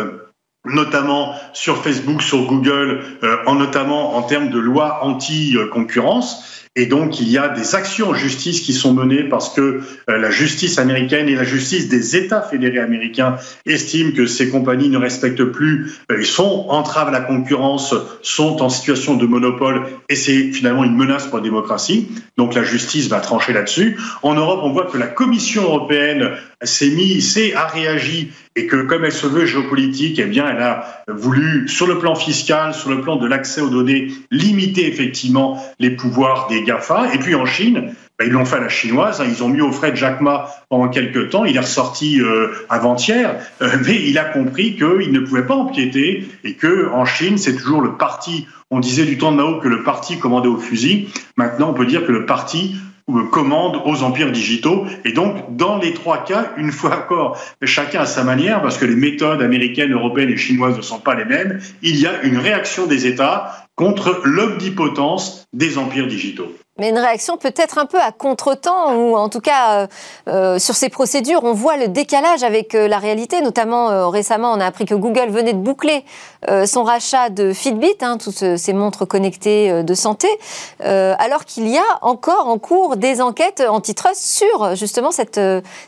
notamment 0.65 1.33
sur 1.53 1.77
Facebook, 1.83 2.21
sur 2.21 2.45
Google, 2.45 3.01
euh, 3.23 3.37
en 3.47 3.55
notamment 3.55 4.15
en 4.15 4.21
termes 4.21 4.49
de 4.49 4.59
lois 4.59 5.03
anti-concurrence. 5.03 6.60
Et 6.77 6.85
donc, 6.85 7.19
il 7.19 7.29
y 7.29 7.37
a 7.37 7.49
des 7.49 7.75
actions 7.75 8.09
en 8.09 8.13
justice 8.13 8.61
qui 8.61 8.71
sont 8.71 8.93
menées 8.93 9.23
parce 9.23 9.53
que 9.53 9.81
euh, 10.09 10.17
la 10.17 10.31
justice 10.31 10.77
américaine 10.77 11.27
et 11.27 11.35
la 11.35 11.43
justice 11.43 11.89
des 11.89 12.15
États 12.15 12.41
fédérés 12.41 12.79
américains 12.79 13.35
estiment 13.65 14.13
que 14.13 14.25
ces 14.25 14.49
compagnies 14.49 14.87
ne 14.87 14.97
respectent 14.97 15.43
plus, 15.43 15.91
euh, 16.09 16.19
ils 16.19 16.25
sont 16.25 16.67
entraves 16.69 17.09
à 17.09 17.11
la 17.11 17.19
concurrence, 17.19 17.93
sont 18.21 18.61
en 18.61 18.69
situation 18.69 19.17
de 19.17 19.25
monopole 19.25 19.83
et 20.07 20.15
c'est 20.15 20.53
finalement 20.53 20.85
une 20.85 20.95
menace 20.95 21.27
pour 21.27 21.39
la 21.39 21.43
démocratie. 21.43 22.07
Donc, 22.37 22.53
la 22.53 22.63
justice 22.63 23.09
va 23.09 23.19
trancher 23.19 23.51
là-dessus. 23.51 23.97
En 24.23 24.35
Europe, 24.35 24.61
on 24.63 24.71
voit 24.71 24.85
que 24.85 24.97
la 24.97 25.07
Commission 25.07 25.63
européenne 25.63 26.37
s'est 26.63 26.91
mise, 26.91 27.33
s'est 27.33 27.53
a 27.53 27.67
réagi 27.67 28.31
et 28.55 28.67
que 28.67 28.83
comme 28.83 29.05
elle 29.05 29.11
se 29.11 29.27
veut 29.27 29.45
géopolitique, 29.45 30.19
eh 30.19 30.25
bien, 30.25 30.45
elle 30.49 30.61
a 30.61 31.03
voulu, 31.07 31.67
sur 31.69 31.87
le 31.87 31.99
plan 31.99 32.15
fiscal, 32.15 32.73
sur 32.73 32.89
le 32.89 33.01
plan 33.01 33.15
de 33.15 33.27
l'accès 33.27 33.61
aux 33.61 33.69
données, 33.69 34.11
limiter 34.29 34.87
effectivement 34.87 35.63
les 35.79 35.91
pouvoirs 35.91 36.47
des 36.47 36.63
GAFA. 36.63 37.13
Et 37.13 37.19
puis 37.19 37.33
en 37.33 37.45
Chine, 37.45 37.93
ben, 38.19 38.27
ils 38.27 38.33
l'ont 38.33 38.45
fait 38.45 38.57
à 38.57 38.59
la 38.59 38.69
chinoise, 38.69 39.21
hein. 39.21 39.25
ils 39.27 39.41
ont 39.41 39.47
mis 39.47 39.61
au 39.61 39.71
frais 39.71 39.95
Jack 39.95 40.21
Ma 40.21 40.49
pendant 40.69 40.89
quelques 40.89 41.29
temps, 41.29 41.45
il 41.45 41.55
est 41.55 41.61
ressorti 41.61 42.21
euh, 42.21 42.49
avant-hier, 42.69 43.37
euh, 43.61 43.69
mais 43.85 43.99
il 44.05 44.17
a 44.17 44.25
compris 44.25 44.75
qu'il 44.75 45.11
ne 45.11 45.19
pouvait 45.21 45.45
pas 45.45 45.55
empiéter 45.55 46.27
et 46.43 46.53
que 46.53 46.89
en 46.91 47.05
Chine, 47.05 47.37
c'est 47.37 47.55
toujours 47.55 47.81
le 47.81 47.93
parti, 47.93 48.47
on 48.69 48.79
disait 48.79 49.05
du 49.05 49.17
temps 49.17 49.31
de 49.31 49.37
Mao 49.37 49.59
que 49.59 49.67
le 49.67 49.83
parti 49.83 50.19
commandait 50.19 50.49
au 50.49 50.57
fusil, 50.57 51.07
maintenant 51.35 51.69
on 51.71 51.73
peut 51.73 51.85
dire 51.85 52.05
que 52.05 52.11
le 52.11 52.25
parti 52.25 52.75
commande 53.31 53.81
aux 53.85 54.03
empires 54.03 54.31
digitaux. 54.31 54.85
Et 55.05 55.11
donc, 55.11 55.55
dans 55.55 55.77
les 55.77 55.93
trois 55.93 56.23
cas, 56.23 56.53
une 56.57 56.71
fois 56.71 56.97
encore, 56.97 57.37
chacun 57.63 58.01
à 58.01 58.05
sa 58.05 58.23
manière, 58.23 58.61
parce 58.61 58.77
que 58.77 58.85
les 58.85 58.95
méthodes 58.95 59.41
américaines, 59.41 59.93
européennes 59.93 60.29
et 60.29 60.37
chinoises 60.37 60.77
ne 60.77 60.81
sont 60.81 60.99
pas 60.99 61.15
les 61.15 61.25
mêmes, 61.25 61.59
il 61.81 61.99
y 61.99 62.07
a 62.07 62.21
une 62.23 62.37
réaction 62.37 62.87
des 62.87 63.07
États 63.07 63.67
contre 63.75 64.21
l'omnipotence 64.25 65.47
des 65.53 65.77
empires 65.77 66.07
digitaux 66.07 66.53
mais 66.79 66.89
une 66.89 66.97
réaction 66.97 67.35
peut-être 67.37 67.77
un 67.77 67.85
peu 67.85 67.99
à 67.99 68.11
contretemps, 68.11 68.95
ou 68.95 69.17
en 69.17 69.27
tout 69.27 69.41
cas 69.41 69.81
euh, 69.81 69.87
euh, 70.29 70.59
sur 70.59 70.73
ces 70.73 70.87
procédures, 70.87 71.43
on 71.43 71.53
voit 71.53 71.75
le 71.75 71.89
décalage 71.89 72.43
avec 72.43 72.75
euh, 72.75 72.87
la 72.87 72.97
réalité. 72.97 73.41
Notamment 73.41 74.09
récemment, 74.09 74.53
on 74.53 74.59
a 74.59 74.65
appris 74.65 74.85
que 74.85 74.95
Google 74.95 75.29
venait 75.29 75.53
de 75.53 75.59
boucler 75.59 76.05
son 76.65 76.83
rachat 76.83 77.29
de 77.29 77.53
Fitbit, 77.53 77.97
hein, 78.01 78.17
toutes 78.17 78.57
ces 78.57 78.73
montres 78.73 79.07
connectées 79.07 79.83
de 79.83 79.93
santé, 79.93 80.27
alors 80.79 81.45
qu'il 81.45 81.67
y 81.67 81.77
a 81.77 81.83
encore 82.01 82.47
en 82.47 82.57
cours 82.57 82.97
des 82.97 83.21
enquêtes 83.21 83.61
antitrust 83.67 84.23
sur 84.23 84.75
justement 84.75 85.11
cette, 85.11 85.39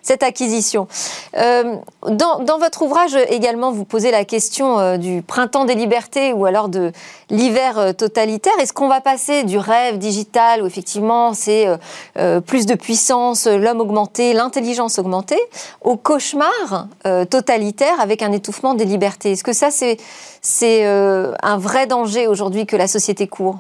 cette 0.04 0.22
acquisition. 0.22 0.88
Dans, 1.34 2.40
dans, 2.40 2.60
votre 2.60 2.84
ouvrage 2.84 3.16
également, 3.30 3.72
vous 3.72 3.86
posez 3.86 4.12
la 4.12 4.26
question 4.26 4.98
du 4.98 5.24
printemps 5.24 5.66
des 5.66 5.76
libertés 5.76 6.34
ou 6.34 6.46
alors 6.46 6.70
de 6.70 6.92
l'hiver 7.32 7.96
totalitaire. 7.98 8.54
Est-ce 8.60 8.74
qu'on 8.74 8.90
va 8.90 9.02
passer 9.02 9.44
du 9.44 9.58
rêve 9.58 9.98
digital 9.98 10.62
où 10.62 10.70
effectivement 10.74 11.34
c'est 11.36 11.68
euh, 11.68 11.78
euh, 12.18 12.42
plus 12.42 12.66
de 12.66 12.74
puissance, 12.74 13.48
l'homme 13.48 13.80
augmenté, 13.80 14.34
l'intelligence 14.34 14.98
augmentée, 14.98 15.40
au 15.82 15.98
cauchemar 15.98 16.88
euh, 17.06 17.26
totalitaire 17.26 18.00
avec 18.00 18.24
un 18.24 18.32
étouffement 18.32 18.74
des 18.74 18.86
libertés. 18.86 19.34
Est-ce 19.34 19.44
que 19.44 19.54
ça, 19.54 19.70
c'est 19.72 20.84
un 20.84 21.58
vrai 21.58 21.86
danger 21.88 22.28
aujourd'hui 22.28 22.66
que 22.66 22.76
la 22.76 22.88
société 22.88 23.28
court? 23.28 23.60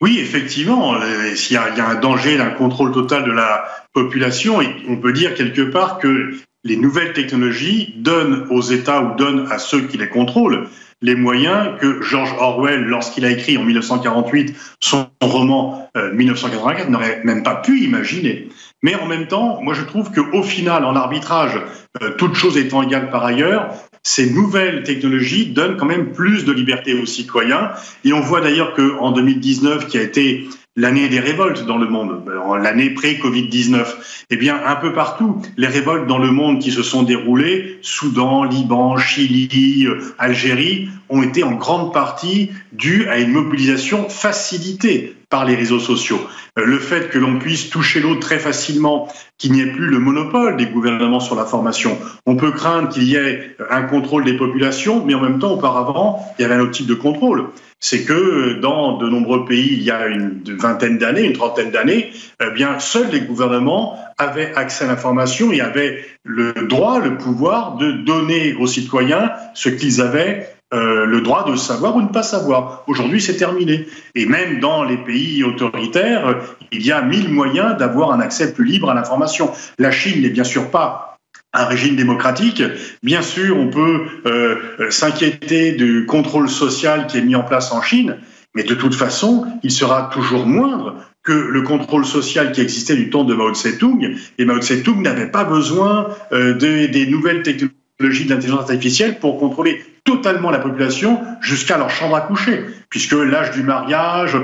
Oui, 0.00 0.18
effectivement, 0.20 0.94
il 1.02 1.52
y, 1.52 1.56
a, 1.56 1.88
un 1.88 1.94
danger 1.96 2.36
d'un 2.36 2.50
contrôle 2.50 2.92
total 2.92 3.24
de 3.24 3.32
la 3.32 3.64
population 3.92 4.60
on 4.88 4.96
peut 4.96 5.12
dire 5.12 5.34
quelque 5.34 5.62
part 5.62 5.98
que 5.98 6.34
les 6.64 6.76
nouvelles 6.76 7.12
technologies 7.12 7.94
donnent 7.96 8.46
aux 8.50 8.62
États 8.62 9.02
ou 9.02 9.16
donnent 9.16 9.46
à 9.50 9.58
ceux 9.58 9.82
qui 9.82 9.96
les 9.96 10.08
contrôlent 10.08 10.68
les 11.00 11.14
moyens 11.14 11.78
que 11.80 12.02
George 12.02 12.34
Orwell, 12.38 12.84
lorsqu'il 12.84 13.24
a 13.24 13.30
écrit 13.30 13.56
en 13.56 13.62
1948 13.62 14.54
son 14.80 15.06
roman 15.20 15.88
1984, 15.94 16.86
euh, 16.86 16.90
n'aurait 16.90 17.20
même 17.24 17.42
pas 17.42 17.56
pu 17.56 17.80
imaginer. 17.80 18.48
Mais 18.82 18.94
en 18.96 19.06
même 19.06 19.28
temps, 19.28 19.60
moi 19.62 19.74
je 19.74 19.82
trouve 19.82 20.10
qu'au 20.12 20.42
final, 20.42 20.84
en 20.84 20.96
arbitrage, 20.96 21.60
euh, 22.02 22.10
toutes 22.18 22.34
choses 22.34 22.56
étant 22.56 22.82
égales 22.82 23.10
par 23.10 23.24
ailleurs, 23.24 23.74
ces 24.02 24.30
nouvelles 24.30 24.82
technologies 24.82 25.46
donnent 25.46 25.76
quand 25.76 25.86
même 25.86 26.12
plus 26.12 26.44
de 26.44 26.52
liberté 26.52 26.94
aux 26.94 27.06
citoyens. 27.06 27.70
Et 28.04 28.12
on 28.12 28.20
voit 28.20 28.40
d'ailleurs 28.40 28.74
qu'en 28.74 29.12
2019, 29.12 29.86
qui 29.86 29.98
a 29.98 30.02
été 30.02 30.48
l'année 30.78 31.08
des 31.08 31.18
révoltes 31.18 31.66
dans 31.66 31.76
le 31.76 31.88
monde, 31.88 32.22
l'année 32.62 32.90
pré-Covid-19, 32.90 33.84
eh 34.30 34.36
bien, 34.36 34.60
un 34.64 34.76
peu 34.76 34.92
partout, 34.92 35.42
les 35.56 35.66
révoltes 35.66 36.06
dans 36.06 36.18
le 36.18 36.30
monde 36.30 36.60
qui 36.60 36.70
se 36.70 36.84
sont 36.84 37.02
déroulées, 37.02 37.78
Soudan, 37.82 38.44
Liban, 38.44 38.96
Chili, 38.96 39.86
euh, 39.86 40.14
Algérie, 40.18 40.88
ont 41.10 41.22
été 41.22 41.42
en 41.42 41.52
grande 41.52 41.92
partie 41.92 42.50
dues 42.72 43.08
à 43.08 43.18
une 43.18 43.32
mobilisation 43.32 44.08
facilitée 44.08 45.14
par 45.30 45.44
les 45.44 45.54
réseaux 45.54 45.78
sociaux. 45.78 46.20
Euh, 46.58 46.64
le 46.64 46.78
fait 46.78 47.10
que 47.10 47.18
l'on 47.18 47.38
puisse 47.38 47.70
toucher 47.70 48.00
l'autre 48.00 48.20
très 48.20 48.38
facilement, 48.38 49.08
qu'il 49.36 49.52
n'y 49.52 49.60
ait 49.60 49.72
plus 49.72 49.86
le 49.86 49.98
monopole 49.98 50.56
des 50.56 50.66
gouvernements 50.66 51.20
sur 51.20 51.34
la 51.34 51.44
formation. 51.44 51.98
On 52.26 52.36
peut 52.36 52.52
craindre 52.52 52.88
qu'il 52.88 53.04
y 53.04 53.16
ait 53.16 53.56
un 53.70 53.82
contrôle 53.82 54.24
des 54.24 54.36
populations, 54.36 55.04
mais 55.04 55.14
en 55.14 55.20
même 55.20 55.38
temps, 55.38 55.52
auparavant, 55.52 56.24
il 56.38 56.42
y 56.42 56.44
avait 56.44 56.54
un 56.54 56.60
autre 56.60 56.72
type 56.72 56.86
de 56.86 56.94
contrôle 56.94 57.48
c'est 57.80 58.04
que 58.04 58.54
dans 58.54 58.98
de 58.98 59.08
nombreux 59.08 59.44
pays, 59.44 59.68
il 59.72 59.82
y 59.82 59.90
a 59.90 60.06
une 60.08 60.42
vingtaine 60.44 60.98
d'années, 60.98 61.22
une 61.22 61.32
trentaine 61.32 61.70
d'années, 61.70 62.10
eh 62.42 62.50
bien, 62.50 62.78
seuls 62.80 63.10
les 63.12 63.20
gouvernements 63.20 63.98
avaient 64.18 64.52
accès 64.56 64.84
à 64.84 64.88
l'information 64.88 65.52
et 65.52 65.60
avaient 65.60 66.04
le 66.24 66.52
droit, 66.66 66.98
le 66.98 67.16
pouvoir 67.16 67.76
de 67.76 67.92
donner 67.92 68.54
aux 68.54 68.66
citoyens 68.66 69.30
ce 69.54 69.68
qu'ils 69.68 70.00
avaient 70.00 70.57
euh, 70.74 71.06
le 71.06 71.20
droit 71.22 71.50
de 71.50 71.56
savoir 71.56 71.96
ou 71.96 72.02
ne 72.02 72.08
pas 72.08 72.22
savoir. 72.22 72.84
Aujourd'hui, 72.86 73.22
c'est 73.22 73.36
terminé. 73.36 73.86
Et 74.14 74.26
même 74.26 74.60
dans 74.60 74.84
les 74.84 74.98
pays 74.98 75.42
autoritaires, 75.42 76.40
il 76.72 76.84
y 76.84 76.92
a 76.92 77.00
mille 77.00 77.30
moyens 77.30 77.76
d'avoir 77.78 78.12
un 78.12 78.20
accès 78.20 78.52
plus 78.52 78.64
libre 78.64 78.90
à 78.90 78.94
l'information. 78.94 79.50
La 79.78 79.90
Chine 79.90 80.22
n'est 80.22 80.28
bien 80.28 80.44
sûr 80.44 80.70
pas 80.70 81.08
un 81.54 81.64
régime 81.64 81.96
démocratique. 81.96 82.62
Bien 83.02 83.22
sûr, 83.22 83.56
on 83.56 83.68
peut 83.68 84.06
euh, 84.26 84.56
euh, 84.80 84.90
s'inquiéter 84.90 85.72
du 85.72 86.06
contrôle 86.06 86.48
social 86.48 87.06
qui 87.06 87.18
est 87.18 87.22
mis 87.22 87.34
en 87.34 87.42
place 87.42 87.72
en 87.72 87.80
Chine, 87.80 88.18
mais 88.54 88.62
de 88.62 88.74
toute 88.74 88.94
façon, 88.94 89.46
il 89.62 89.70
sera 89.70 90.10
toujours 90.12 90.46
moindre 90.46 90.96
que 91.22 91.32
le 91.32 91.62
contrôle 91.62 92.04
social 92.04 92.52
qui 92.52 92.60
existait 92.60 92.96
du 92.96 93.10
temps 93.10 93.24
de 93.24 93.34
Mao 93.34 93.52
Tse-tung. 93.52 94.16
Et 94.38 94.44
Mao 94.44 94.60
Tse-tung 94.60 95.02
n'avait 95.02 95.30
pas 95.30 95.44
besoin 95.44 96.08
euh, 96.32 96.54
des 96.54 97.06
nouvelles 97.06 97.42
technologies 97.42 97.77
de 98.00 98.06
l'intelligence 98.06 98.70
artificielle 98.70 99.18
pour 99.18 99.38
contrôler 99.38 99.82
totalement 100.04 100.50
la 100.50 100.58
population 100.58 101.20
jusqu'à 101.40 101.76
leur 101.76 101.90
chambre 101.90 102.16
à 102.16 102.22
coucher, 102.22 102.64
puisque 102.88 103.12
l'âge 103.12 103.50
du 103.50 103.62
mariage 103.62 104.36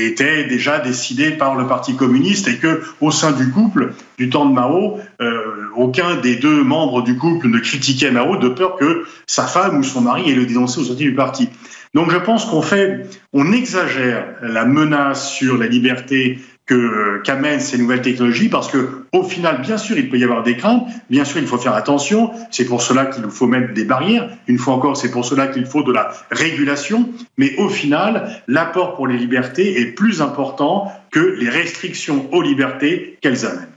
était 0.00 0.44
déjà 0.44 0.80
décidé 0.80 1.30
par 1.30 1.54
le 1.54 1.66
Parti 1.66 1.94
communiste 1.94 2.48
et 2.48 2.56
que 2.56 2.82
au 3.00 3.10
sein 3.10 3.32
du 3.32 3.50
couple 3.50 3.92
du 4.18 4.30
temps 4.30 4.46
de 4.46 4.52
Mao, 4.52 4.98
euh, 5.20 5.68
aucun 5.76 6.16
des 6.16 6.36
deux 6.36 6.64
membres 6.64 7.02
du 7.02 7.16
couple 7.16 7.48
ne 7.48 7.58
critiquait 7.58 8.10
Mao 8.10 8.36
de 8.36 8.48
peur 8.48 8.76
que 8.76 9.04
sa 9.26 9.46
femme 9.46 9.78
ou 9.78 9.84
son 9.84 10.00
mari 10.00 10.30
ait 10.30 10.34
le 10.34 10.46
dénoncé 10.46 10.80
au 10.80 10.84
sorties 10.84 11.04
du 11.04 11.14
parti. 11.14 11.48
Donc 11.94 12.10
je 12.10 12.18
pense 12.18 12.44
qu'on 12.46 12.62
fait, 12.62 13.06
on 13.32 13.52
exagère 13.52 14.26
la 14.42 14.64
menace 14.64 15.30
sur 15.30 15.56
la 15.56 15.66
liberté 15.66 16.40
que 16.66 17.22
qu'amènent 17.22 17.60
ces 17.60 17.78
nouvelles 17.78 18.02
technologies 18.02 18.48
parce 18.48 18.70
que 18.70 19.04
au 19.12 19.22
final 19.22 19.60
bien 19.62 19.78
sûr 19.78 19.96
il 19.96 20.08
peut 20.08 20.18
y 20.18 20.24
avoir 20.24 20.42
des 20.42 20.56
craintes. 20.56 20.86
Bien 21.08 21.24
sûr 21.24 21.40
il 21.40 21.46
faut 21.46 21.58
faire 21.58 21.74
attention. 21.74 22.32
C'est 22.50 22.66
pour 22.66 22.82
cela 22.82 23.06
qu'il 23.06 23.24
faut 23.30 23.46
mettre 23.46 23.72
des 23.72 23.84
barrières. 23.84 24.28
Une 24.48 24.58
fois 24.58 24.74
encore 24.74 24.96
c'est 24.96 25.10
pour 25.10 25.24
cela 25.24 25.46
qu'il 25.46 25.66
faut 25.66 25.84
de 25.84 25.92
la 25.92 26.10
régulation. 26.30 27.08
Mais 27.38 27.54
au 27.58 27.68
final 27.68 28.42
l'apport 28.48 28.96
pour 28.96 29.06
les 29.06 29.16
libertés 29.16 29.80
est 29.80 29.92
plus 29.92 30.20
important 30.20 30.92
que 31.10 31.20
les 31.20 31.48
restrictions 31.48 32.28
aux 32.32 32.42
libertés 32.42 33.16
qu'elles 33.20 33.46
amènent 33.46 33.75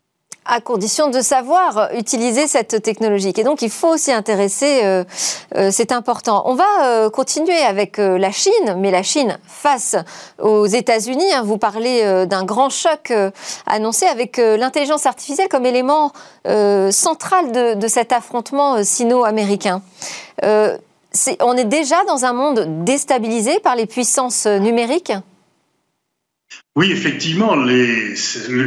à 0.49 0.62
condition 0.62 1.09
de 1.09 1.21
savoir 1.21 1.89
utiliser 1.93 2.47
cette 2.47 2.81
technologie. 2.81 3.31
Et 3.38 3.43
donc, 3.43 3.62
il 3.62 3.69
faut 3.69 3.97
s'y 3.97 4.12
intéresser, 4.12 4.81
euh, 4.83 5.03
euh, 5.55 5.69
c'est 5.71 5.91
important. 5.91 6.41
On 6.45 6.55
va 6.55 6.65
euh, 6.83 7.09
continuer 7.09 7.59
avec 7.59 7.97
la 7.97 8.31
Chine, 8.31 8.75
mais 8.77 8.89
la 8.89 9.03
Chine 9.03 9.38
face 9.45 9.95
aux 10.41 10.65
États-Unis. 10.65 11.31
Hein. 11.33 11.43
vous 11.43 11.57
parlez 11.57 12.25
d'un 12.25 12.43
grand 12.43 12.69
choc 12.69 13.13
annoncé 13.65 14.05
avec 14.05 14.38
l'intelligence 14.38 15.05
artificielle 15.05 15.49
comme 15.49 15.65
élément 15.65 16.12
central 16.91 17.51
de, 17.51 17.73
de, 17.75 17.88
cet 17.88 18.12
affrontement 18.12 18.83
sino-américain. 18.83 19.81
on 20.41 21.57
est 21.57 21.65
déjà 21.65 22.03
dans 22.05 22.25
un 22.25 22.33
monde 22.33 22.83
déstabilisé 22.83 23.59
par 23.59 23.75
les 23.75 23.85
puissances 23.85 24.45
numériques? 24.45 25.13
Oui, 26.75 26.91
effectivement, 26.91 27.55
il 27.67 28.15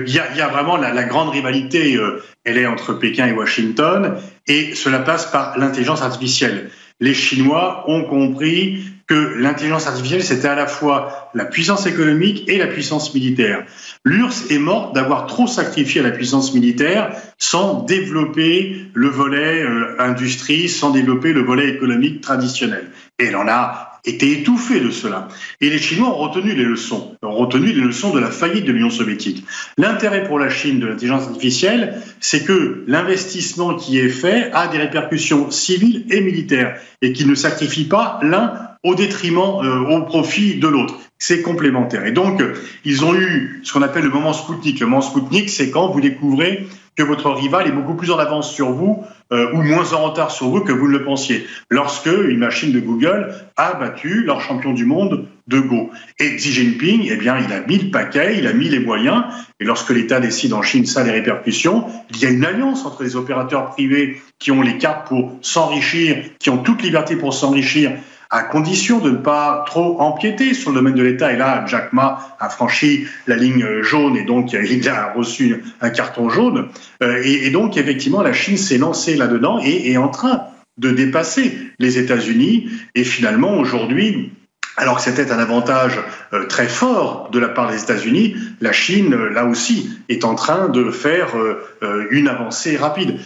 y, 0.06 0.18
a 0.18 0.48
vraiment 0.48 0.76
la, 0.76 1.04
grande 1.04 1.30
rivalité, 1.30 1.96
euh, 1.96 2.22
elle 2.44 2.58
est 2.58 2.66
entre 2.66 2.92
Pékin 2.92 3.26
et 3.26 3.32
Washington, 3.32 4.16
et 4.46 4.74
cela 4.74 4.98
passe 4.98 5.26
par 5.26 5.58
l'intelligence 5.58 6.02
artificielle. 6.02 6.70
Les 7.00 7.14
Chinois 7.14 7.84
ont 7.88 8.04
compris 8.04 8.84
que 9.06 9.34
l'intelligence 9.38 9.86
artificielle, 9.86 10.22
c'était 10.22 10.48
à 10.48 10.54
la 10.54 10.66
fois 10.66 11.30
la 11.34 11.44
puissance 11.44 11.86
économique 11.86 12.48
et 12.48 12.58
la 12.58 12.66
puissance 12.66 13.14
militaire. 13.14 13.64
L'URSS 14.04 14.50
est 14.50 14.58
morte 14.58 14.94
d'avoir 14.94 15.26
trop 15.26 15.46
sacrifié 15.46 16.00
à 16.00 16.04
la 16.04 16.12
puissance 16.12 16.54
militaire 16.54 17.12
sans 17.38 17.82
développer 17.82 18.86
le 18.94 19.08
volet 19.08 19.62
euh, 19.62 19.96
industrie, 19.98 20.68
sans 20.68 20.90
développer 20.90 21.32
le 21.32 21.42
volet 21.42 21.68
économique 21.68 22.20
traditionnel. 22.20 22.90
Et 23.18 23.26
elle 23.26 23.36
en 23.36 23.48
a 23.48 23.91
était 24.04 24.30
étouffé 24.30 24.80
de 24.80 24.90
cela. 24.90 25.28
Et 25.60 25.70
les 25.70 25.78
Chinois 25.78 26.08
ont 26.08 26.16
retenu 26.16 26.54
les 26.54 26.64
leçons, 26.64 27.16
ont 27.22 27.34
retenu 27.34 27.72
les 27.72 27.80
leçons 27.80 28.12
de 28.12 28.18
la 28.18 28.30
faillite 28.30 28.64
de 28.64 28.72
l'Union 28.72 28.90
soviétique. 28.90 29.44
L'intérêt 29.78 30.24
pour 30.24 30.38
la 30.38 30.50
Chine 30.50 30.80
de 30.80 30.86
l'intelligence 30.86 31.28
artificielle, 31.28 32.00
c'est 32.20 32.44
que 32.44 32.84
l'investissement 32.86 33.74
qui 33.74 33.98
est 33.98 34.08
fait 34.08 34.50
a 34.52 34.66
des 34.66 34.78
répercussions 34.78 35.50
civiles 35.50 36.04
et 36.10 36.20
militaires 36.20 36.80
et 37.00 37.12
qu'il 37.12 37.28
ne 37.28 37.34
sacrifie 37.34 37.84
pas 37.84 38.18
l'un 38.22 38.54
au 38.82 38.96
détriment, 38.96 39.60
euh, 39.62 39.88
au 39.88 40.02
profit 40.02 40.56
de 40.56 40.66
l'autre. 40.66 40.98
C'est 41.18 41.42
complémentaire. 41.42 42.04
Et 42.04 42.10
donc, 42.10 42.42
ils 42.84 43.04
ont 43.04 43.14
eu 43.14 43.60
ce 43.62 43.72
qu'on 43.72 43.82
appelle 43.82 44.02
le 44.02 44.10
moment 44.10 44.32
Spoutnik. 44.32 44.80
Le 44.80 44.86
moment 44.86 45.02
Spoutnik, 45.02 45.50
c'est 45.50 45.70
quand 45.70 45.88
vous 45.88 46.00
découvrez 46.00 46.66
que 46.96 47.02
votre 47.02 47.31
rival 47.31 47.66
est 47.66 47.72
beaucoup 47.72 47.94
plus 47.94 48.11
en 48.11 48.18
avance 48.18 48.52
sur 48.52 48.70
vous 48.70 49.05
euh, 49.33 49.50
ou 49.52 49.62
moins 49.62 49.92
en 49.94 50.02
retard 50.02 50.31
sur 50.31 50.48
vous 50.48 50.61
que 50.61 50.72
vous 50.72 50.88
ne 50.88 50.98
le 50.98 51.05
pensiez. 51.05 51.46
Lorsque 51.70 52.07
une 52.07 52.38
machine 52.38 52.72
de 52.72 52.81
Google 52.81 53.35
a 53.57 53.74
battu 53.74 54.24
leur 54.24 54.40
champion 54.40 54.72
du 54.72 54.85
monde 54.85 55.26
de 55.48 55.59
Go. 55.59 55.90
Et 56.18 56.37
Xi 56.37 56.52
Jinping, 56.52 57.09
eh 57.11 57.16
bien, 57.16 57.38
il 57.38 57.52
a 57.52 57.61
mis 57.61 57.78
le 57.78 57.90
paquet, 57.90 58.37
il 58.38 58.46
a 58.46 58.52
mis 58.52 58.68
les 58.68 58.78
moyens. 58.78 59.24
Et 59.59 59.64
lorsque 59.64 59.90
l'État 59.90 60.20
décide 60.20 60.52
en 60.52 60.62
Chine 60.62 60.87
ça 60.87 61.00
a 61.00 61.05
des 61.05 61.11
répercussions, 61.11 61.87
il 62.11 62.18
y 62.20 62.26
a 62.26 62.31
une 62.31 62.44
alliance 62.44 62.85
entre 62.85 63.02
les 63.02 63.16
opérateurs 63.16 63.70
privés 63.70 64.20
qui 64.38 64.50
ont 64.50 64.62
les 64.62 64.76
cartes 64.76 65.09
pour 65.09 65.38
s'enrichir, 65.40 66.24
qui 66.38 66.50
ont 66.50 66.59
toute 66.59 66.83
liberté 66.83 67.16
pour 67.16 67.33
s'enrichir 67.33 67.92
à 68.32 68.42
condition 68.42 68.98
de 68.98 69.10
ne 69.10 69.16
pas 69.16 69.62
trop 69.66 70.00
empiéter 70.00 70.54
sur 70.54 70.70
le 70.70 70.76
domaine 70.76 70.94
de 70.94 71.02
l'État. 71.02 71.32
Et 71.34 71.36
là, 71.36 71.64
Jack 71.66 71.92
Ma 71.92 72.34
a 72.40 72.48
franchi 72.48 73.06
la 73.26 73.36
ligne 73.36 73.82
jaune 73.82 74.16
et 74.16 74.24
donc 74.24 74.52
il 74.70 74.88
a 74.88 75.12
reçu 75.12 75.62
un 75.82 75.90
carton 75.90 76.30
jaune. 76.30 76.68
Euh, 77.02 77.20
et, 77.22 77.50
donc, 77.50 77.76
effectivement, 77.76 78.22
la 78.22 78.32
Chine 78.32 78.56
s'est 78.56 78.78
lancée 78.78 79.16
là-dedans 79.16 79.60
et 79.62 79.92
est 79.92 79.98
en 79.98 80.08
train 80.08 80.44
de 80.78 80.90
dépasser 80.90 81.54
les 81.78 81.98
États-Unis. 81.98 82.70
Et 82.94 83.04
finalement, 83.04 83.58
aujourd'hui, 83.58 84.32
alors 84.78 84.96
que 84.96 85.02
c'était 85.02 85.30
un 85.30 85.38
avantage 85.38 86.00
euh, 86.32 86.46
très 86.46 86.68
fort 86.68 87.28
de 87.30 87.38
la 87.38 87.48
part 87.48 87.70
des 87.70 87.82
États-Unis, 87.82 88.34
la 88.62 88.72
Chine, 88.72 89.14
là 89.14 89.44
aussi, 89.44 89.90
est 90.08 90.24
en 90.24 90.34
train 90.34 90.70
de 90.70 90.90
faire 90.90 91.36
euh, 91.36 92.06
une 92.10 92.28
avancée 92.28 92.78
rapide. 92.78 93.18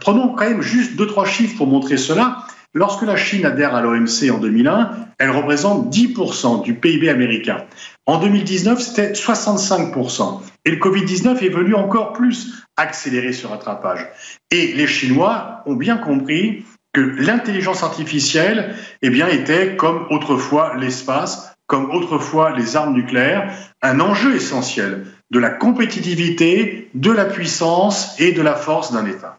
Prenons 0.00 0.28
quand 0.28 0.48
même 0.48 0.62
juste 0.62 0.96
deux, 0.96 1.06
trois 1.06 1.26
chiffres 1.26 1.58
pour 1.58 1.66
montrer 1.66 1.98
cela. 1.98 2.46
Lorsque 2.76 3.02
la 3.02 3.14
Chine 3.14 3.46
adhère 3.46 3.72
à 3.76 3.82
l'OMC 3.82 4.32
en 4.32 4.38
2001, 4.38 4.90
elle 5.18 5.30
représente 5.30 5.94
10% 5.94 6.64
du 6.64 6.74
PIB 6.74 7.08
américain. 7.08 7.58
En 8.04 8.18
2019, 8.18 8.80
c'était 8.80 9.12
65%. 9.12 10.40
Et 10.64 10.72
le 10.72 10.78
Covid-19 10.78 11.44
est 11.44 11.50
venu 11.50 11.76
encore 11.76 12.12
plus 12.12 12.64
accélérer 12.76 13.32
ce 13.32 13.46
rattrapage. 13.46 14.04
Et 14.50 14.72
les 14.72 14.88
Chinois 14.88 15.62
ont 15.66 15.76
bien 15.76 15.98
compris 15.98 16.64
que 16.92 17.00
l'intelligence 17.00 17.84
artificielle 17.84 18.74
eh 19.02 19.10
bien, 19.10 19.28
était, 19.28 19.76
comme 19.76 20.06
autrefois 20.10 20.76
l'espace, 20.76 21.54
comme 21.68 21.90
autrefois 21.92 22.56
les 22.56 22.74
armes 22.74 22.94
nucléaires, 22.94 23.52
un 23.82 24.00
enjeu 24.00 24.34
essentiel 24.34 25.06
de 25.30 25.38
la 25.38 25.50
compétitivité, 25.50 26.90
de 26.94 27.12
la 27.12 27.24
puissance 27.24 28.18
et 28.18 28.32
de 28.32 28.42
la 28.42 28.54
force 28.54 28.92
d'un 28.92 29.06
État. 29.06 29.38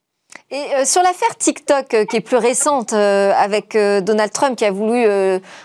Et 0.51 0.58
euh, 0.75 0.86
sur 0.86 1.01
l'affaire 1.01 1.36
TikTok, 1.39 1.93
euh, 1.95 2.05
qui 2.05 2.17
est 2.17 2.21
plus 2.21 2.38
récente, 2.38 2.93
euh, 2.93 3.34
avec 3.36 3.75
Donald 4.03 4.31
Trump 4.31 4.55
qui 4.55 4.63
a 4.63 4.71
voulu 4.71 5.03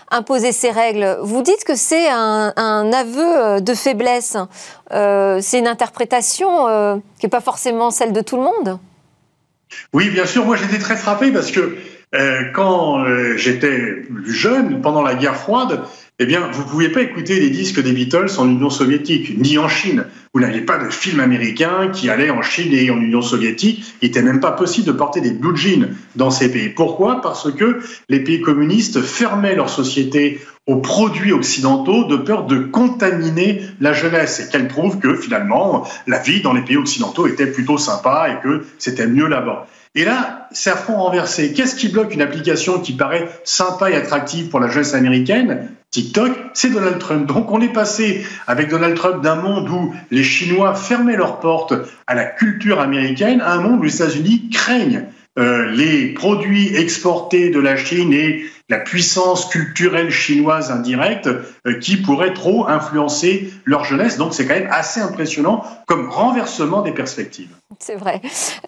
imposer 0.09 0.51
ses 0.51 0.71
règles, 0.71 1.17
vous 1.21 1.43
dites 1.43 1.63
que 1.63 1.75
c'est 1.75 2.09
un, 2.09 2.91
aveu 2.91 3.61
de 3.61 3.73
faiblesse. 3.73 4.37
c'est 4.89 5.59
une 5.59 5.67
interprétation 5.67 7.01
qui 7.19 7.25
n'est 7.25 7.29
pas 7.29 7.41
forcément 7.41 7.91
celle 7.91 8.11
de 8.11 8.21
tout 8.21 8.37
le 8.37 8.43
monde? 8.43 8.79
Oui, 9.93 10.09
bien 10.09 10.25
sûr. 10.25 10.45
Moi, 10.45 10.57
j'étais 10.57 10.79
très 10.79 10.95
frappé 10.95 11.31
parce 11.31 11.51
que 11.51 11.77
quand 12.53 13.05
j'étais 13.37 14.03
jeune, 14.25 14.81
pendant 14.81 15.01
la 15.01 15.15
guerre 15.15 15.37
froide, 15.37 15.81
eh 16.21 16.25
bien, 16.27 16.47
vous 16.51 16.61
ne 16.61 16.67
pouviez 16.67 16.89
pas 16.89 17.01
écouter 17.01 17.39
les 17.39 17.49
disques 17.49 17.81
des 17.81 17.93
Beatles 17.93 18.29
en 18.37 18.47
Union 18.47 18.69
soviétique, 18.69 19.39
ni 19.39 19.57
en 19.57 19.67
Chine. 19.67 20.05
Vous 20.35 20.39
n'aviez 20.39 20.61
pas 20.61 20.77
de 20.77 20.87
film 20.91 21.19
américain 21.19 21.89
qui 21.91 22.11
allait 22.11 22.29
en 22.29 22.43
Chine 22.43 22.71
et 22.73 22.91
en 22.91 23.01
Union 23.01 23.23
soviétique. 23.23 23.83
Il 24.03 24.05
n'était 24.05 24.21
même 24.21 24.39
pas 24.39 24.51
possible 24.51 24.85
de 24.85 24.91
porter 24.91 25.19
des 25.19 25.31
blue 25.31 25.57
jeans 25.57 25.95
dans 26.15 26.29
ces 26.29 26.51
pays. 26.51 26.69
Pourquoi? 26.69 27.21
Parce 27.21 27.51
que 27.51 27.79
les 28.07 28.19
pays 28.19 28.39
communistes 28.39 29.01
fermaient 29.01 29.55
leur 29.55 29.67
société 29.67 30.39
aux 30.67 30.75
produits 30.75 31.31
occidentaux 31.31 32.03
de 32.03 32.17
peur 32.17 32.45
de 32.45 32.59
contaminer 32.59 33.63
la 33.79 33.93
jeunesse 33.93 34.41
et 34.41 34.51
qu'elle 34.51 34.67
prouve 34.67 34.99
que 34.99 35.15
finalement 35.15 35.87
la 36.05 36.19
vie 36.19 36.41
dans 36.41 36.53
les 36.53 36.61
pays 36.61 36.77
occidentaux 36.77 37.25
était 37.25 37.47
plutôt 37.47 37.79
sympa 37.79 38.27
et 38.29 38.43
que 38.43 38.63
c'était 38.77 39.07
mieux 39.07 39.27
là-bas. 39.27 39.65
Et 39.95 40.05
là, 40.05 40.47
c'est 40.51 40.69
à 40.69 40.75
front 40.75 40.97
renversé. 40.97 41.51
Qu'est-ce 41.53 41.75
qui 41.75 41.89
bloque 41.89 42.13
une 42.13 42.21
application 42.21 42.79
qui 42.79 42.93
paraît 42.93 43.27
sympa 43.43 43.89
et 43.89 43.95
attractive 43.95 44.49
pour 44.49 44.59
la 44.59 44.69
jeunesse 44.69 44.93
américaine? 44.93 45.69
TikTok, 45.91 46.31
c'est 46.53 46.69
Donald 46.69 46.99
Trump. 46.99 47.27
Donc 47.27 47.51
on 47.51 47.59
est 47.59 47.73
passé 47.73 48.25
avec 48.47 48.69
Donald 48.69 48.95
Trump 48.95 49.21
d'un 49.21 49.35
monde 49.35 49.69
où 49.69 49.93
les 50.09 50.23
Chinois 50.23 50.73
fermaient 50.73 51.17
leurs 51.17 51.41
portes 51.41 51.73
à 52.07 52.15
la 52.15 52.23
culture 52.23 52.79
américaine 52.79 53.41
à 53.41 53.51
un 53.53 53.61
monde 53.61 53.81
où 53.81 53.83
les 53.83 53.95
États-Unis 53.95 54.49
craignent 54.49 55.07
euh, 55.39 55.71
les 55.71 56.07
produits 56.07 56.75
exportés 56.75 57.51
de 57.51 57.59
la 57.59 57.77
Chine 57.77 58.11
et 58.11 58.43
la 58.67 58.79
puissance 58.79 59.45
culturelle 59.45 60.11
chinoise 60.11 60.71
indirecte 60.71 61.27
euh, 61.27 61.79
qui 61.79 61.95
pourrait 61.97 62.33
trop 62.33 62.67
influencer 62.67 63.49
leur 63.63 63.85
jeunesse. 63.85 64.17
Donc 64.17 64.33
c'est 64.33 64.45
quand 64.45 64.55
même 64.55 64.69
assez 64.71 64.99
impressionnant 64.99 65.63
comme 65.87 66.09
renversement 66.09 66.81
des 66.81 66.91
perspectives. 66.91 67.49
C'est 67.79 67.95
vrai. 67.95 68.21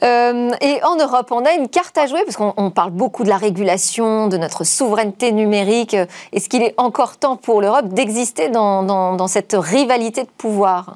Euh, 0.03 0.51
et 0.61 0.81
en 0.83 0.95
Europe, 0.95 1.31
on 1.31 1.45
a 1.45 1.51
une 1.51 1.67
carte 1.67 1.97
à 1.97 2.07
jouer 2.07 2.21
parce 2.25 2.37
qu'on 2.37 2.71
parle 2.71 2.91
beaucoup 2.91 3.25
de 3.25 3.29
la 3.29 3.37
régulation, 3.37 4.29
de 4.29 4.37
notre 4.37 4.63
souveraineté 4.63 5.33
numérique. 5.33 5.97
Est-ce 6.31 6.47
qu'il 6.47 6.63
est 6.63 6.75
encore 6.77 7.17
temps 7.17 7.35
pour 7.35 7.61
l'Europe 7.61 7.89
d'exister 7.89 8.47
dans, 8.47 8.83
dans 8.83 9.27
cette 9.27 9.55
rivalité 9.59 10.23
de 10.23 10.29
pouvoir? 10.37 10.95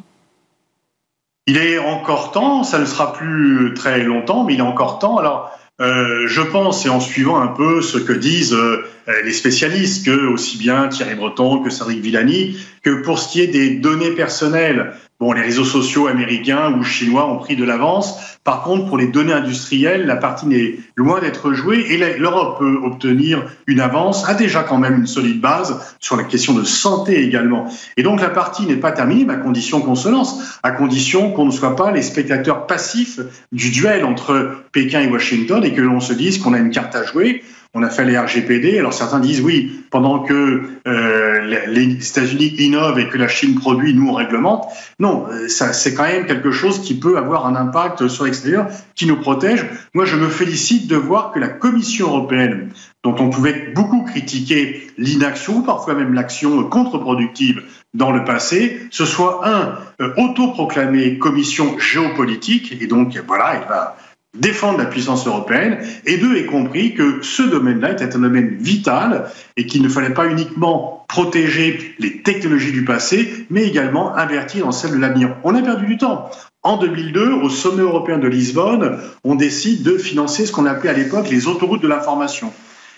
Il 1.50 1.56
est 1.56 1.78
encore 1.80 2.32
temps, 2.32 2.64
ça 2.64 2.78
ne 2.78 2.86
sera 2.86 3.14
plus 3.14 3.74
très 3.74 4.00
longtemps, 4.00 4.44
mais 4.44 4.54
il 4.54 4.60
est 4.60 4.64
encore 4.64 5.00
temps. 5.00 5.18
Alors, 5.18 5.57
euh, 5.80 6.28
je 6.28 6.42
pense, 6.42 6.86
et 6.86 6.90
en 6.90 7.00
suivant 7.00 7.40
un 7.40 7.48
peu 7.48 7.82
ce 7.82 7.98
que 7.98 8.14
disent 8.14 8.54
euh, 8.54 8.84
les 9.24 9.32
spécialistes, 9.32 10.06
que 10.06 10.28
aussi 10.28 10.58
bien 10.58 10.88
Thierry 10.88 11.16
Breton 11.16 11.60
que 11.60 11.70
Cédric 11.70 12.00
Villani, 12.00 12.58
que 12.84 13.02
pour 13.02 13.20
ce 13.20 13.32
qui 13.32 13.42
est 13.42 13.48
des 13.48 13.76
données 13.76 14.12
personnelles, 14.12 14.94
Bon, 15.20 15.32
les 15.32 15.42
réseaux 15.42 15.66
sociaux 15.66 16.06
américains 16.06 16.72
ou 16.78 16.84
chinois 16.84 17.28
ont 17.28 17.40
pris 17.40 17.56
de 17.56 17.64
l'avance. 17.64 18.38
Par 18.44 18.62
contre, 18.62 18.86
pour 18.86 19.00
les 19.00 19.08
données 19.08 19.34
industrielles, 19.34 20.06
la 20.06 20.16
partie 20.16 20.46
n'est 20.46 20.76
loin 20.96 21.20
d'être 21.20 21.54
jouée 21.54 21.88
et 21.90 21.98
l'Europe 22.20 22.60
peut 22.60 22.78
obtenir 22.84 23.44
une 23.66 23.80
avance, 23.80 24.30
a 24.30 24.36
déjà 24.36 24.62
quand 24.62 24.78
même 24.78 24.96
une 25.00 25.08
solide 25.08 25.42
base 25.42 25.96
sur 26.00 26.18
la 26.18 26.24
question 26.24 26.54
de 26.54 26.64
santé 26.64 27.24
également. 27.24 27.68
Et 27.98 28.04
donc 28.04 28.22
la 28.22 28.30
partie 28.30 28.68
n'est 28.68 28.76
pas 28.76 28.92
terminée, 28.92 29.26
à 29.28 29.38
condition 29.38 29.82
qu'on 29.82 29.96
se 29.96 30.08
lance, 30.08 30.60
à 30.62 30.70
condition 30.70 31.32
qu'on 31.32 31.46
ne 31.46 31.52
soit 31.52 31.76
pas 31.76 31.92
les 31.92 32.04
spectateurs 32.04 32.68
passifs 32.68 33.20
du 33.52 33.72
duel 33.72 34.06
entre 34.06 34.62
Pékin 34.72 35.02
et 35.02 35.08
Washington 35.08 35.64
et 35.64 35.74
que 35.74 35.82
l'on 35.82 36.00
se 36.00 36.14
dise 36.14 36.38
qu'on 36.38 36.54
a 36.54 36.60
une 36.60 36.70
carte 36.70 36.96
à 36.96 37.04
jouer 37.04 37.44
on 37.74 37.84
a 37.84 37.90
fait 37.90 38.06
les 38.06 38.18
RGPD. 38.18 38.80
Alors 38.80 38.94
certains 38.94 39.20
disent 39.20 39.42
oui, 39.42 39.84
pendant 39.92 40.20
que 40.20 40.64
euh, 40.88 41.66
les 41.68 42.10
États-Unis 42.10 42.56
innovent 42.60 43.00
et 43.00 43.08
que 43.08 43.18
la 43.18 43.28
Chine 43.28 43.56
produit, 43.56 43.94
nous 43.94 44.10
on 44.10 44.14
réglemente. 44.14 44.68
Non, 45.00 45.26
euh, 45.32 45.48
c'est 45.48 45.94
quand 45.94 46.04
même 46.04 46.26
quelque 46.26 46.52
chose 46.52 46.82
qui 46.82 47.00
peut 47.00 47.18
avoir 47.18 47.46
un 47.46 47.56
impact 47.56 48.08
sur 48.08 48.26
l'extérieur, 48.26 48.68
qui 48.96 49.06
nous 49.06 49.18
protège. 49.18 49.66
Moi, 49.94 50.06
je 50.06 50.16
me 50.16 50.28
félicite 50.28 50.88
de 50.88 50.96
voir 50.96 51.32
que 51.32 51.40
la 51.40 51.50
Commission 51.50 52.08
européenne, 52.08 52.70
dont 53.04 53.16
on 53.20 53.30
pouvait 53.30 53.72
beaucoup 53.74 54.04
critiquer 54.04 54.88
l'inaction, 54.98 55.62
parfois 55.62 55.94
même 55.94 56.14
l'action 56.14 56.64
contre-productive 56.64 57.64
dans 57.94 58.12
le 58.12 58.24
passé, 58.24 58.82
ce 58.92 59.06
soit 59.06 59.48
un 59.48 59.78
euh, 60.02 60.14
autoproclamé 60.18 61.18
commission 61.18 61.80
géopolitique, 61.80 62.76
et 62.82 62.88
donc 62.88 63.18
voilà, 63.28 63.56
elle 63.56 63.68
va 63.68 63.98
défendre 64.40 64.80
la 64.80 64.86
puissance 64.86 65.28
européenne, 65.28 65.80
et 66.06 66.18
deux, 66.18 66.36
ait 66.38 66.46
compris 66.46 66.94
que 66.94 67.20
ce 67.22 67.44
domaine-là 67.44 67.92
était 67.92 68.16
un 68.16 68.20
domaine 68.20 68.58
vital 68.60 69.30
et 69.56 69.66
qu'il 69.66 69.82
ne 69.82 69.90
fallait 69.90 70.14
pas 70.14 70.28
uniquement 70.28 71.06
protéger 71.08 71.96
les 72.00 72.22
technologies 72.22 72.72
du 72.72 72.86
passé, 72.86 73.46
mais 73.50 73.64
également 73.64 74.16
invertir 74.16 74.66
dans 74.66 74.72
celles 74.72 74.92
de 74.92 74.98
l'avenir. 74.98 75.36
On 75.44 75.56
a 75.56 75.62
perdu 75.62 75.86
du 75.86 75.98
temps. 75.98 76.30
En 76.64 76.78
2002, 76.78 77.32
au 77.32 77.50
sommet 77.50 77.84
européen 77.84 78.18
de 78.18 78.28
Lisbonne, 78.28 79.00
on 79.24 79.36
décide 79.36 79.84
de 79.84 79.98
financer 79.98 80.46
ce 80.46 80.52
qu'on 80.52 80.66
appelait 80.66 80.90
à 80.90 80.94
l'époque 80.94 81.30
les 81.30 81.48
autoroutes 81.48 81.82
de 81.82 81.88
l'information. 81.88 82.52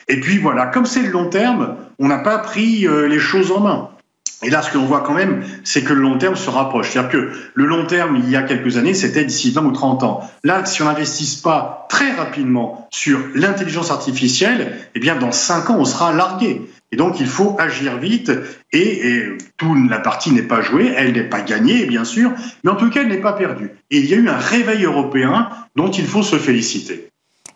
Et 0.07 0.19
puis 0.19 0.39
voilà, 0.39 0.65
comme 0.65 0.85
c'est 0.85 1.03
le 1.03 1.09
long 1.09 1.29
terme, 1.29 1.75
on 1.99 2.07
n'a 2.07 2.17
pas 2.17 2.39
pris 2.39 2.87
euh, 2.87 3.07
les 3.07 3.19
choses 3.19 3.51
en 3.51 3.59
main. 3.59 3.89
Et 4.41 4.49
là, 4.49 4.61
ce 4.61 4.71
que 4.71 4.77
l'on 4.77 4.85
voit 4.85 5.01
quand 5.01 5.13
même, 5.13 5.43
c'est 5.65 5.83
que 5.83 5.91
le 5.91 6.01
long 6.01 6.17
terme 6.17 6.35
se 6.35 6.49
rapproche. 6.49 6.91
C'est-à-dire 6.91 7.11
que 7.11 7.31
le 7.53 7.65
long 7.65 7.85
terme, 7.85 8.15
il 8.15 8.29
y 8.29 8.37
a 8.37 8.41
quelques 8.41 8.77
années, 8.77 8.93
c'était 8.93 9.25
d'ici 9.25 9.51
20 9.51 9.65
ou 9.65 9.71
30 9.71 10.03
ans. 10.03 10.21
Là, 10.45 10.63
si 10.65 10.81
on 10.81 10.85
n'investisse 10.85 11.35
pas 11.35 11.87
très 11.89 12.11
rapidement 12.13 12.87
sur 12.89 13.19
l'intelligence 13.35 13.91
artificielle, 13.91 14.77
eh 14.95 14.99
bien, 14.99 15.17
dans 15.17 15.33
5 15.33 15.69
ans, 15.71 15.77
on 15.77 15.85
sera 15.85 16.13
largué. 16.13 16.61
Et 16.91 16.95
donc, 16.95 17.19
il 17.19 17.27
faut 17.27 17.57
agir 17.59 17.97
vite. 17.97 18.31
Et, 18.71 19.09
et 19.09 19.37
toute 19.57 19.89
la 19.89 19.99
partie 19.99 20.31
n'est 20.31 20.41
pas 20.41 20.61
jouée, 20.61 20.93
elle 20.95 21.11
n'est 21.11 21.23
pas 21.23 21.41
gagnée, 21.41 21.85
bien 21.85 22.05
sûr, 22.05 22.31
mais 22.63 22.71
en 22.71 22.75
tout 22.75 22.89
cas, 22.89 23.01
elle 23.01 23.09
n'est 23.09 23.17
pas 23.17 23.33
perdue. 23.33 23.71
Et 23.91 23.97
il 23.97 24.05
y 24.05 24.13
a 24.13 24.17
eu 24.17 24.29
un 24.29 24.37
réveil 24.37 24.85
européen 24.85 25.49
dont 25.75 25.91
il 25.91 26.05
faut 26.05 26.23
se 26.23 26.37
féliciter 26.37 27.09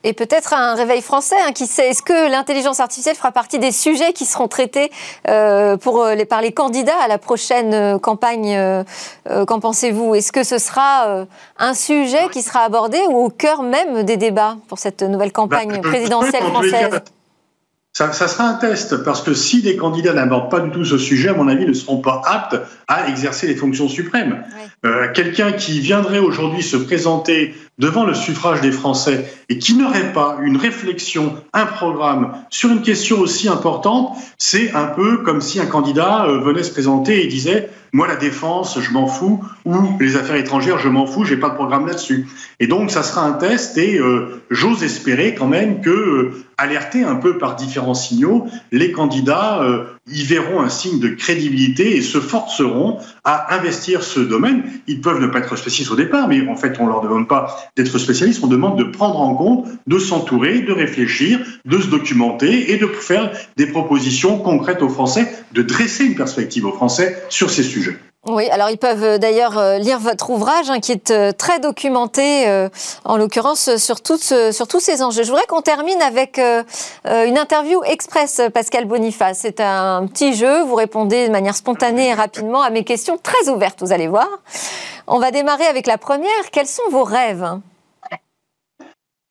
et 0.03 0.13
peut-être 0.13 0.53
un 0.53 0.75
réveil 0.75 1.01
français. 1.01 1.35
Hein, 1.45 1.51
qui 1.53 1.67
sait 1.67 1.89
Est-ce 1.89 2.01
que 2.01 2.29
l'intelligence 2.29 2.79
artificielle 2.79 3.15
fera 3.15 3.31
partie 3.31 3.59
des 3.59 3.71
sujets 3.71 4.13
qui 4.13 4.25
seront 4.25 4.47
traités 4.47 4.91
euh, 5.27 5.77
pour 5.77 6.01
euh, 6.01 6.15
les, 6.15 6.25
par 6.25 6.41
les 6.41 6.51
candidats 6.51 6.99
à 7.03 7.07
la 7.07 7.17
prochaine 7.17 7.73
euh, 7.73 7.99
campagne 7.99 8.57
Qu'en 9.47 9.59
pensez-vous? 9.59 10.15
Est-ce 10.15 10.31
que 10.31 10.43
ce 10.43 10.57
sera 10.57 11.25
un 11.57 11.73
sujet 11.73 12.29
qui 12.31 12.41
sera 12.41 12.61
abordé 12.61 12.99
ou 13.09 13.25
au 13.25 13.29
cœur 13.29 13.63
même 13.63 14.03
des 14.03 14.17
débats 14.17 14.57
pour 14.67 14.79
cette 14.79 15.01
nouvelle 15.01 15.31
campagne 15.31 15.81
bah, 15.81 15.89
présidentielle 15.89 16.43
française? 16.43 17.01
Ça, 17.95 18.11
ça, 18.11 18.27
sera 18.27 18.45
un 18.45 18.55
test, 18.55 19.03
parce 19.03 19.21
que 19.21 19.35
si 19.35 19.61
les 19.61 19.75
candidats 19.75 20.13
n'abordent 20.13 20.49
pas 20.49 20.61
du 20.61 20.71
tout 20.71 20.83
ce 20.83 20.97
sujet, 20.97 21.29
à 21.29 21.35
mon 21.35 21.47
avis, 21.47 21.67
ne 21.67 21.73
seront 21.73 21.97
pas 21.97 22.23
aptes 22.25 22.59
à 22.87 23.07
exercer 23.07 23.45
les 23.45 23.55
fonctions 23.55 23.87
suprêmes. 23.87 24.43
Euh, 24.83 25.09
Quelqu'un 25.13 25.51
qui 25.51 25.79
viendrait 25.79 26.17
aujourd'hui 26.17 26.63
se 26.63 26.75
présenter 26.75 27.53
devant 27.77 28.03
le 28.03 28.15
suffrage 28.15 28.61
des 28.61 28.71
Français 28.71 29.31
et 29.47 29.59
qui 29.59 29.75
n'aurait 29.75 30.11
pas 30.11 30.37
une 30.41 30.57
réflexion, 30.57 31.35
un 31.53 31.67
programme 31.67 32.33
sur 32.49 32.71
une 32.71 32.81
question 32.81 33.19
aussi 33.19 33.47
importante, 33.47 34.17
c'est 34.39 34.73
un 34.73 34.85
peu 34.85 35.17
comme 35.17 35.41
si 35.41 35.59
un 35.59 35.67
candidat 35.67 36.25
euh, 36.25 36.39
venait 36.39 36.63
se 36.63 36.71
présenter 36.71 37.23
et 37.23 37.27
disait 37.27 37.69
moi, 37.93 38.07
la 38.07 38.15
défense, 38.15 38.79
je 38.79 38.91
m'en 38.91 39.05
fous, 39.05 39.45
ou 39.65 39.75
les 39.99 40.17
affaires 40.17 40.35
étrangères, 40.35 40.79
je 40.79 40.89
m'en 40.89 41.05
fous, 41.05 41.25
j'ai 41.25 41.37
pas 41.37 41.49
de 41.49 41.55
programme 41.55 41.85
là-dessus. 41.85 42.27
Et 42.59 42.65
donc, 42.65 42.89
ça 42.89 43.03
sera 43.03 43.23
un 43.23 43.33
test, 43.33 43.77
et 43.77 43.99
euh, 43.99 44.41
j'ose 44.49 44.83
espérer 44.83 45.35
quand 45.35 45.47
même 45.47 45.81
que, 45.81 45.91
euh, 45.91 46.31
alertés 46.57 47.03
un 47.03 47.15
peu 47.15 47.37
par 47.37 47.55
différents 47.55 47.93
signaux, 47.93 48.47
les 48.71 48.91
candidats 48.91 49.61
y 50.07 50.23
verront 50.23 50.61
un 50.61 50.69
signe 50.69 50.99
de 50.99 51.09
crédibilité 51.09 51.95
et 51.95 52.01
se 52.01 52.19
forceront 52.19 52.97
à 53.23 53.55
investir 53.55 54.03
ce 54.03 54.19
domaine. 54.19 54.63
Ils 54.87 55.01
peuvent 55.01 55.21
ne 55.21 55.27
pas 55.27 55.39
être 55.39 55.55
spécialistes 55.55 55.91
au 55.91 55.95
départ, 55.95 56.27
mais 56.27 56.47
en 56.47 56.55
fait, 56.55 56.77
on 56.79 56.87
leur 56.87 57.01
demande 57.01 57.27
pas 57.27 57.55
d'être 57.75 57.97
spécialistes, 57.97 58.43
on 58.43 58.47
demande 58.47 58.77
de 58.77 58.83
prendre 58.83 59.19
en 59.21 59.35
compte, 59.35 59.67
de 59.87 59.99
s'entourer, 59.99 60.61
de 60.61 60.73
réfléchir, 60.73 61.39
de 61.65 61.79
se 61.79 61.87
documenter 61.87 62.71
et 62.73 62.77
de 62.77 62.87
faire 62.87 63.31
des 63.55 63.67
propositions 63.67 64.39
concrètes 64.39 64.81
aux 64.81 64.89
Français, 64.89 65.31
de 65.53 65.61
dresser 65.61 66.05
une 66.05 66.15
perspective 66.15 66.65
aux 66.65 66.73
Français 66.73 67.23
sur 67.29 67.49
ces 67.49 67.63
sujets. 67.63 67.97
Oui, 68.25 68.49
alors 68.49 68.69
ils 68.69 68.77
peuvent 68.77 69.03
euh, 69.03 69.17
d'ailleurs 69.17 69.57
euh, 69.57 69.77
lire 69.79 69.99
votre 69.99 70.29
ouvrage 70.29 70.69
hein, 70.69 70.79
qui 70.79 70.93
est 70.93 71.11
euh, 71.11 71.33
très 71.33 71.59
documenté, 71.59 72.23
en 73.03 73.17
l'occurrence 73.17 73.75
sur, 73.75 73.97
sur 73.97 74.67
tous 74.67 74.79
ces 74.79 75.03
enjeux. 75.03 75.23
Je 75.23 75.29
voudrais 75.29 75.45
qu'on 75.47 75.61
termine 75.61 76.01
avec 76.01 76.39
une 76.39 77.37
interview 77.37 77.83
express, 77.83 78.41
Pascal 78.53 78.85
Boniface. 78.85 79.39
C'est 79.41 79.59
un 79.59 80.07
petit 80.07 80.33
jeu, 80.33 80.63
vous 80.63 80.75
répondez 80.75 81.27
de 81.27 81.31
manière 81.31 81.55
spontanée 81.55 82.09
et 82.09 82.13
rapidement 82.13 82.61
à 82.61 82.69
mes 82.69 82.83
questions 82.83 83.17
très 83.17 83.49
ouvertes, 83.49 83.81
vous 83.81 83.91
allez 83.91 84.07
voir. 84.07 84.29
On 85.07 85.19
va 85.19 85.31
démarrer 85.31 85.65
avec 85.65 85.87
la 85.87 85.97
première. 85.97 86.29
Quels 86.51 86.67
sont 86.67 86.89
vos 86.91 87.03
rêves? 87.03 87.45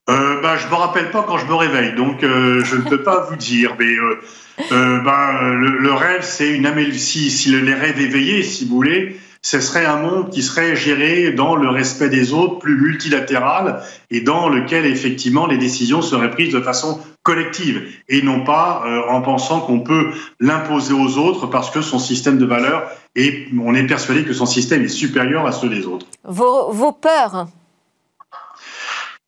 Bah, 0.07 0.57
Je 0.57 0.69
me 0.69 0.75
rappelle 0.75 1.11
pas 1.11 1.23
quand 1.23 1.39
je 1.39 1.47
me 1.47 1.55
réveille, 1.55 1.95
donc 1.95 2.21
je 2.21 2.77
ne 2.77 2.89
peux 2.89 3.03
pas 3.03 3.27
vous 3.29 3.37
dire, 3.37 3.77
mais 3.79 3.95
euh, 3.95 4.21
ben, 4.71 5.55
le, 5.55 5.93
rêve, 5.93 6.23
c'est 6.23 6.51
une 6.51 6.93
si, 6.93 7.31
si 7.31 7.51
les 7.51 7.75
rêves 7.75 8.01
éveillés, 8.01 8.43
si 8.43 8.65
vous 8.65 8.77
voulez, 8.77 9.17
ce 9.45 9.61
serait 9.61 9.85
un 9.85 9.97
monde 9.97 10.31
qui 10.31 10.41
serait 10.41 10.77
géré 10.77 11.33
dans 11.33 11.57
le 11.57 11.69
respect 11.69 12.09
des 12.09 12.33
autres, 12.33 12.61
plus 12.61 12.81
multilatéral, 12.81 13.83
et 14.11 14.21
dans 14.21 14.49
lequel 14.49 14.87
effectivement 14.87 15.47
les 15.47 15.59
décisions 15.59 16.01
seraient 16.01 16.31
prises 16.31 16.53
de 16.53 16.61
façon 16.61 17.01
collective, 17.25 17.83
et 18.09 18.23
non 18.23 18.45
pas 18.45 18.85
euh, 18.87 19.03
en 19.11 19.21
pensant 19.21 19.61
qu'on 19.61 19.81
peut 19.81 20.13
l'imposer 20.39 20.95
aux 20.95 21.19
autres 21.19 21.47
parce 21.49 21.71
que 21.71 21.83
son 21.83 21.99
système 21.99 22.39
de 22.39 22.47
valeurs, 22.47 22.89
et 23.17 23.49
on 23.61 23.75
est 23.75 23.87
persuadé 23.87 24.23
que 24.23 24.33
son 24.33 24.47
système 24.47 24.83
est 24.85 24.89
supérieur 24.89 25.45
à 25.45 25.53
ceux 25.53 25.69
des 25.69 25.87
autres. 25.87 26.07
Vos, 26.25 26.71
vos 26.71 26.93
peurs 26.93 27.49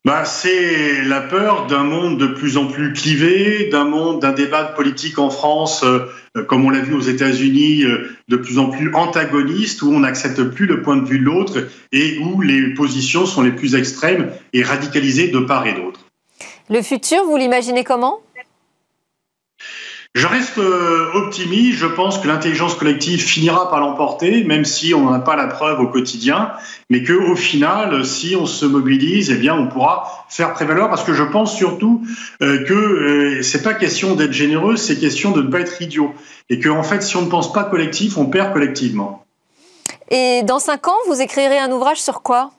bah, 0.05 0.23
c'est 0.23 1.03
la 1.03 1.19
peur 1.19 1.65
d'un 1.65 1.83
monde 1.83 2.19
de 2.19 2.27
plus 2.27 2.57
en 2.57 2.67
plus 2.67 2.93
clivé, 2.93 3.69
d'un 3.71 3.85
monde, 3.85 4.21
d'un 4.21 4.33
débat 4.33 4.63
politique 4.63 5.17
en 5.17 5.31
France, 5.31 5.83
euh, 5.83 6.43
comme 6.47 6.63
on 6.63 6.69
l'a 6.69 6.79
vu 6.79 6.93
aux 6.93 7.01
États-Unis, 7.01 7.83
euh, 7.83 8.09
de 8.27 8.37
plus 8.37 8.59
en 8.59 8.69
plus 8.69 8.93
antagoniste, 8.93 9.81
où 9.81 9.91
on 9.91 10.01
n'accepte 10.01 10.43
plus 10.43 10.67
le 10.67 10.83
point 10.83 10.97
de 10.97 11.07
vue 11.07 11.17
de 11.17 11.25
l'autre 11.25 11.67
et 11.91 12.19
où 12.19 12.39
les 12.41 12.75
positions 12.75 13.25
sont 13.25 13.41
les 13.41 13.51
plus 13.51 13.73
extrêmes 13.73 14.31
et 14.53 14.61
radicalisées 14.61 15.29
de 15.29 15.39
part 15.39 15.65
et 15.65 15.73
d'autre. 15.73 16.01
Le 16.69 16.83
futur, 16.83 17.25
vous 17.25 17.37
l'imaginez 17.37 17.83
comment? 17.83 18.19
Je 20.15 20.27
reste 20.27 20.57
euh, 20.57 21.11
optimiste. 21.13 21.77
Je 21.77 21.85
pense 21.85 22.17
que 22.17 22.27
l'intelligence 22.27 22.73
collective 22.75 23.21
finira 23.21 23.69
par 23.69 23.81
l'emporter, 23.81 24.45
même 24.45 24.63
si 24.63 24.93
on 24.93 25.11
n'a 25.11 25.19
pas 25.19 25.35
la 25.35 25.47
preuve 25.47 25.81
au 25.81 25.87
quotidien, 25.87 26.53
mais 26.89 27.03
que 27.03 27.11
au 27.11 27.35
final, 27.35 28.05
si 28.05 28.35
on 28.35 28.45
se 28.45 28.65
mobilise, 28.65 29.29
eh 29.29 29.51
on 29.51 29.67
pourra 29.67 30.25
faire 30.29 30.53
prévaloir. 30.53 30.89
Parce 30.89 31.03
que 31.03 31.13
je 31.13 31.23
pense 31.23 31.53
surtout 31.53 32.01
euh, 32.41 32.63
que 32.63 32.73
euh, 32.73 33.43
c'est 33.43 33.61
pas 33.61 33.73
question 33.73 34.15
d'être 34.15 34.31
généreux, 34.31 34.77
c'est 34.77 34.97
question 34.97 35.31
de 35.31 35.41
ne 35.41 35.49
pas 35.49 35.59
être 35.59 35.81
idiot, 35.81 36.13
et 36.49 36.59
que 36.59 36.69
en 36.69 36.83
fait, 36.83 37.03
si 37.03 37.17
on 37.17 37.23
ne 37.23 37.29
pense 37.29 37.51
pas 37.51 37.65
collectif, 37.65 38.17
on 38.17 38.27
perd 38.27 38.53
collectivement. 38.53 39.25
Et 40.09 40.43
dans 40.43 40.59
cinq 40.59 40.87
ans, 40.87 40.97
vous 41.07 41.21
écrirez 41.21 41.57
un 41.57 41.71
ouvrage 41.71 42.01
sur 42.01 42.21
quoi? 42.21 42.51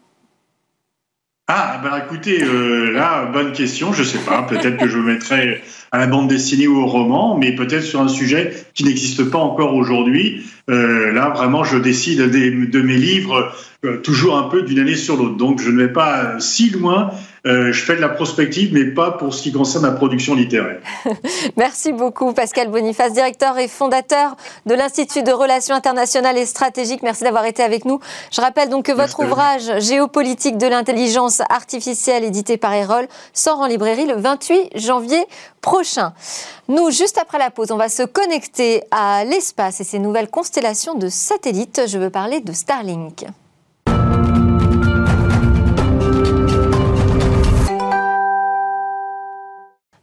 Ah, 1.49 1.81
ben 1.81 2.03
écoutez, 2.05 2.43
euh, 2.43 2.91
là, 2.91 3.27
bonne 3.27 3.53
question. 3.53 3.93
Je 3.93 4.03
sais 4.03 4.19
pas. 4.19 4.43
Peut-être 4.43 4.79
que 4.79 4.89
je 4.89 4.99
me 4.99 5.05
mettrai 5.05 5.63
à 5.93 5.99
la 5.99 6.09
bande 6.09 6.27
dessinée 6.27 6.67
ou 6.67 6.81
au 6.81 6.87
roman, 6.87 7.39
mais 7.39 7.55
peut-être 7.55 7.85
sur 7.85 8.01
un 8.01 8.09
sujet 8.09 8.53
qui 8.75 8.83
n'existe 8.83 9.23
pas 9.31 9.39
encore 9.39 9.75
aujourd'hui. 9.75 10.45
Euh, 10.69 11.13
là, 11.13 11.29
vraiment, 11.29 11.63
je 11.63 11.79
décide 11.79 12.19
de, 12.19 12.81
mes 12.81 12.97
livres 12.97 13.55
euh, 13.85 13.99
toujours 13.99 14.37
un 14.37 14.49
peu 14.49 14.63
d'une 14.63 14.81
année 14.81 14.97
sur 14.97 15.17
l'autre. 15.17 15.37
Donc, 15.37 15.63
je 15.63 15.71
ne 15.71 15.81
vais 15.81 15.93
pas 15.93 16.41
si 16.41 16.71
loin. 16.71 17.13
Je 17.47 17.81
fais 17.81 17.97
de 17.97 18.01
la 18.01 18.09
prospective, 18.09 18.73
mais 18.73 18.85
pas 18.85 19.13
pour 19.13 19.33
ce 19.33 19.43
qui 19.43 19.53
concerne 19.53 19.85
la 19.85 19.93
production 19.93 20.35
littéraire. 20.35 20.81
Merci 21.57 21.93
beaucoup, 21.93 22.33
Pascal 22.33 22.69
Boniface, 22.69 23.13
directeur 23.13 23.59
et 23.59 23.69
fondateur 23.69 24.37
de 24.67 24.75
l'Institut 24.75 25.23
de 25.23 25.33
Relations 25.33 25.75
internationales 25.75 26.39
et 26.39 26.47
stratégiques. 26.47 27.03
Merci 27.03 27.25
d'avoir 27.25 27.45
été 27.47 27.63
avec 27.63 27.85
nous. 27.85 28.01
Je 28.33 28.41
rappelle 28.41 28.69
donc 28.69 28.87
que 28.87 28.93
votre 28.93 29.21
ouvrage 29.21 29.81
Géopolitique 29.81 30.59
de 30.59 30.67
l'intelligence 30.67 31.41
artificielle, 31.51 32.25
édité 32.25 32.57
par 32.57 32.73
Erol, 32.73 33.07
sort 33.33 33.61
en 33.61 33.67
librairie 33.67 34.07
le 34.07 34.15
28 34.15 34.71
janvier 34.77 35.25
prochain. 35.61 36.13
Nous, 36.69 36.91
juste 36.91 37.19
après 37.19 37.39
la 37.39 37.51
pause, 37.51 37.71
on 37.71 37.77
va 37.77 37.89
se 37.89 38.03
connecter 38.03 38.83
à 38.91 39.25
l'espace 39.25 39.81
et 39.81 39.85
ses 39.85 39.99
nouvelles 39.99 40.31
constellations 40.31 40.95
de 40.95 41.09
satellites. 41.09 41.83
Je 41.87 41.99
veux 41.99 42.11
parler 42.11 42.41
de 42.41 42.53
Starlink. 42.53 43.27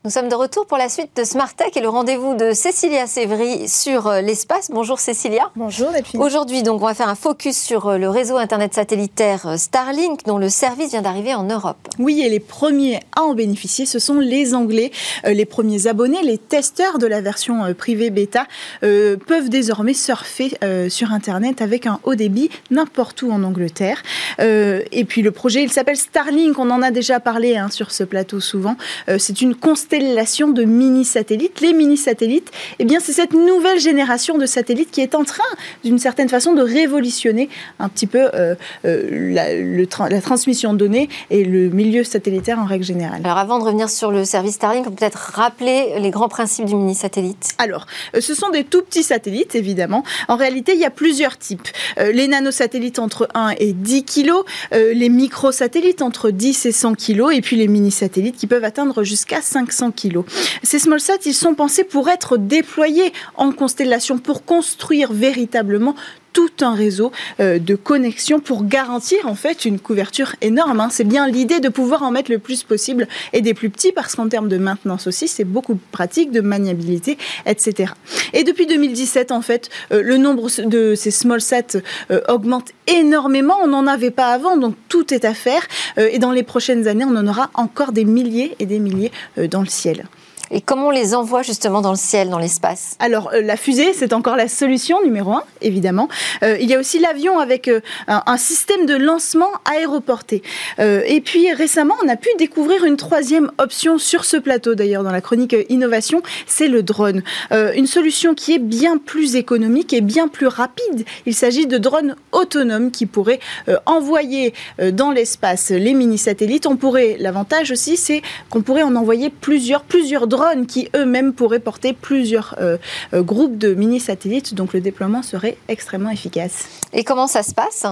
Nous 0.06 0.12
sommes 0.12 0.28
de 0.28 0.36
retour 0.36 0.66
pour 0.66 0.78
la 0.78 0.90
suite 0.90 1.12
de 1.16 1.24
Smart 1.24 1.56
Tech 1.56 1.78
et 1.78 1.80
le 1.80 1.88
rendez-vous 1.88 2.36
de 2.36 2.52
Cécilia 2.52 3.08
Sévry 3.08 3.70
sur 3.70 4.08
euh, 4.08 4.20
l'espace. 4.20 4.70
Bonjour 4.70 5.00
Cécilia. 5.00 5.50
Bonjour. 5.56 5.92
Aujourd'hui, 6.16 6.62
donc, 6.62 6.82
on 6.82 6.88
va 6.88 6.94
faire 6.94 7.08
un 7.08 7.16
focus 7.16 7.58
sur 7.58 7.88
euh, 7.88 7.98
le 7.98 8.10
réseau 8.10 8.36
Internet 8.36 8.74
satellitaire 8.74 9.48
euh, 9.48 9.56
Starlink 9.56 10.26
dont 10.26 10.38
le 10.38 10.50
service 10.50 10.90
vient 10.90 11.04
d'arriver 11.04 11.34
en 11.34 11.46
Europe. 11.46 11.78
Oui, 12.00 12.22
et 12.22 12.28
les 12.28 12.42
premiers 12.42 13.00
à 13.16 13.22
en 13.22 13.34
bénéficier, 13.34 13.86
ce 13.86 13.98
sont 13.98 14.20
les 14.20 14.54
Anglais. 14.54 14.92
Les 15.24 15.46
premiers 15.46 15.88
abonnés, 15.88 16.22
les 16.22 16.38
testeurs 16.38 17.00
de 17.00 17.08
la 17.08 17.22
version 17.22 17.74
privée 17.74 18.10
bêta, 18.10 18.46
peuvent 18.82 19.48
désormais 19.48 19.94
surfer 19.94 20.58
sur 20.90 21.14
Internet 21.14 21.62
avec 21.62 21.88
un 21.88 22.00
haut 22.04 22.16
débit 22.16 22.50
n'importe 22.72 23.22
où 23.22 23.32
en 23.32 23.44
Angleterre. 23.44 24.04
Et 24.40 25.06
puis 25.08 25.22
le 25.22 25.32
projet, 25.32 25.64
il 25.64 25.72
s'appelle 25.72 25.96
Starlink. 25.96 26.60
On 26.60 26.70
en 26.72 26.82
a 26.82 26.92
déjà 26.92 27.20
parlé 27.20 27.56
hein, 27.56 27.70
sur 27.70 27.92
ce 27.92 28.04
plateau 28.04 28.40
souvent. 28.40 28.76
C'est 29.18 29.42
une 29.42 29.56
constellation 29.56 29.93
constellation 29.94 30.50
de 30.50 30.64
mini-satellites. 30.64 31.62
Les 31.62 31.74
mini-satellites, 31.74 32.52
eh 32.80 32.86
bien, 32.86 33.00
c'est 33.00 33.14
cette 33.14 33.34
nouvelle 33.34 33.80
génération 33.80 34.38
de 34.38 34.46
satellites 34.46 34.90
qui 34.90 35.02
est 35.02 35.14
en 35.14 35.24
train, 35.24 35.44
d'une 35.84 36.00
certaine 36.00 36.30
façon, 36.30 36.54
de 36.54 36.64
révolutionner 36.64 37.50
un 37.80 37.90
petit 37.90 38.08
peu 38.08 38.30
euh, 38.34 38.56
euh, 38.86 39.34
la, 39.34 39.54
le 39.54 39.88
la, 40.10 40.22
transmission 40.22 40.74
de 40.74 40.80
données 40.80 41.10
et 41.30 41.44
le 41.44 41.70
milieu 41.70 42.04
satellitaire 42.04 42.58
en 42.58 42.66
règle 42.66 42.84
générale. 42.84 43.22
Alors, 43.24 43.38
avant 43.38 43.60
de 43.60 43.66
revenir 43.66 43.90
sur 43.90 44.12
le 44.12 44.26
service 44.26 44.56
Starlink, 44.56 44.88
on 44.88 44.90
peut 44.90 44.96
peut-être 44.96 45.32
rappeler 45.36 46.00
les 46.00 46.10
grands 46.10 46.30
principes 46.30 46.66
du 46.66 46.76
mini-satellite. 46.76 47.50
Alors, 47.60 47.86
euh, 48.16 48.22
ce 48.22 48.34
sont 48.34 48.50
des 48.50 48.64
tout 48.64 48.82
petits 48.82 49.04
satellites, 49.04 49.54
évidemment. 49.54 50.04
En 50.28 50.38
réalité, 50.38 50.74
il 50.74 50.80
y 50.80 50.86
a 50.86 50.92
plusieurs 50.92 51.38
types. 51.38 51.68
les 52.00 52.28
nanosatellites 52.28 52.98
entre 52.98 53.28
1 53.36 53.54
et 53.60 53.74
10 53.74 54.06
kg, 54.06 54.32
les 54.72 55.10
microsatellites 55.10 56.02
entre 56.02 56.32
10 56.32 56.66
et 56.66 56.72
100 56.72 56.96
kg, 56.96 57.32
et 57.34 57.42
puis 57.42 57.56
les 57.58 57.68
mini-satellites 57.68 58.38
qui 58.38 58.48
peuvent 58.48 58.64
atteindre 58.64 59.04
jusqu'à 59.04 59.42
500 59.42 59.83
kilos. 59.92 60.26
Ces 60.64 60.80
smallsats, 60.80 61.26
ils 61.26 61.34
sont 61.34 61.56
pensés 61.56 61.84
pour 61.84 62.10
être 62.10 62.38
déployés 62.38 63.14
en 63.36 63.52
constellation, 63.52 64.18
pour 64.18 64.46
construire 64.46 65.12
véritablement 65.12 65.96
tout 66.34 66.50
un 66.62 66.74
réseau 66.74 67.12
euh, 67.40 67.60
de 67.60 67.76
connexion 67.76 68.40
pour 68.40 68.66
garantir 68.66 69.28
en 69.28 69.36
fait 69.36 69.66
une 69.66 69.80
couverture 69.80 70.36
énorme. 70.42 70.80
Hein. 70.82 70.90
C'est 70.92 71.04
bien 71.04 71.28
l'idée 71.28 71.60
de 71.60 71.70
pouvoir 71.70 72.04
en 72.04 72.12
mettre 72.12 72.32
le 72.32 72.40
plus 72.40 72.64
possible 72.64 73.08
et 73.32 73.42
des 73.42 73.54
plus 73.54 73.70
petits 73.70 73.92
parce 73.92 74.16
qu'en 74.16 74.28
termes 74.28 74.50
de 74.50 74.58
maintenance 74.58 75.08
aussi, 75.08 75.28
c'est 75.28 75.44
beaucoup 75.44 75.80
pratique, 75.92 76.32
de 76.32 76.42
maniabilité, 76.42 77.18
etc. 77.46 77.94
Et 78.34 78.44
depuis 78.44 78.66
2017, 78.66 79.32
en 79.32 79.42
fait, 79.42 79.70
euh, 79.92 80.02
le 80.02 80.18
nombre 80.18 80.50
de 80.66 80.96
ces 80.96 81.12
small 81.12 81.40
sats 81.40 81.78
euh, 82.12 82.22
augmente 82.28 82.72
énormément. 82.88 83.56
On 83.64 83.68
n'en 83.68 83.88
avait 83.88 84.12
pas 84.12 84.34
avant, 84.34 84.58
donc 84.58 84.76
tout 84.90 85.14
est 85.14 85.26
à 85.26 85.34
faire. 85.34 85.68
et 85.98 86.20
dans 86.20 86.32
les 86.32 86.44
prochaines 86.44 86.88
années, 86.88 87.06
on 87.06 87.16
en 87.16 87.28
aura 87.28 87.52
encore 87.54 87.92
des 87.92 88.06
milliers 88.06 88.56
et 88.60 88.66
des 88.66 88.80
milliers 88.80 89.12
dans 89.38 89.62
le 89.62 89.68
ciel. 89.68 90.06
Et 90.52 90.62
comment 90.62 90.88
on 90.88 90.92
les 90.92 91.16
envoie 91.16 91.42
justement 91.42 91.82
dans 91.82 91.92
le 91.92 91.98
ciel, 91.98 92.30
dans 92.30 92.38
l'espace? 92.38 92.96
Alors 93.00 93.32
euh, 93.34 93.42
la 93.42 93.58
fusée, 93.58 93.94
c'est 93.94 94.14
encore 94.14 94.36
la 94.36 94.48
solution 94.48 95.02
numéro 95.04 95.32
un, 95.32 95.44
évidemment. 95.62 96.10
Euh, 96.44 96.58
il 96.60 96.70
y 96.70 96.76
a 96.76 96.80
aussi 96.80 97.00
l'avion 97.00 97.40
avec 97.40 97.68
euh, 97.68 97.80
un, 98.08 98.38
système 98.38 98.86
de 98.86 98.96
lancement 98.96 99.50
aéroporté. 99.66 100.42
et 100.80 101.22
puis 101.22 101.52
récemment, 101.54 101.96
on 102.04 102.10
a 102.10 102.16
pu 102.18 102.30
découvrir 102.38 102.84
une 102.84 102.98
troisième 102.98 103.52
option 103.58 103.98
sur 103.98 104.26
ce 104.26 104.38
plateau, 104.38 104.76
d'ailleurs 104.76 105.04
dans 105.04 105.12
la 105.12 105.22
chronique 105.22 105.56
innovation, 105.70 106.22
c'est 106.46 106.68
le 106.68 106.84
drone. 106.84 107.22
une 107.52 107.88
solution 107.88 108.34
qui 108.34 108.54
est 108.54 108.60
bien 108.60 108.98
plus 108.98 109.36
économique 109.36 109.94
et 109.94 110.02
bien 110.02 110.28
plus 110.28 110.48
rapide. 110.48 111.06
Il 111.26 111.36
s'agit 111.36 111.68
de 111.68 111.78
drones 111.78 112.16
autonomes 112.32 112.92
qui 112.92 113.06
pourraient 113.06 113.40
envoyer 113.86 114.54
dans 114.92 115.12
l'espace 115.12 115.70
les 115.70 115.94
mini-satellites. 115.94 116.66
On 116.66 116.76
pourrait, 116.76 117.16
l'avantage 117.20 117.72
aussi, 117.72 117.96
c'est 117.96 118.22
qu'on 118.50 118.62
pourrait 118.62 118.84
en 118.84 118.96
envoyer 118.96 119.30
plusieurs, 119.30 119.84
plusieurs 119.84 120.28
drones 120.28 120.33
qui 120.68 120.90
eux-mêmes 120.96 121.34
pourraient 121.34 121.60
porter 121.60 121.94
plusieurs 121.94 122.56
euh, 122.60 122.78
euh, 123.14 123.22
groupes 123.22 123.58
de 123.58 123.74
mini-satellites, 123.74 124.54
donc 124.54 124.74
le 124.74 124.82
déploiement 124.82 125.24
serait 125.24 125.58
extrêmement 125.68 126.10
efficace. 126.10 126.68
Et 126.94 127.04
comment 127.04 127.28
ça 127.28 127.44
se 127.44 127.54
passe? 127.54 127.86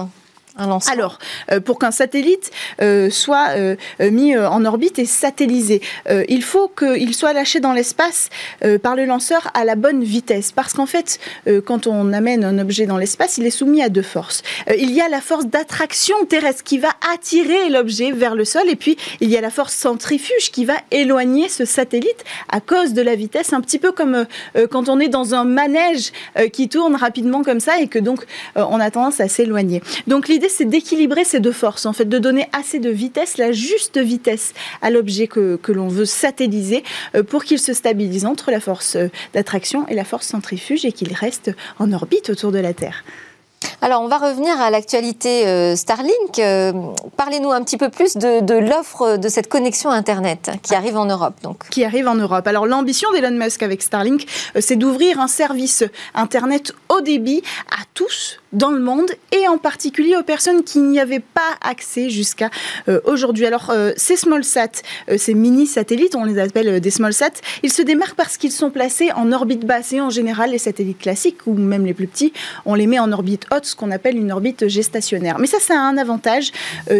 Alors, 0.56 1.18
euh, 1.50 1.60
pour 1.60 1.78
qu'un 1.78 1.90
satellite 1.90 2.50
euh, 2.82 3.08
soit 3.08 3.50
euh, 3.56 3.76
mis 4.00 4.36
en 4.36 4.64
orbite 4.64 4.98
et 4.98 5.06
satellisé, 5.06 5.80
il 6.28 6.42
faut 6.42 6.68
qu'il 6.68 7.14
soit 7.14 7.32
lâché 7.32 7.60
dans 7.60 7.72
l'espace 7.72 8.28
par 8.82 8.96
le 8.96 9.04
lanceur 9.04 9.50
à 9.54 9.64
la 9.64 9.74
bonne 9.74 10.02
vitesse. 10.02 10.52
Parce 10.52 10.72
qu'en 10.72 10.86
fait, 10.86 11.18
quand 11.64 11.86
on 11.86 12.12
amène 12.12 12.44
un 12.44 12.58
objet 12.58 12.86
dans 12.86 12.98
l'espace, 12.98 13.38
il 13.38 13.46
est 13.46 13.50
soumis 13.50 13.82
à 13.82 13.88
deux 13.88 14.02
forces. 14.02 14.42
il 14.76 14.90
y 14.90 15.00
a 15.00 15.08
la 15.08 15.20
force 15.20 15.46
d'attraction 15.46 16.16
terrestre 16.28 16.64
qui 16.64 16.78
va 16.78 16.90
attirer 17.14 17.68
l'objet 17.68 18.12
vers 18.12 18.34
le 18.34 18.44
sol, 18.44 18.68
et 18.68 18.76
puis 18.76 18.96
il 19.20 19.30
y 19.30 19.36
a 19.36 19.40
la 19.40 19.50
force 19.50 19.74
centrifuge 19.74 20.50
qui 20.50 20.64
va 20.64 20.74
éloigner 20.90 21.48
ce 21.48 21.64
satellite 21.64 22.24
à 22.50 22.60
cause 22.60 22.92
de 22.92 23.02
la 23.02 23.14
vitesse, 23.14 23.52
un 23.52 23.60
petit 23.60 23.78
peu 23.78 23.92
comme 23.92 24.26
quand 24.70 24.88
on 24.88 25.00
est 25.00 25.08
dans 25.08 25.34
un 25.34 25.44
manège 25.44 26.12
qui 26.52 26.68
tourne 26.68 26.96
rapidement 26.96 27.42
comme 27.42 27.60
ça 27.60 27.80
et 27.80 27.88
que 27.88 27.98
donc 27.98 28.24
on 28.56 28.80
a 28.80 28.90
tendance 28.90 29.20
à 29.20 29.28
s'éloigner. 29.28 29.82
Donc 30.06 30.28
l'idée 30.28 30.41
c'est 30.48 30.64
d'équilibrer 30.64 31.24
ces 31.24 31.40
deux 31.40 31.52
forces, 31.52 31.86
en 31.86 31.92
fait, 31.92 32.04
de 32.04 32.18
donner 32.18 32.48
assez 32.52 32.78
de 32.78 32.90
vitesse, 32.90 33.38
la 33.38 33.52
juste 33.52 33.98
vitesse 33.98 34.54
à 34.80 34.90
l'objet 34.90 35.26
que, 35.26 35.56
que 35.56 35.72
l'on 35.72 35.88
veut 35.88 36.04
satelliser 36.04 36.84
euh, 37.14 37.22
pour 37.22 37.44
qu'il 37.44 37.58
se 37.58 37.72
stabilise 37.72 38.26
entre 38.26 38.50
la 38.50 38.60
force 38.60 38.96
euh, 38.96 39.08
d'attraction 39.34 39.86
et 39.88 39.94
la 39.94 40.04
force 40.04 40.26
centrifuge 40.26 40.84
et 40.84 40.92
qu'il 40.92 41.12
reste 41.12 41.50
en 41.78 41.92
orbite 41.92 42.30
autour 42.30 42.52
de 42.52 42.58
la 42.58 42.74
Terre. 42.74 43.04
Alors, 43.84 44.00
on 44.02 44.06
va 44.06 44.18
revenir 44.18 44.60
à 44.60 44.70
l'actualité 44.70 45.44
euh, 45.48 45.74
Starlink. 45.74 46.38
Euh, 46.38 46.72
parlez-nous 47.16 47.50
un 47.50 47.64
petit 47.64 47.76
peu 47.76 47.88
plus 47.88 48.16
de, 48.16 48.54
l'offre 48.54 49.16
de 49.16 49.28
cette 49.28 49.48
connexion 49.48 49.90
Internet 49.90 50.52
qui 50.62 50.76
arrive 50.76 50.96
en 50.96 51.06
Europe. 51.06 51.34
Donc. 51.42 51.68
Qui 51.68 51.84
arrive 51.84 52.06
en 52.06 52.14
Europe. 52.14 52.46
Alors, 52.46 52.64
l'ambition 52.64 53.10
d'Elon 53.10 53.32
Musk 53.32 53.60
avec 53.60 53.82
Starlink, 53.82 54.24
euh, 54.54 54.60
c'est 54.60 54.76
d'ouvrir 54.76 55.18
un 55.18 55.26
service 55.26 55.82
Internet 56.14 56.72
haut 56.90 57.00
débit 57.00 57.42
à 57.72 57.82
tous 57.92 58.38
dans 58.52 58.70
le 58.70 58.78
monde 58.78 59.10
et 59.32 59.48
en 59.48 59.58
particulier 59.58 60.16
aux 60.16 60.22
personnes 60.22 60.62
qui 60.62 60.78
n'y 60.78 61.00
avaient 61.00 61.18
pas 61.18 61.40
accès 61.62 62.08
jusqu'à 62.10 62.50
aujourd'hui. 63.06 63.46
Alors, 63.46 63.72
ces 63.96 64.16
small 64.16 64.44
sat, 64.44 64.82
ces 65.16 65.32
mini 65.32 65.66
satellites, 65.66 66.14
on 66.14 66.24
les 66.24 66.38
appelle 66.38 66.78
des 66.78 66.90
small 66.90 67.14
sat, 67.14 67.30
ils 67.62 67.72
se 67.72 67.80
démarquent 67.80 68.14
parce 68.14 68.36
qu'ils 68.36 68.52
sont 68.52 68.68
placés 68.68 69.10
en 69.12 69.32
orbite 69.32 69.64
basse 69.64 69.94
et 69.94 70.02
en 70.02 70.10
général, 70.10 70.50
les 70.50 70.58
satellites 70.58 70.98
classiques 70.98 71.46
ou 71.46 71.54
même 71.54 71.86
les 71.86 71.94
plus 71.94 72.06
petits, 72.06 72.34
on 72.66 72.74
les 72.74 72.86
met 72.86 72.98
en 72.98 73.10
orbite 73.10 73.46
haute 73.50 73.71
ce 73.72 73.76
qu'on 73.76 73.90
appelle 73.90 74.16
une 74.16 74.32
orbite 74.32 74.68
géstationnaire. 74.68 75.38
Mais 75.38 75.46
ça, 75.46 75.58
ça 75.60 75.74
a 75.74 75.82
un 75.82 75.96
avantage, 75.96 76.52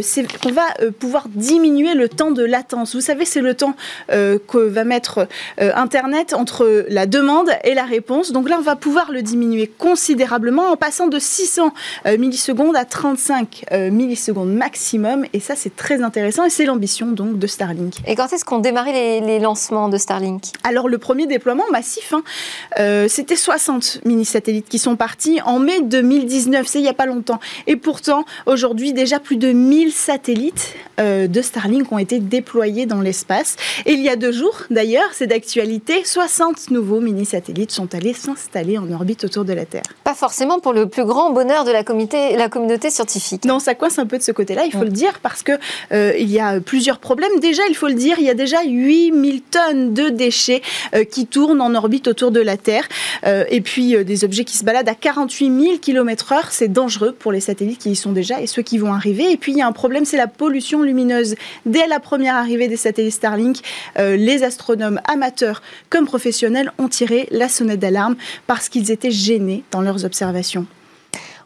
c'est 0.03 0.27
qu'on 0.41 0.53
va 0.53 0.67
pouvoir 0.99 1.27
diminuer 1.29 1.95
le 1.95 2.09
temps 2.09 2.31
de 2.31 2.45
latence. 2.45 2.95
Vous 2.95 3.01
savez, 3.01 3.25
c'est 3.25 3.41
le 3.41 3.55
temps 3.55 3.75
que 4.09 4.59
va 4.59 4.85
mettre 4.85 5.29
Internet 5.59 6.35
entre 6.35 6.87
la 6.89 7.07
demande 7.07 7.51
et 7.65 7.75
la 7.75 7.85
réponse. 7.85 8.33
Donc 8.33 8.49
là, 8.49 8.57
on 8.59 8.63
va 8.63 8.77
pouvoir 8.77 9.13
le 9.13 9.23
diminuer 9.23 9.71
considérablement 9.79 10.71
en 10.71 10.77
passant 10.77 11.07
de 11.07 11.19
600 11.19 11.73
millisecondes 12.19 12.77
à 12.77 12.85
35 12.85 13.67
millisecondes 13.91 14.53
maximum. 14.53 15.25
Et 15.33 15.41
ça, 15.41 15.55
c'est 15.57 15.77
très 15.77 16.03
intéressant 16.03 16.45
et 16.45 16.51
c'est 16.51 16.65
l'ambition 16.65 17.09
donc 17.09 17.39
de 17.39 17.47
Starlink. 17.47 17.95
Et 18.07 18.15
quand 18.15 18.33
est-ce 18.33 18.45
qu'on 18.45 18.59
démarrait 18.59 18.93
les, 18.93 19.21
les, 19.21 19.39
lancements 19.39 19.89
de 19.89 19.97
Starlink? 19.97 20.45
Alors 20.65 20.89
le 20.89 20.99
premier 20.99 21.27
déploiement 21.27 21.65
massif, 21.71 22.13
hein, 22.13 22.23
euh, 22.79 23.07
c'était 23.09 23.37
60 23.37 24.01
mini-satellites 24.05 24.69
qui 24.69 24.79
sont 24.79 24.97
partis 24.97 25.41
en 25.45 25.59
mai 25.59 25.81
2019, 25.83 26.62
il 26.75 26.83
n'y 26.83 26.89
a 26.89 26.95
pas 26.95 27.07
longtemps. 27.07 27.41
Et 27.67 27.77
pourtant, 27.77 28.25
aujourd'hui, 28.47 28.93
déjà 28.93 29.21
plus 29.21 29.37
de 29.37 29.53
1000 29.53 29.93
satellites 29.93 30.75
euh, 31.01 31.27
de 31.27 31.43
Starlink 31.43 31.91
ont 31.93 31.99
été 31.99 32.19
déployés 32.19 32.87
dans 32.87 33.01
l'espace. 33.01 33.57
Et 33.87 33.93
il 33.93 34.01
y 34.01 34.09
a 34.09 34.17
deux 34.17 34.33
jours, 34.33 34.63
d'ailleurs, 34.71 35.11
c'est 35.13 35.27
d'actualité, 35.27 36.05
60 36.05 36.71
nouveaux 36.71 37.01
mini-satellites 37.01 37.71
sont 37.71 37.95
allés 37.95 38.13
s'installer 38.13 38.79
en 38.79 38.91
orbite 38.91 39.25
autour 39.25 39.45
de 39.45 39.53
la 39.53 39.65
Terre. 39.65 39.83
Pas 40.05 40.15
forcément 40.15 40.61
pour 40.61 40.73
le 40.73 40.89
plus 40.89 41.05
grand 41.05 41.31
bonheur 41.31 41.65
de 41.65 41.71
la 41.71 41.85
communauté, 41.85 42.37
la 42.37 42.49
communauté 42.49 42.91
scientifique. 42.91 43.45
Non, 43.45 43.59
ça 43.59 43.75
coince 43.75 43.99
un 43.99 44.07
peu 44.07 44.19
de 44.19 44.23
ce 44.23 44.33
côté-là, 44.33 44.65
il 44.65 44.73
faut 44.73 44.85
le 44.85 44.91
dire, 44.91 45.21
parce 45.23 45.43
que 45.43 45.53
euh, 45.93 46.13
il 46.19 46.31
y 46.31 46.41
a 46.41 46.61
plusieurs 46.61 46.99
problèmes. 46.99 47.41
Déjà, 47.41 47.63
il 47.69 47.75
faut 47.75 47.89
le 47.89 47.95
dire, 47.95 48.17
il 48.19 48.25
y 48.25 48.31
a 48.31 48.35
déjà 48.35 48.63
8000 48.65 49.43
tonnes 49.43 49.95
de 49.95 50.09
déchets 50.09 50.63
euh, 50.95 51.05
qui 51.05 51.27
tournent 51.27 51.61
en 51.61 51.75
orbite 51.75 52.09
autour 52.09 52.31
de 52.31 52.41
la 52.41 52.57
Terre. 52.57 52.89
Euh, 53.27 53.45
et 53.51 53.61
puis, 53.61 54.05
des 54.05 54.25
objets 54.25 54.45
qui 54.45 54.57
se 54.57 54.65
baladent 54.65 54.89
à 54.89 54.95
48 54.95 55.63
000 55.63 55.79
km/h. 55.79 56.52
C'est 56.53 56.69
dangereux 56.69 57.13
pour 57.19 57.33
les 57.33 57.41
satellites 57.41 57.79
qui 57.79 57.93
y 57.93 57.97
sont 57.97 58.13
déjà 58.13 58.43
et 58.43 58.47
ceux 58.47 58.61
qui 58.61 58.77
vont 58.77 58.93
arriver. 58.93 59.33
Et 59.33 59.39
puis, 59.39 59.53
il 59.53 59.59
y 59.59 59.63
a 59.63 59.67
un 59.67 59.73
problème, 59.73 60.05
c'est 60.05 60.19
la 60.19 60.27
pollution 60.27 60.83
lumineuse. 60.83 61.35
Dès 61.65 61.87
la 61.87 61.99
première 61.99 62.37
arrivée 62.37 62.69
des 62.69 62.77
satellites 62.77 63.15
Starlink, 63.15 63.61
les 63.97 64.43
astronomes 64.43 65.01
amateurs 65.09 65.63
comme 65.89 66.05
professionnels 66.05 66.71
ont 66.79 66.89
tiré 66.89 67.27
la 67.31 67.49
sonnette 67.49 67.81
d'alarme 67.81 68.17
parce 68.47 68.69
qu'ils 68.69 68.91
étaient 68.91 69.11
gênés 69.11 69.65
dans 69.71 69.81
leurs 69.81 70.05
observations. 70.05 70.67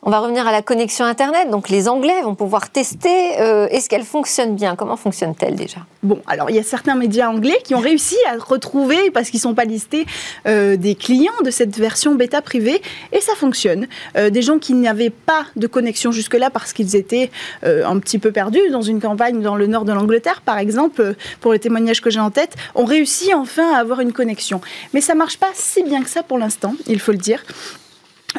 On 0.09 0.11
va 0.11 0.21
revenir 0.21 0.47
à 0.47 0.53
la 0.53 0.63
connexion 0.63 1.05
Internet. 1.05 1.51
Donc 1.51 1.69
les 1.69 1.89
Anglais 1.89 2.23
vont 2.23 2.37
pouvoir 2.37 2.71
tester. 2.71 3.41
Euh, 3.41 3.67
est-ce 3.73 3.89
qu'elle 3.89 4.05
fonctionne 4.05 4.55
bien? 4.55 4.77
Comment 4.77 4.97
fonctionne-t-elle 4.97 5.57
déjà? 5.57 5.79
Bon, 6.05 6.23
alors 6.29 6.49
il 6.49 6.55
y 6.55 6.61
a 6.61 6.63
certains 6.63 6.95
médias 6.95 7.29
anglais 7.29 7.59
qui 7.65 7.75
ont 7.75 7.81
réussi 7.81 8.15
à 8.31 8.37
retrouver, 8.41 9.11
parce 9.11 9.31
qu'ils 9.31 9.39
ne 9.39 9.43
sont 9.43 9.55
pas 9.57 9.65
listés, 9.65 10.07
euh, 10.47 10.77
des 10.77 10.95
clients 10.95 11.33
de 11.45 11.51
cette 11.51 11.77
version 11.77 12.15
bêta 12.15 12.41
privée. 12.41 12.81
Et 13.11 13.21
ça 13.21 13.35
fonctionne. 13.35 13.89
Euh, 14.17 14.31
des 14.31 14.43
gens 14.43 14.61
qui 14.61 14.75
n'avaient 14.75 15.11
pas 15.11 15.45
de 15.57 15.67
connexion 15.67 16.13
jusque-là 16.13 16.51
parce 16.51 16.73
qu'ils 16.73 16.95
étaient 16.95 17.33
un 17.65 17.99
petit 17.99 18.21
peu 18.21 18.31
perdus 18.31 18.71
dans 18.71 18.83
une 18.83 19.01
campagne 19.01 19.43
dans 19.43 19.57
le 19.57 19.67
nord 19.67 19.85
de 19.85 19.93
l'Angleterre, 19.93 20.41
par 20.41 20.59
exemple, 20.59 21.17
pour 21.41 21.53
les 21.53 21.59
témoignages 21.59 22.01
que 22.01 22.11
j'ai 22.11 22.21
en 22.21 22.31
tête, 22.31 22.55
ont 22.77 22.85
réussi 22.85 23.35
enfin 23.35 23.75
à 23.75 23.79
avoir 23.79 23.99
une 23.99 24.13
connexion. 24.13 24.61
Mais 24.95 25.01
ça 25.01 25.17
marche 25.17 25.37
pas 25.37 25.51
si 25.55 25.83
bien 25.83 26.05
que 26.05 26.11
ça 26.11 26.23
pour 26.23 26.39
l'instant, 26.39 26.75
il 26.87 27.01
faut 27.01 27.11
le 27.11 27.19
dire. 27.19 27.43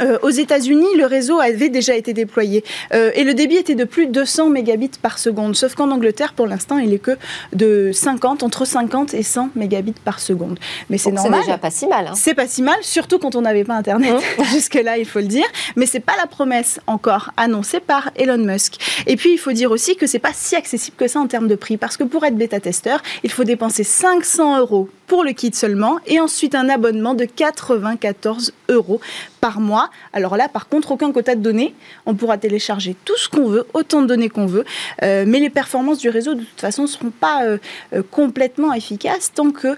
Euh, 0.01 0.17
aux 0.21 0.29
États-Unis, 0.29 0.85
le 0.97 1.05
réseau 1.05 1.39
avait 1.39 1.69
déjà 1.69 1.95
été 1.95 2.13
déployé 2.13 2.63
euh, 2.93 3.11
et 3.15 3.23
le 3.23 3.33
débit 3.33 3.55
était 3.55 3.75
de 3.75 3.83
plus 3.83 4.07
de 4.07 4.11
200 4.11 4.49
mégabits 4.49 4.91
par 5.01 5.19
seconde. 5.19 5.55
Sauf 5.55 5.75
qu'en 5.75 5.91
Angleterre, 5.91 6.33
pour 6.33 6.47
l'instant, 6.47 6.77
il 6.77 6.93
est 6.93 6.99
que 6.99 7.17
de 7.53 7.91
50, 7.93 8.43
entre 8.43 8.65
50 8.65 9.13
et 9.13 9.23
100 9.23 9.49
mégabits 9.55 9.95
par 10.03 10.19
seconde. 10.19 10.59
Mais 10.89 10.97
c'est 10.97 11.11
normal. 11.11 11.41
C'est 11.41 11.45
déjà 11.47 11.57
pas 11.57 11.71
si 11.71 11.87
mal. 11.87 12.07
Hein. 12.07 12.13
C'est 12.15 12.33
pas 12.33 12.47
si 12.47 12.61
mal, 12.61 12.77
surtout 12.81 13.19
quand 13.19 13.35
on 13.35 13.41
n'avait 13.41 13.63
pas 13.63 13.75
Internet 13.75 14.15
mmh. 14.15 14.43
jusque-là, 14.51 14.97
il 14.97 15.05
faut 15.05 15.19
le 15.19 15.25
dire. 15.25 15.45
Mais 15.75 15.85
c'est 15.85 15.99
pas 15.99 16.13
la 16.19 16.27
promesse 16.27 16.79
encore 16.87 17.31
annoncée 17.37 17.79
par 17.79 18.11
Elon 18.15 18.37
Musk. 18.37 18.75
Et 19.05 19.15
puis, 19.15 19.33
il 19.33 19.37
faut 19.37 19.51
dire 19.51 19.71
aussi 19.71 19.95
que 19.95 20.07
c'est 20.07 20.19
pas 20.19 20.33
si 20.33 20.55
accessible 20.55 20.97
que 20.97 21.07
ça 21.07 21.19
en 21.19 21.27
termes 21.27 21.47
de 21.47 21.55
prix, 21.55 21.77
parce 21.77 21.97
que 21.97 22.03
pour 22.03 22.23
être 22.25 22.35
bêta-testeur, 22.35 23.01
il 23.23 23.31
faut 23.31 23.43
dépenser 23.43 23.83
500 23.83 24.59
euros 24.59 24.89
pour 25.07 25.23
le 25.23 25.31
kit 25.31 25.51
seulement 25.53 25.97
et 26.05 26.19
ensuite 26.19 26.53
un 26.53 26.69
abonnement 26.69 27.13
de 27.13 27.25
94 27.25 28.53
euros 28.69 28.99
par 29.39 29.59
mois. 29.59 29.89
Alors 30.13 30.35
là, 30.35 30.49
par 30.49 30.67
contre, 30.67 30.91
aucun 30.91 31.11
quota 31.11 31.35
de 31.35 31.41
données. 31.41 31.73
On 32.05 32.13
pourra 32.13 32.37
télécharger 32.37 32.95
tout 33.05 33.15
ce 33.17 33.29
qu'on 33.29 33.47
veut, 33.47 33.65
autant 33.73 34.01
de 34.01 34.07
données 34.07 34.29
qu'on 34.29 34.45
veut. 34.45 34.65
Euh, 35.03 35.23
mais 35.25 35.39
les 35.39 35.49
performances 35.49 35.99
du 35.99 36.09
réseau, 36.09 36.33
de 36.33 36.43
toute 36.43 36.59
façon, 36.59 36.83
ne 36.83 36.87
seront 36.87 37.11
pas 37.11 37.43
euh, 37.45 37.57
euh, 37.93 38.03
complètement 38.11 38.73
efficaces 38.73 39.31
tant 39.33 39.51
que 39.51 39.77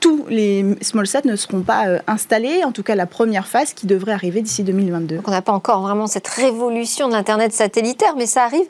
tous 0.00 0.26
les 0.28 0.64
smallsats 0.82 1.22
ne 1.24 1.36
seront 1.36 1.62
pas 1.62 1.86
installés. 2.06 2.62
En 2.64 2.72
tout 2.72 2.82
cas, 2.82 2.94
la 2.94 3.06
première 3.06 3.46
phase 3.46 3.72
qui 3.72 3.86
devrait 3.86 4.12
arriver 4.12 4.42
d'ici 4.42 4.62
2022. 4.62 5.16
Donc 5.16 5.28
on 5.28 5.30
n'a 5.30 5.42
pas 5.42 5.52
encore 5.52 5.80
vraiment 5.80 6.06
cette 6.06 6.28
révolution 6.28 7.08
de 7.08 7.14
l'Internet 7.14 7.52
satellitaire, 7.52 8.14
mais 8.16 8.26
ça 8.26 8.44
arrive. 8.44 8.66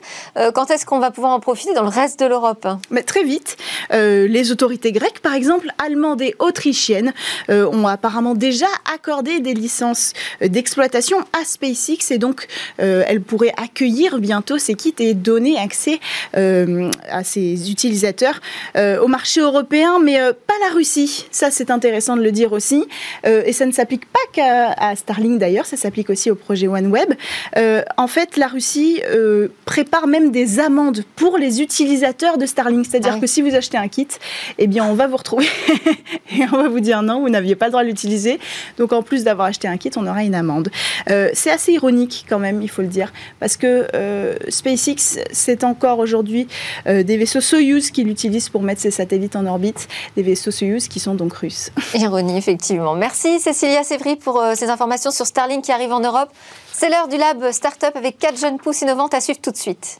quand 0.53 0.71
est-ce 0.71 0.85
qu'on 0.85 0.99
va 0.99 1.11
pouvoir 1.11 1.33
en 1.33 1.39
profiter 1.39 1.73
dans 1.73 1.83
le 1.83 1.89
reste 1.89 2.19
de 2.19 2.25
l'Europe? 2.25 2.67
Mais 2.89 3.03
Très 3.03 3.23
vite. 3.23 3.57
les 3.91 4.51
autorités 4.51 4.91
grecques, 4.91 5.19
par 5.19 5.33
exemple, 5.33 5.40
allemandes 5.77 6.21
et 6.21 6.35
autrichiennes, 6.39 7.13
ont 7.49 7.87
apparemment 7.87 8.35
déjà 8.35 8.67
accordé 8.93 9.39
des 9.39 9.53
licences 9.53 10.13
d'exploitation 10.41 11.17
à 11.33 11.45
SpaceX 11.45 12.11
et 12.11 12.17
donc 12.17 12.47
euh, 12.79 13.03
elle 13.07 13.21
pourrait 13.21 13.53
accueillir 13.57 14.19
bientôt 14.19 14.57
ces 14.57 14.75
kits 14.75 14.93
et 14.99 15.13
donner 15.13 15.57
accès 15.57 15.99
euh, 16.37 16.89
à 17.09 17.23
ses 17.23 17.71
utilisateurs 17.71 18.39
euh, 18.75 18.99
au 19.01 19.07
marché 19.07 19.41
européen, 19.41 19.99
mais 19.99 20.17
pas 20.47 20.53
la 20.67 20.73
Russie. 20.73 21.25
Ça, 21.31 21.51
c'est 21.51 21.71
intéressant 21.71 22.15
de 22.15 22.21
le 22.21 22.31
dire 22.31 22.53
aussi. 22.53 22.85
et 23.23 23.53
ça 23.53 23.65
ne 23.65 23.71
s'applique 23.71 24.05
pas 24.05 24.19
qu'à 24.33 24.95
Starlink 24.95 25.39
d'ailleurs, 25.39 25.65
ça 25.65 25.77
s'applique 25.77 26.09
aussi 26.09 26.29
au 26.31 26.35
projet 26.35 26.67
OneWeb. 26.67 27.13
en 27.97 28.07
fait, 28.07 28.37
la 28.37 28.47
Russie 28.47 29.01
prépare 29.65 30.07
même 30.07 30.31
des 30.31 30.59
amendes 30.59 31.03
pour 31.15 31.37
les 31.37 31.61
utilisateurs 31.61 32.37
de 32.37 32.45
Starlink. 32.45 32.85
C'est-à-dire 32.89 33.15
ah 33.17 33.19
que 33.19 33.27
si 33.27 33.41
vous 33.41 33.55
achetez 33.55 33.77
un 33.77 33.87
kit, 33.87 34.07
eh 34.57 34.67
bien, 34.67 34.85
on 34.85 34.93
va 34.93 35.07
vous 35.07 35.17
retrouver 35.17 35.30
et 36.31 36.43
on 36.51 36.57
va 36.57 36.67
vous 36.67 36.79
dire 36.79 37.01
non, 37.01 37.21
vous 37.21 37.29
n'aviez 37.29 37.55
pas 37.55 37.65
le 37.65 37.71
droit 37.71 37.83
de 37.83 37.87
l'utiliser. 37.87 38.39
Donc, 38.77 38.93
en 38.93 39.03
plus 39.03 39.23
d'avoir 39.23 39.47
acheté 39.47 39.67
un 39.67 39.77
kit, 39.77 39.91
on 39.95 40.07
aura 40.07 40.23
une 40.23 40.35
amende. 40.35 40.69
Euh, 41.09 41.29
c'est 41.33 41.51
assez 41.51 41.73
ironique 41.73 42.25
quand 42.27 42.39
même, 42.39 42.61
il 42.61 42.69
faut 42.69 42.81
le 42.81 42.87
dire, 42.87 43.11
parce 43.39 43.57
que 43.57 43.87
euh, 43.93 44.35
SpaceX, 44.49 45.19
c'est 45.31 45.63
encore 45.63 45.99
aujourd'hui 45.99 46.47
euh, 46.87 47.03
des 47.03 47.17
vaisseaux 47.17 47.41
Soyuz 47.41 47.91
qui 47.91 48.03
l'utilisent 48.03 48.49
pour 48.49 48.61
mettre 48.61 48.81
ses 48.81 48.91
satellites 48.91 49.35
en 49.35 49.45
orbite, 49.45 49.87
des 50.15 50.23
vaisseaux 50.23 50.51
Soyuz 50.51 50.87
qui 50.87 50.99
sont 50.99 51.15
donc 51.15 51.33
russes. 51.33 51.71
Ironie, 51.93 52.37
effectivement. 52.37 52.95
Merci 52.95 53.39
Cécilia 53.39 53.83
Sévry 53.83 54.15
pour 54.15 54.43
ces 54.55 54.69
informations 54.69 55.11
sur 55.11 55.25
Starlink 55.25 55.63
qui 55.63 55.71
arrive 55.71 55.91
en 55.91 55.99
Europe. 55.99 56.29
C'est 56.73 56.89
l'heure 56.89 57.07
du 57.07 57.17
Lab 57.17 57.51
Startup 57.51 57.95
avec 57.95 58.17
quatre 58.17 58.39
jeunes 58.39 58.57
pousses 58.57 58.81
innovantes 58.81 59.13
à 59.13 59.21
suivre 59.21 59.39
tout 59.41 59.51
de 59.51 59.57
suite. 59.57 59.99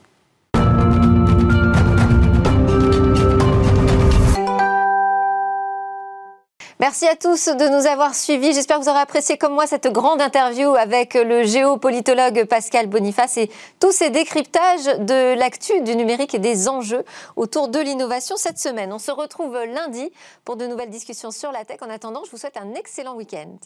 Merci 6.82 7.07
à 7.07 7.15
tous 7.15 7.45
de 7.45 7.69
nous 7.69 7.86
avoir 7.86 8.15
suivis. 8.15 8.53
J'espère 8.53 8.79
que 8.79 8.84
vous 8.86 8.89
aurez 8.89 9.01
apprécié 9.01 9.38
comme 9.38 9.53
moi 9.53 9.67
cette 9.67 9.86
grande 9.86 10.19
interview 10.19 10.73
avec 10.73 11.13
le 11.13 11.43
géopolitologue 11.43 12.45
Pascal 12.45 12.88
Boniface 12.88 13.38
et 13.38 13.51
tous 13.79 13.91
ces 13.91 14.09
décryptages 14.09 14.86
de 14.97 15.38
l'actu 15.38 15.79
du 15.82 15.95
numérique 15.95 16.34
et 16.34 16.39
des 16.39 16.67
enjeux 16.67 17.05
autour 17.36 17.67
de 17.67 17.77
l'innovation 17.77 18.36
cette 18.36 18.57
semaine. 18.57 18.91
On 18.91 18.97
se 18.97 19.11
retrouve 19.11 19.55
lundi 19.63 20.09
pour 20.43 20.55
de 20.55 20.65
nouvelles 20.65 20.89
discussions 20.89 21.29
sur 21.29 21.51
la 21.51 21.65
tech. 21.65 21.77
En 21.84 21.89
attendant, 21.91 22.23
je 22.25 22.32
vous 22.32 22.38
souhaite 22.38 22.57
un 22.57 22.73
excellent 22.73 23.13
week-end. 23.13 23.57